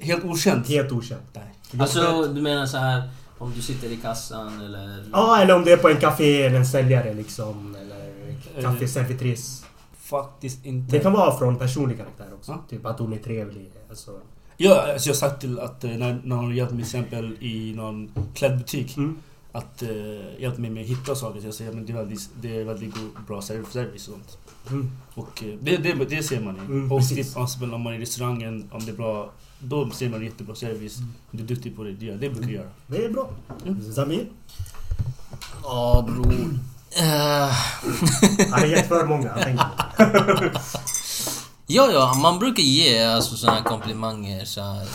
Helt 0.00 0.24
okänt. 0.24 0.68
Helt 0.68 0.92
okänd? 0.92 1.20
Nej. 1.32 1.80
Alltså 1.80 2.26
du 2.26 2.42
menar 2.42 2.66
så 2.66 2.76
här 2.76 3.02
om 3.38 3.52
du 3.56 3.62
sitter 3.62 3.88
i 3.92 3.96
kassan 3.96 4.60
eller... 4.60 5.04
Ja, 5.12 5.40
eller 5.40 5.54
om 5.56 5.64
du 5.64 5.72
är 5.72 5.76
på 5.76 5.88
en 5.88 5.96
café 5.96 6.42
eller 6.42 6.56
en 6.58 6.66
säljare 6.66 7.14
liksom. 7.14 7.76
Eller 7.80 8.04
Eh. 8.56 8.62
kaféservitris. 8.64 9.64
Faktiskt 9.98 10.66
inte. 10.66 10.96
Det 10.96 11.00
kan 11.02 11.12
vara 11.12 11.38
från 11.38 11.56
personlig 11.58 11.98
karaktär 11.98 12.26
också. 12.34 12.52
Ja. 12.52 12.64
Typ 12.70 12.86
att 12.86 12.98
hon 12.98 13.12
är 13.12 13.18
trevlig. 13.18 13.70
Alltså. 13.90 14.10
Ja, 14.56 14.92
alltså 14.92 15.08
jag 15.08 15.14
har 15.14 15.18
sagt 15.18 15.40
till 15.40 15.60
att 15.60 15.84
eh, 15.84 15.90
när, 15.90 16.20
när 16.24 16.36
hon 16.36 16.54
hjälpt 16.56 16.72
mig 16.72 16.82
exempel 16.82 17.36
i 17.40 17.72
någon 17.76 18.10
klädbutik 18.34 18.96
Mm. 18.96 19.18
att 19.52 19.82
uh, 19.82 20.20
hjälpa 20.38 20.60
mig 20.60 20.70
med 20.70 20.82
att 20.82 20.88
hitta 20.88 21.14
saker. 21.14 21.40
Så 21.40 21.46
jag 21.46 21.54
säger 21.54 21.72
men 21.72 21.86
det 21.86 21.92
är 21.92 21.96
väldigt, 21.96 22.28
det 22.40 22.60
är 22.60 22.64
väldigt 22.64 22.94
god, 22.94 23.10
bra 23.26 23.40
serv- 23.40 23.70
service 23.72 24.08
och 24.08 24.14
sånt. 24.14 24.38
Mm. 24.70 24.90
Och 25.14 25.42
eh, 25.42 25.58
det, 25.60 25.76
det, 25.76 26.04
det 26.04 26.22
ser 26.22 26.40
man 26.40 26.54
ju. 26.54 26.60
Mm, 26.60 26.92
och 26.92 27.08
typ, 27.08 27.36
alltså, 27.36 27.64
om 27.64 27.80
man 27.82 27.92
är 27.92 27.98
i 27.98 28.02
restaurangen, 28.02 28.68
om 28.72 28.84
det 28.84 28.90
är 28.92 28.96
bra, 28.96 29.30
då 29.58 29.90
ser 29.90 30.08
man 30.08 30.24
jättebra 30.24 30.54
service. 30.54 30.98
Mm. 30.98 31.12
Du 31.30 31.42
är 31.42 31.46
duktig 31.46 31.76
på 31.76 31.82
det, 31.82 31.92
det, 31.92 32.10
det 32.12 32.30
brukar 32.30 32.40
jag 32.48 32.52
göra. 32.52 32.68
Det 32.86 33.04
är 33.04 33.08
bra. 33.08 33.30
Mm. 33.66 33.92
Zamir? 33.92 34.26
Ja 35.62 36.04
bror. 36.08 36.58
Eh, 36.96 37.52
Han 38.50 38.60
har 38.60 38.66
gett 38.66 38.88
för 38.88 39.06
många. 39.06 39.56
Ja, 41.66 41.90
ja, 41.92 42.14
man 42.22 42.38
brukar 42.38 42.62
ge 42.62 43.04
alltså 43.04 43.36
såna 43.36 43.52
här 43.52 43.62
komplimanger 43.62 44.44
så 44.44 44.60
här. 44.60 44.86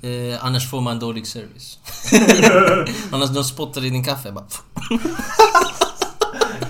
Eh, 0.00 0.44
annars 0.44 0.70
får 0.70 0.80
man 0.80 0.98
dålig 0.98 1.26
service. 1.26 1.78
annars 3.12 3.30
de 3.30 3.44
spottar 3.44 3.84
i 3.84 3.90
din 3.90 4.04
kaffe 4.04 4.32
bara. 4.32 4.44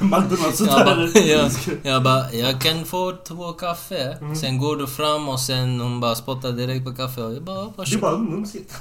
McDonalds 0.04 0.60
och 0.60 0.66
Jag 0.66 0.84
bara, 0.86 0.94
där. 0.94 1.26
jag, 1.30 1.50
jag 1.82 2.02
bara, 2.02 2.32
jag 2.32 2.60
kan 2.60 2.84
få 2.84 3.12
två 3.28 3.52
kaffe. 3.52 4.16
Sen 4.40 4.58
går 4.58 4.76
du 4.76 4.86
fram 4.86 5.28
och 5.28 5.40
sen 5.40 5.80
hon 5.80 6.00
bara 6.00 6.14
spottar 6.14 6.52
direkt 6.52 6.84
på 6.84 6.92
kaffe 6.94 7.22
och 7.22 7.34
jag 7.34 7.42
bara, 7.42 7.64
Du 7.64 7.70
varsågod. 7.76 8.00
bara, 8.00 8.14
mm, 8.16 8.30
mumsigt. 8.30 8.74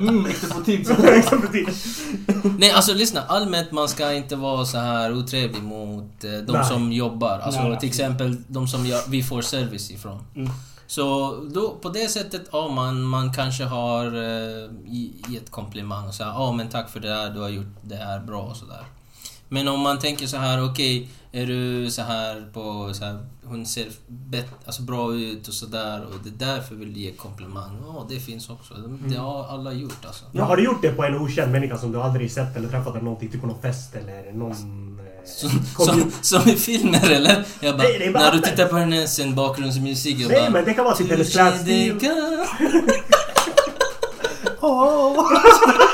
Mm, 0.00 0.22
butik. 1.40 1.68
Nej 2.58 2.70
alltså 2.70 2.94
lyssna, 2.94 3.22
allmänt 3.22 3.72
man 3.72 3.88
ska 3.88 4.12
inte 4.12 4.36
vara 4.36 4.64
så 4.64 4.78
här 4.78 5.12
otrevlig 5.12 5.62
mot 5.62 6.24
eh, 6.24 6.30
de 6.30 6.52
Nej. 6.52 6.64
som 6.64 6.92
jobbar. 6.92 7.38
Alltså 7.38 7.62
Nej, 7.62 7.78
till 7.78 7.88
exempel 7.88 8.36
de 8.48 8.68
som 8.68 8.86
jag, 8.86 9.00
vi 9.08 9.22
får 9.22 9.42
service 9.42 9.90
ifrån. 9.90 10.18
Mm. 10.36 10.50
Så 10.86 11.34
då, 11.54 11.70
på 11.82 11.88
det 11.88 12.08
sättet, 12.08 12.48
ja 12.52 12.68
man, 12.68 13.02
man 13.02 13.32
kanske 13.32 13.64
har 13.64 14.06
eh, 14.06 14.70
gett 15.28 15.50
komplimang 15.50 16.08
och 16.08 16.14
så 16.14 16.22
ja 16.22 16.52
men 16.52 16.68
tack 16.68 16.90
för 16.90 17.00
det 17.00 17.08
här, 17.14 17.30
du 17.30 17.40
har 17.40 17.48
gjort 17.48 17.76
det 17.82 17.96
här 17.96 18.20
bra 18.20 18.40
och 18.42 18.56
sådär. 18.56 18.84
Men 19.48 19.68
om 19.68 19.80
man 19.80 19.98
tänker 19.98 20.26
så 20.26 20.36
här, 20.36 20.64
okej, 20.64 21.08
är 21.32 21.46
du 21.46 21.90
så 21.90 22.02
här 22.02 22.50
på 22.52 22.94
så 22.94 23.04
här, 23.04 23.18
hon 23.44 23.66
ser 23.66 23.86
bet, 24.06 24.46
alltså 24.66 24.82
bra 24.82 25.14
ut 25.14 25.48
och 25.48 25.54
sådär 25.54 26.04
och 26.04 26.14
det 26.24 26.44
är 26.44 26.54
därför 26.54 26.74
vill 26.74 26.96
ge 26.96 27.12
komplimang. 27.12 27.76
Ja, 27.86 28.06
det 28.10 28.20
finns 28.20 28.50
också. 28.50 28.74
Det, 28.74 29.08
det 29.14 29.20
har 29.20 29.44
alla 29.48 29.72
gjort 29.72 30.04
alltså. 30.06 30.24
Ja, 30.32 30.44
har 30.44 30.56
du 30.56 30.64
gjort 30.64 30.82
det 30.82 30.92
på 30.92 31.04
en 31.04 31.14
okänd 31.14 31.52
människa 31.52 31.78
som 31.78 31.92
du 31.92 32.00
aldrig 32.02 32.32
sett 32.32 32.56
eller 32.56 32.68
träffat 32.68 32.94
eller 32.94 33.04
någonting? 33.04 33.30
Typ 33.30 33.40
på 33.40 33.46
någon 33.46 33.62
fest 33.62 33.94
eller 33.94 34.32
någon... 34.32 34.52
Eh, 35.00 35.04
Som, 35.26 35.50
kom- 35.76 35.86
som, 35.86 36.12
som 36.40 36.50
i 36.50 36.56
filmer 36.56 37.10
eller? 37.10 37.44
Jag 37.60 37.76
bara, 37.76 37.88
Nej, 37.88 38.10
bara 38.12 38.22
när 38.22 38.32
du 38.32 38.40
tittar 38.40 38.66
på 38.68 38.76
hennes 38.76 39.18
en 39.18 39.34
bakgrundsmusik 39.34 40.18
jag 40.18 40.28
Nej 40.28 40.40
bara... 40.40 40.50
men 40.50 40.64
det 40.64 40.74
kan 40.74 40.84
vara 40.84 40.96
typ 40.96 41.10
hennes 41.10 41.32
klädstil. 41.32 41.98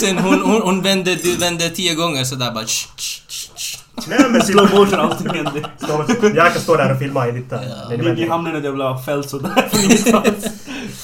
Sen 0.00 0.18
hon, 0.18 0.40
hon, 0.42 0.62
hon 0.62 0.82
vänder, 0.82 1.18
du 1.22 1.36
vänder 1.36 1.68
tio 1.68 1.94
gånger 1.94 2.24
sådär 2.24 2.52
bara... 2.54 2.64
Sh, 2.66 2.88
sh, 2.96 3.50
sh. 3.56 3.78
Nej 4.08 4.18
men. 4.30 4.42
Slow 4.42 4.70
motion 4.74 5.00
allting 5.00 5.28
händer. 5.28 5.66
Stå- 5.76 6.26
Jag 6.36 6.52
kan 6.52 6.62
stå 6.62 6.76
där 6.76 6.92
och 6.92 6.98
filma 6.98 7.28
i 7.28 7.32
ditt... 7.32 7.46
Ja. 8.18 8.28
Hamnar 8.28 8.56
i 8.56 8.60
det 8.60 8.66
jävla 8.66 8.98
fält 8.98 9.30
sådär 9.30 9.68
från 9.72 9.80
ingenstans. 9.84 10.44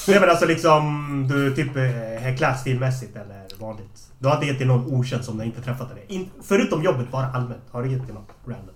Nej 0.07 0.19
men 0.19 0.29
alltså 0.29 0.45
liksom, 0.45 1.27
du 1.29 1.55
typ 1.55 1.75
eh, 1.75 2.27
är 2.27 2.37
klädstilmässigt 2.37 3.15
eller 3.15 3.45
vanligt. 3.59 4.01
Du 4.19 4.27
har 4.27 4.35
inte 4.35 4.47
gett 4.47 4.57
till 4.57 4.67
någon 4.67 4.93
okänd 4.93 5.25
som 5.25 5.37
du 5.37 5.43
inte 5.45 5.61
träffat 5.61 5.91
eller 5.91 6.11
In, 6.11 6.29
Förutom 6.43 6.83
jobbet, 6.83 7.11
bara 7.11 7.25
allmänt. 7.27 7.61
Har 7.71 7.83
du 7.83 7.91
gett 7.91 8.05
till 8.05 8.13
någon 8.13 8.25
random? 8.47 8.75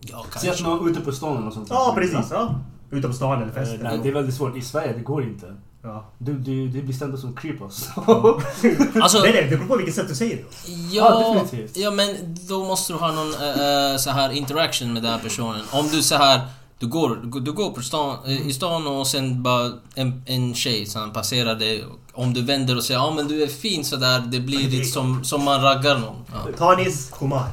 Ja, 0.00 0.26
kanske. 0.32 0.62
någon 0.64 0.90
ute 0.90 1.00
på 1.00 1.12
stan 1.12 1.32
eller 1.32 1.44
något 1.44 1.54
sånt. 1.54 1.68
Ja 1.70 1.92
precis, 1.96 2.26
ja. 2.30 2.60
Ute 2.90 3.08
på 3.08 3.14
stan 3.14 3.36
eller 3.42 3.46
Eh, 3.46 3.52
fest. 3.54 3.72
Nej, 3.82 4.00
det 4.02 4.08
är 4.08 4.12
väldigt 4.12 4.34
svårt. 4.34 4.56
I 4.56 4.60
Sverige, 4.62 4.92
det 4.92 5.00
går 5.02 5.22
inte. 5.22 5.46
Ja. 5.84 6.04
Du, 6.18 6.38
du, 6.38 6.68
det 6.68 6.82
blir 6.82 6.94
stämplat 6.94 7.20
som 7.20 7.36
creep 7.36 7.62
alltså. 7.62 9.20
Nej 9.22 9.32
nej, 9.32 9.46
det 9.50 9.56
beror 9.56 9.68
på 9.68 9.76
vilket 9.76 9.94
sätt 9.94 10.08
du 10.08 10.14
säger 10.14 10.36
det. 10.36 10.72
Ja, 10.72 11.22
ja, 11.22 11.34
definitivt. 11.42 11.76
ja 11.76 11.90
men 11.90 12.36
då 12.48 12.64
måste 12.64 12.92
du 12.92 12.98
ha 12.98 13.12
någon 13.12 13.32
eh, 13.34 13.96
så 13.98 14.10
här 14.10 14.32
interaction 14.32 14.92
med 14.92 15.02
den 15.02 15.12
här 15.12 15.18
personen. 15.18 15.60
Om 15.70 15.88
du 15.88 16.02
så 16.02 16.14
här 16.14 16.40
Du 16.78 16.86
går, 16.86 17.40
du 17.40 17.52
går 17.52 17.70
på 17.70 17.82
stan, 17.82 18.16
eh, 18.26 18.46
i 18.46 18.52
stan 18.52 18.86
och 18.86 19.06
sen 19.06 19.42
bara 19.42 19.72
en, 19.94 20.22
en 20.26 20.54
tjej 20.54 20.86
som 20.86 21.12
passerar 21.12 21.54
dig. 21.54 21.84
Om 22.12 22.34
du 22.34 22.42
vänder 22.42 22.76
och 22.76 22.84
säger 22.84 23.00
ja 23.00 23.10
men 23.10 23.28
du 23.28 23.42
är 23.42 23.46
fin 23.46 23.84
sådär, 23.84 24.18
det 24.26 24.40
blir 24.40 24.68
lite 24.70 24.84
som, 24.84 25.24
som 25.24 25.44
man 25.44 25.62
raggar 25.62 25.98
någon. 25.98 26.16
Ja. 26.32 26.52
Tanis 26.58 27.10
Kumar. 27.18 27.48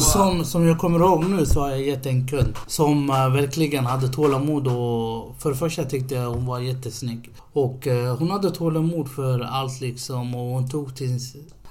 Som, 0.00 0.44
som 0.44 0.66
jag 0.66 0.78
kommer 0.78 0.98
ihåg 0.98 1.24
nu 1.24 1.46
så 1.46 1.60
har 1.60 1.70
jag 1.70 1.82
gett 1.82 2.06
en 2.06 2.28
kund 2.28 2.54
som 2.66 3.10
uh, 3.10 3.28
verkligen 3.28 3.86
hade 3.86 4.08
tålamod 4.08 4.66
och 4.66 5.34
för 5.38 5.50
det 5.50 5.56
första 5.56 5.84
tyckte 5.84 6.14
jag 6.14 6.30
hon 6.30 6.46
var 6.46 6.60
jättesnygg. 6.60 7.30
Och 7.52 7.86
uh, 7.86 8.16
hon 8.16 8.30
hade 8.30 8.50
tålamod 8.50 9.10
för 9.10 9.40
allt 9.40 9.80
liksom 9.80 10.34
och 10.34 10.46
hon 10.46 10.68
tog 10.68 10.96
till, 10.96 11.18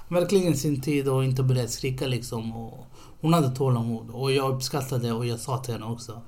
verkligen 0.08 0.56
sin 0.56 0.80
tid 0.80 1.08
och 1.08 1.24
inte 1.24 1.42
började 1.42 1.68
skrika 1.68 2.06
liksom. 2.06 2.56
Och 2.56 2.86
hon 3.20 3.34
hade 3.34 3.56
tålamod 3.56 4.10
och 4.10 4.32
jag 4.32 4.54
uppskattade 4.54 5.12
och 5.12 5.26
jag 5.26 5.40
sa 5.40 5.58
till 5.58 5.74
henne 5.74 5.86
också. 5.86 6.20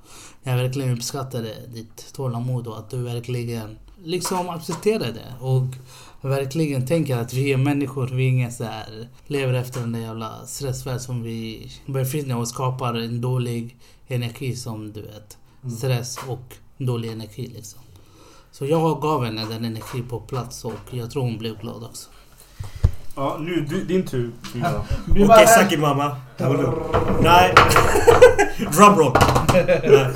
Jag 0.42 0.56
verkligen 0.56 0.92
uppskattade 0.92 1.54
ditt 1.74 2.12
tålamod 2.12 2.66
och 2.66 2.78
att 2.78 2.90
du 2.90 3.02
verkligen 3.02 3.78
liksom 4.04 4.48
accepterade 4.48 5.12
det. 5.12 5.44
Och 5.44 5.74
verkligen 6.20 6.86
tänker 6.86 7.16
att 7.16 7.32
vi 7.32 7.52
är 7.52 7.56
människor, 7.56 8.06
vi 8.06 8.24
är 8.24 8.28
inga 8.28 8.50
så 8.50 8.64
här, 8.64 9.08
lever 9.26 9.54
efter 9.54 9.80
den 9.80 9.92
där 9.92 10.00
jävla 10.00 10.46
stressvärld 10.46 11.00
som 11.00 11.22
vi 11.22 11.70
befinner 11.86 12.36
oss 12.36 12.40
och 12.40 12.48
skapar 12.48 12.94
en 12.94 13.20
dålig 13.20 13.76
energi 14.08 14.56
som 14.56 14.92
du 14.92 15.02
vet. 15.02 15.38
Stress 15.78 16.18
och 16.28 16.54
dålig 16.78 17.12
energi 17.12 17.46
liksom. 17.54 17.80
Så 18.50 18.66
jag 18.66 19.00
gav 19.00 19.24
henne 19.24 19.44
den 19.44 19.64
energi 19.64 20.02
på 20.02 20.20
plats 20.20 20.64
och 20.64 20.72
jag 20.90 21.10
tror 21.10 21.22
hon 21.22 21.38
blev 21.38 21.58
glad 21.60 21.84
också. 21.84 22.10
Ja, 23.16 23.36
nu 23.40 23.60
du, 23.60 23.84
din 23.84 24.06
tur. 24.06 24.32
Okej, 25.20 25.46
Saki 25.46 25.76
mamma. 25.76 26.16
Nej. 27.22 27.54
Drumroll. 28.76 29.16
Nej. 29.52 29.64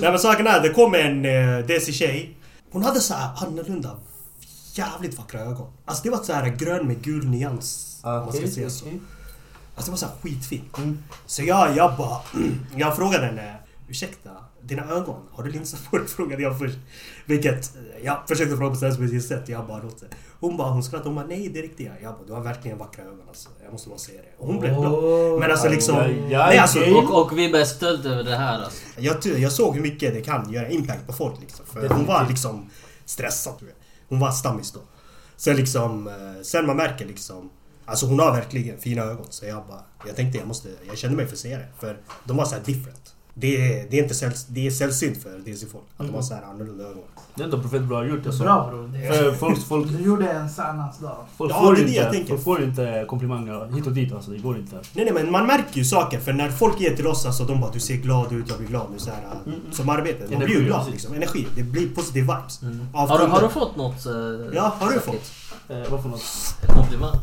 Nej 0.00 0.10
men 0.10 0.18
saken 0.18 0.46
är, 0.46 0.60
det 0.60 0.68
kom 0.68 0.94
en 0.94 1.24
uh, 1.24 1.66
desi-tjej. 1.66 2.36
Hon 2.70 2.82
hade 2.82 3.00
så 3.00 3.14
här 3.14 3.30
annorlunda, 3.36 3.90
jävligt 4.78 5.18
vackra 5.18 5.40
ögon. 5.40 5.72
Alltså 5.84 6.02
det 6.02 6.10
var 6.10 6.22
så 6.22 6.32
här 6.32 6.48
grön 6.48 6.86
med 6.86 7.02
gul 7.02 7.26
nyans. 7.28 8.00
om 8.02 8.10
man 8.10 8.32
ska 8.32 8.48
säga 8.48 8.70
så. 8.70 8.86
Alltså 9.74 9.84
det 9.84 9.90
var 9.90 9.96
så 9.96 10.06
här 10.06 10.14
skitfint. 10.22 10.76
Så 11.26 11.42
jag, 11.42 11.76
jag 11.76 11.96
bara... 11.96 12.20
Jag 12.76 12.96
frågade 12.96 13.26
henne, 13.26 13.56
ursäkta, 13.88 14.30
dina 14.62 14.90
ögon, 14.90 15.20
har 15.32 15.44
du 15.44 15.50
linser 15.50 15.78
på 15.90 15.98
dig? 15.98 16.06
Frågade 16.06 16.42
jag 16.42 16.58
först. 16.58 16.78
Vilket, 17.26 17.72
jag 18.02 18.28
försökte 18.28 18.56
fråga 18.56 18.70
på 18.70 18.76
sällsynt 18.76 19.24
sätt. 19.24 19.48
Jag 19.48 19.66
bara 19.66 19.82
låt 19.82 20.00
det. 20.00 20.06
Hon 20.40 20.56
bara, 20.56 20.70
hon 20.70 20.82
skrattade. 20.82 21.08
Hon 21.08 21.14
bara, 21.16 21.26
nej 21.26 21.48
det 21.48 21.58
är 21.58 21.62
riktiga. 21.62 21.92
Jag 22.02 22.14
bara, 22.14 22.24
du 22.26 22.32
har 22.32 22.40
verkligen 22.40 22.78
vackra 22.78 23.04
ögon 23.04 23.28
alltså. 23.28 23.48
Jag 23.64 23.72
måste 23.72 23.88
bara 23.88 23.98
säga 23.98 24.22
det. 24.22 24.42
Och 24.42 24.46
hon 24.46 24.60
blev 24.60 24.74
glad. 24.74 25.40
Men 25.40 25.50
alltså 25.50 25.68
liksom... 25.68 25.96
Aj, 25.96 26.20
aj, 26.20 26.28
nej, 26.30 26.58
alltså, 26.58 26.78
okej. 26.78 26.94
Och, 26.94 27.22
och 27.22 27.38
vi 27.38 27.60
är 27.60 27.64
stolta 27.64 28.08
över 28.08 28.24
det 28.24 28.36
här 28.36 28.62
alltså. 28.62 28.82
jag, 28.96 29.38
jag 29.38 29.52
såg 29.52 29.74
hur 29.74 29.82
mycket 29.82 30.14
det 30.14 30.20
kan 30.20 30.52
göra 30.52 30.68
impact 30.68 31.06
på 31.06 31.12
folk 31.12 31.40
liksom. 31.40 31.66
För 31.66 31.88
hon 31.88 32.06
var 32.06 32.26
liksom 32.28 32.70
stressad. 33.04 33.54
Hon 34.14 34.20
var 34.20 34.30
stammis 34.30 34.72
då. 34.72 34.80
Sen 35.36 35.56
liksom, 35.56 36.06
eh, 36.08 36.42
sen 36.42 36.66
man 36.66 36.76
märker 36.76 37.06
liksom 37.06 37.50
Alltså 37.86 38.06
hon 38.06 38.18
har 38.18 38.32
verkligen 38.32 38.78
fina 38.78 39.02
ögon. 39.02 39.26
Så 39.30 39.46
jag 39.46 39.66
bara, 39.66 39.82
jag 40.06 40.16
tänkte 40.16 40.38
jag 40.38 40.46
måste, 40.46 40.68
jag 40.86 40.98
kände 40.98 41.16
mig 41.16 41.26
för 41.26 41.32
att 41.32 41.38
det. 41.58 41.68
För 41.78 42.00
de 42.24 42.36
var 42.36 42.44
så 42.44 42.54
här 42.54 42.62
different. 42.64 43.03
Det 43.36 43.56
är, 43.80 43.86
det 43.90 43.98
är 43.98 44.02
inte 44.02 44.14
säll, 44.14 44.32
det 44.48 44.66
är 44.66 44.70
sällsynt 44.70 45.22
för 45.22 45.38
DC-folk. 45.44 45.84
Att 45.96 46.06
de 46.06 46.14
har 46.14 46.22
så 46.22 46.34
här 46.34 46.42
annorlunda 46.42 46.84
ögon. 46.84 47.02
Det 47.34 47.42
är 47.42 47.44
ändå 47.44 47.60
profet 47.60 47.82
bra 47.82 48.06
gjort. 48.06 48.26
Alltså. 48.26 48.42
Bra 48.42 48.68
bror. 48.70 49.08
För 49.14 49.32
folk, 49.32 49.66
folk, 49.66 49.88
Du 49.88 50.04
gjorde 50.04 50.30
en 50.30 50.50
sannas 50.50 50.98
dag. 50.98 51.16
folk, 51.36 51.52
Ja, 51.52 51.60
får 51.60 51.74
det 51.74 51.82
det 51.82 51.88
inte, 51.88 52.10
tänker. 52.10 52.28
folk 52.28 52.42
får 52.44 52.62
inte 52.62 53.04
komplimanger 53.08 53.72
hit 53.74 53.86
och 53.86 53.92
dit 53.92 54.12
alltså. 54.12 54.30
Det 54.30 54.38
går 54.38 54.56
inte. 54.56 54.76
Nej, 54.92 55.04
nej 55.04 55.12
men 55.14 55.30
man 55.32 55.46
märker 55.46 55.76
ju 55.78 55.84
saker. 55.84 56.20
För 56.20 56.32
när 56.32 56.50
folk 56.50 56.80
ger 56.80 56.96
till 56.96 57.06
oss, 57.06 57.26
alltså 57.26 57.44
de 57.44 57.60
bara 57.60 57.70
du 57.70 57.80
ser 57.80 57.94
glad 57.96 58.32
ut, 58.32 58.48
jag 58.48 58.58
blir 58.58 58.68
glad 58.68 58.86
nu 58.92 58.98
så 58.98 59.10
här, 59.10 59.20
Som 59.72 59.88
arbete. 59.88 60.24
Man 60.24 60.32
Energi, 60.32 60.46
blir 60.46 60.60
ju 60.60 60.66
glad 60.66 60.90
liksom. 60.90 61.14
Energi. 61.14 61.46
Det 61.56 61.62
blir 61.62 61.88
positive 61.94 62.20
vibes. 62.36 62.60
Av 62.94 63.08
Har 63.08 63.18
du, 63.18 63.24
har 63.26 63.40
du 63.42 63.48
fått 63.48 63.76
något? 63.76 64.06
eh, 64.06 64.12
Ja, 64.54 64.74
har 64.80 64.86
du 64.86 64.92
Sakit? 65.00 65.04
fått? 65.04 65.32
Eh, 65.70 65.90
vad 65.90 66.02
för 66.02 66.08
något? 66.08 66.56
Komplimang? 66.76 67.16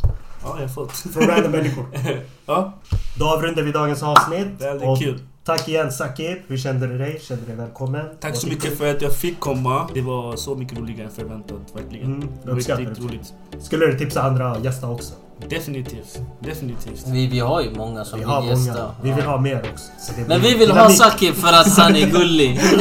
Ja, 0.44 0.56
jag 0.56 0.62
har 0.62 0.68
fått. 0.68 0.92
Från 0.92 1.24
random 1.28 1.52
människor. 1.52 1.86
Ja, 2.46 2.74
Då 3.20 3.26
avrundar 3.26 3.64
vi 3.64 3.72
dagens 3.72 4.04
avsnitt. 4.04 4.48
väldigt 4.60 4.88
Och 4.90 5.00
kul. 5.00 5.20
Tack 5.46 5.68
igen 5.68 5.92
Sakib. 5.92 6.38
Hur 6.48 6.58
kände 6.58 6.88
du 6.88 6.98
dig? 6.98 7.20
Kände 7.24 7.42
du 7.44 7.48
dig 7.48 7.56
välkommen? 7.56 8.06
Tack 8.20 8.36
så 8.36 8.48
mycket 8.48 8.78
för 8.78 8.92
att 8.92 9.02
jag 9.02 9.14
fick 9.16 9.40
komma. 9.40 9.90
Det 9.94 10.02
var 10.02 10.36
så 10.36 10.56
mycket 10.56 10.78
roligare 10.78 11.04
än 11.08 11.12
förväntat, 11.16 11.58
verkligen. 11.74 12.06
Mm, 12.16 12.30
det 12.46 12.52
riktigt 12.52 12.78
det. 12.78 13.02
roligt. 13.06 13.34
Skulle 13.62 13.86
du 13.86 13.98
tipsa 13.98 14.22
andra 14.22 14.58
gäster 14.64 14.92
också? 14.92 15.14
Definitivt. 15.50 16.20
Definitivt. 16.40 17.08
Vi, 17.08 17.28
vi 17.28 17.40
har 17.40 17.62
ju 17.62 17.72
många 17.76 18.06
som 18.06 18.20
Vi 18.20 18.26
vill 18.26 18.34
har 18.34 18.44
gästa. 18.44 18.74
många. 18.74 18.92
Vi 19.04 19.12
vill 19.12 19.26
ha 19.26 19.38
mer 19.40 19.60
också. 19.74 19.86
Så 20.00 20.14
det 20.18 20.28
Men 20.28 20.42
vi 20.42 20.56
vill 20.56 20.72
ha 20.72 20.78
dynamik. 20.78 20.98
Sakib 20.98 21.36
för 21.36 21.48
att 21.48 21.78
han 21.78 21.96
är 21.96 22.08
gullig. 22.10 22.60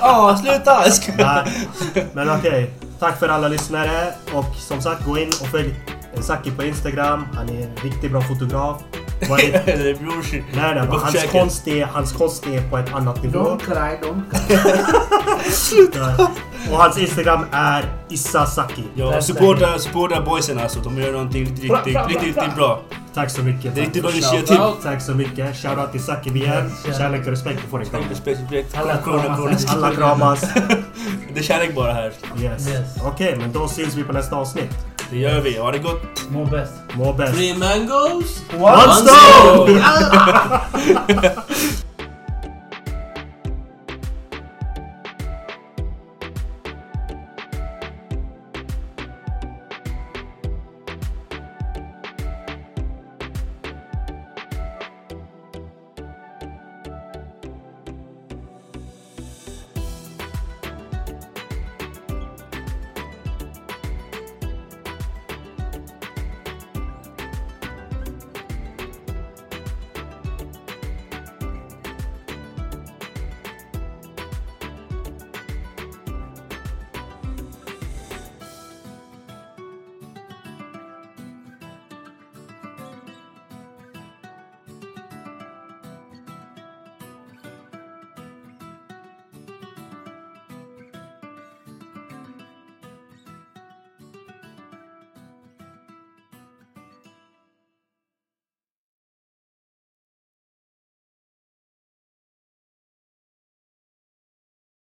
Ja, 0.00 0.38
sluta! 0.42 0.90
Ska... 0.90 1.12
Nej, 1.16 2.06
Men 2.12 2.30
okej. 2.30 2.70
Tack 2.98 3.18
för 3.18 3.28
alla 3.28 3.48
lyssnare. 3.48 4.14
Och 4.34 4.56
som 4.56 4.80
sagt, 4.80 5.04
gå 5.06 5.18
in 5.18 5.28
och 5.28 5.46
följ 5.46 5.74
Saki 6.20 6.50
på 6.50 6.64
Instagram. 6.64 7.26
Han 7.34 7.48
är 7.48 7.62
en 7.62 7.76
riktigt 7.82 8.10
bra 8.10 8.20
fotograf. 8.22 8.76
Är 9.20 9.98
brors. 10.04 10.32
Nej, 10.32 10.42
nej, 10.54 10.86
hans 10.90 11.24
konst, 11.32 11.68
är, 11.68 11.84
hans 11.84 12.12
konst 12.12 12.46
är 12.46 12.70
på 12.70 12.78
ett 12.78 12.94
annat 12.94 13.22
nivå. 13.22 13.38
Don't 13.38 13.58
cry, 13.58 14.08
don't 14.08 14.22
cry. 14.30 16.26
Och 16.70 16.78
hans 16.78 16.98
Instagram 16.98 17.44
är 17.52 17.84
Issa 18.08 18.46
Saki. 18.46 18.84
Ja, 18.94 19.22
supporta, 19.22 19.78
supporta 19.78 20.20
boysen 20.20 20.58
alltså. 20.58 20.80
De 20.80 20.98
gör 20.98 21.12
någonting 21.12 21.44
riktigt, 21.44 21.62
riktigt, 21.62 21.96
riktigt, 22.08 22.22
riktigt 22.22 22.54
bra. 22.56 22.80
Tack 23.14 23.30
så 23.30 23.42
mycket. 23.42 23.74
Det 23.74 23.80
är 23.80 23.84
riktigt 23.84 24.02
bra 24.02 24.10
Tack. 24.10 24.18
initiativ. 24.18 24.58
Tack 24.82 25.02
så 25.02 25.14
mycket. 25.14 25.56
Shoutout 25.56 25.92
till 25.92 26.02
Saki 26.02 26.30
igen. 26.30 26.70
Kärlek 26.98 27.20
och 27.20 27.26
respekt. 27.26 27.60
Du 27.64 27.70
får. 27.70 27.78
Respekt, 27.78 28.10
respekt. 28.10 28.78
Alla 28.78 28.96
kramas. 28.96 29.74
Alla 29.74 29.94
kramas. 29.94 30.40
Det 31.34 31.40
är 31.40 31.44
kärlek 31.44 31.74
bara 31.74 31.92
här. 31.92 32.12
Yes. 32.40 32.68
Yes. 32.68 32.86
Okej, 33.04 33.36
men 33.40 33.52
då 33.52 33.68
syns 33.68 33.94
vi 33.94 34.02
på 34.04 34.12
nästa 34.12 34.36
avsnitt. 34.36 34.70
Det 35.10 35.18
gör 35.18 35.40
vi. 35.40 35.58
Ha 35.58 35.72
det 35.72 35.78
gott. 35.78 36.28
Må 36.28 36.44
bäst. 36.44 36.72
Må 36.94 37.12
bäst. 37.12 37.34
Three 37.34 37.54
mangoes? 37.58 38.42
One 38.58 38.92
stone! 38.92 39.82
stone! 41.06 41.32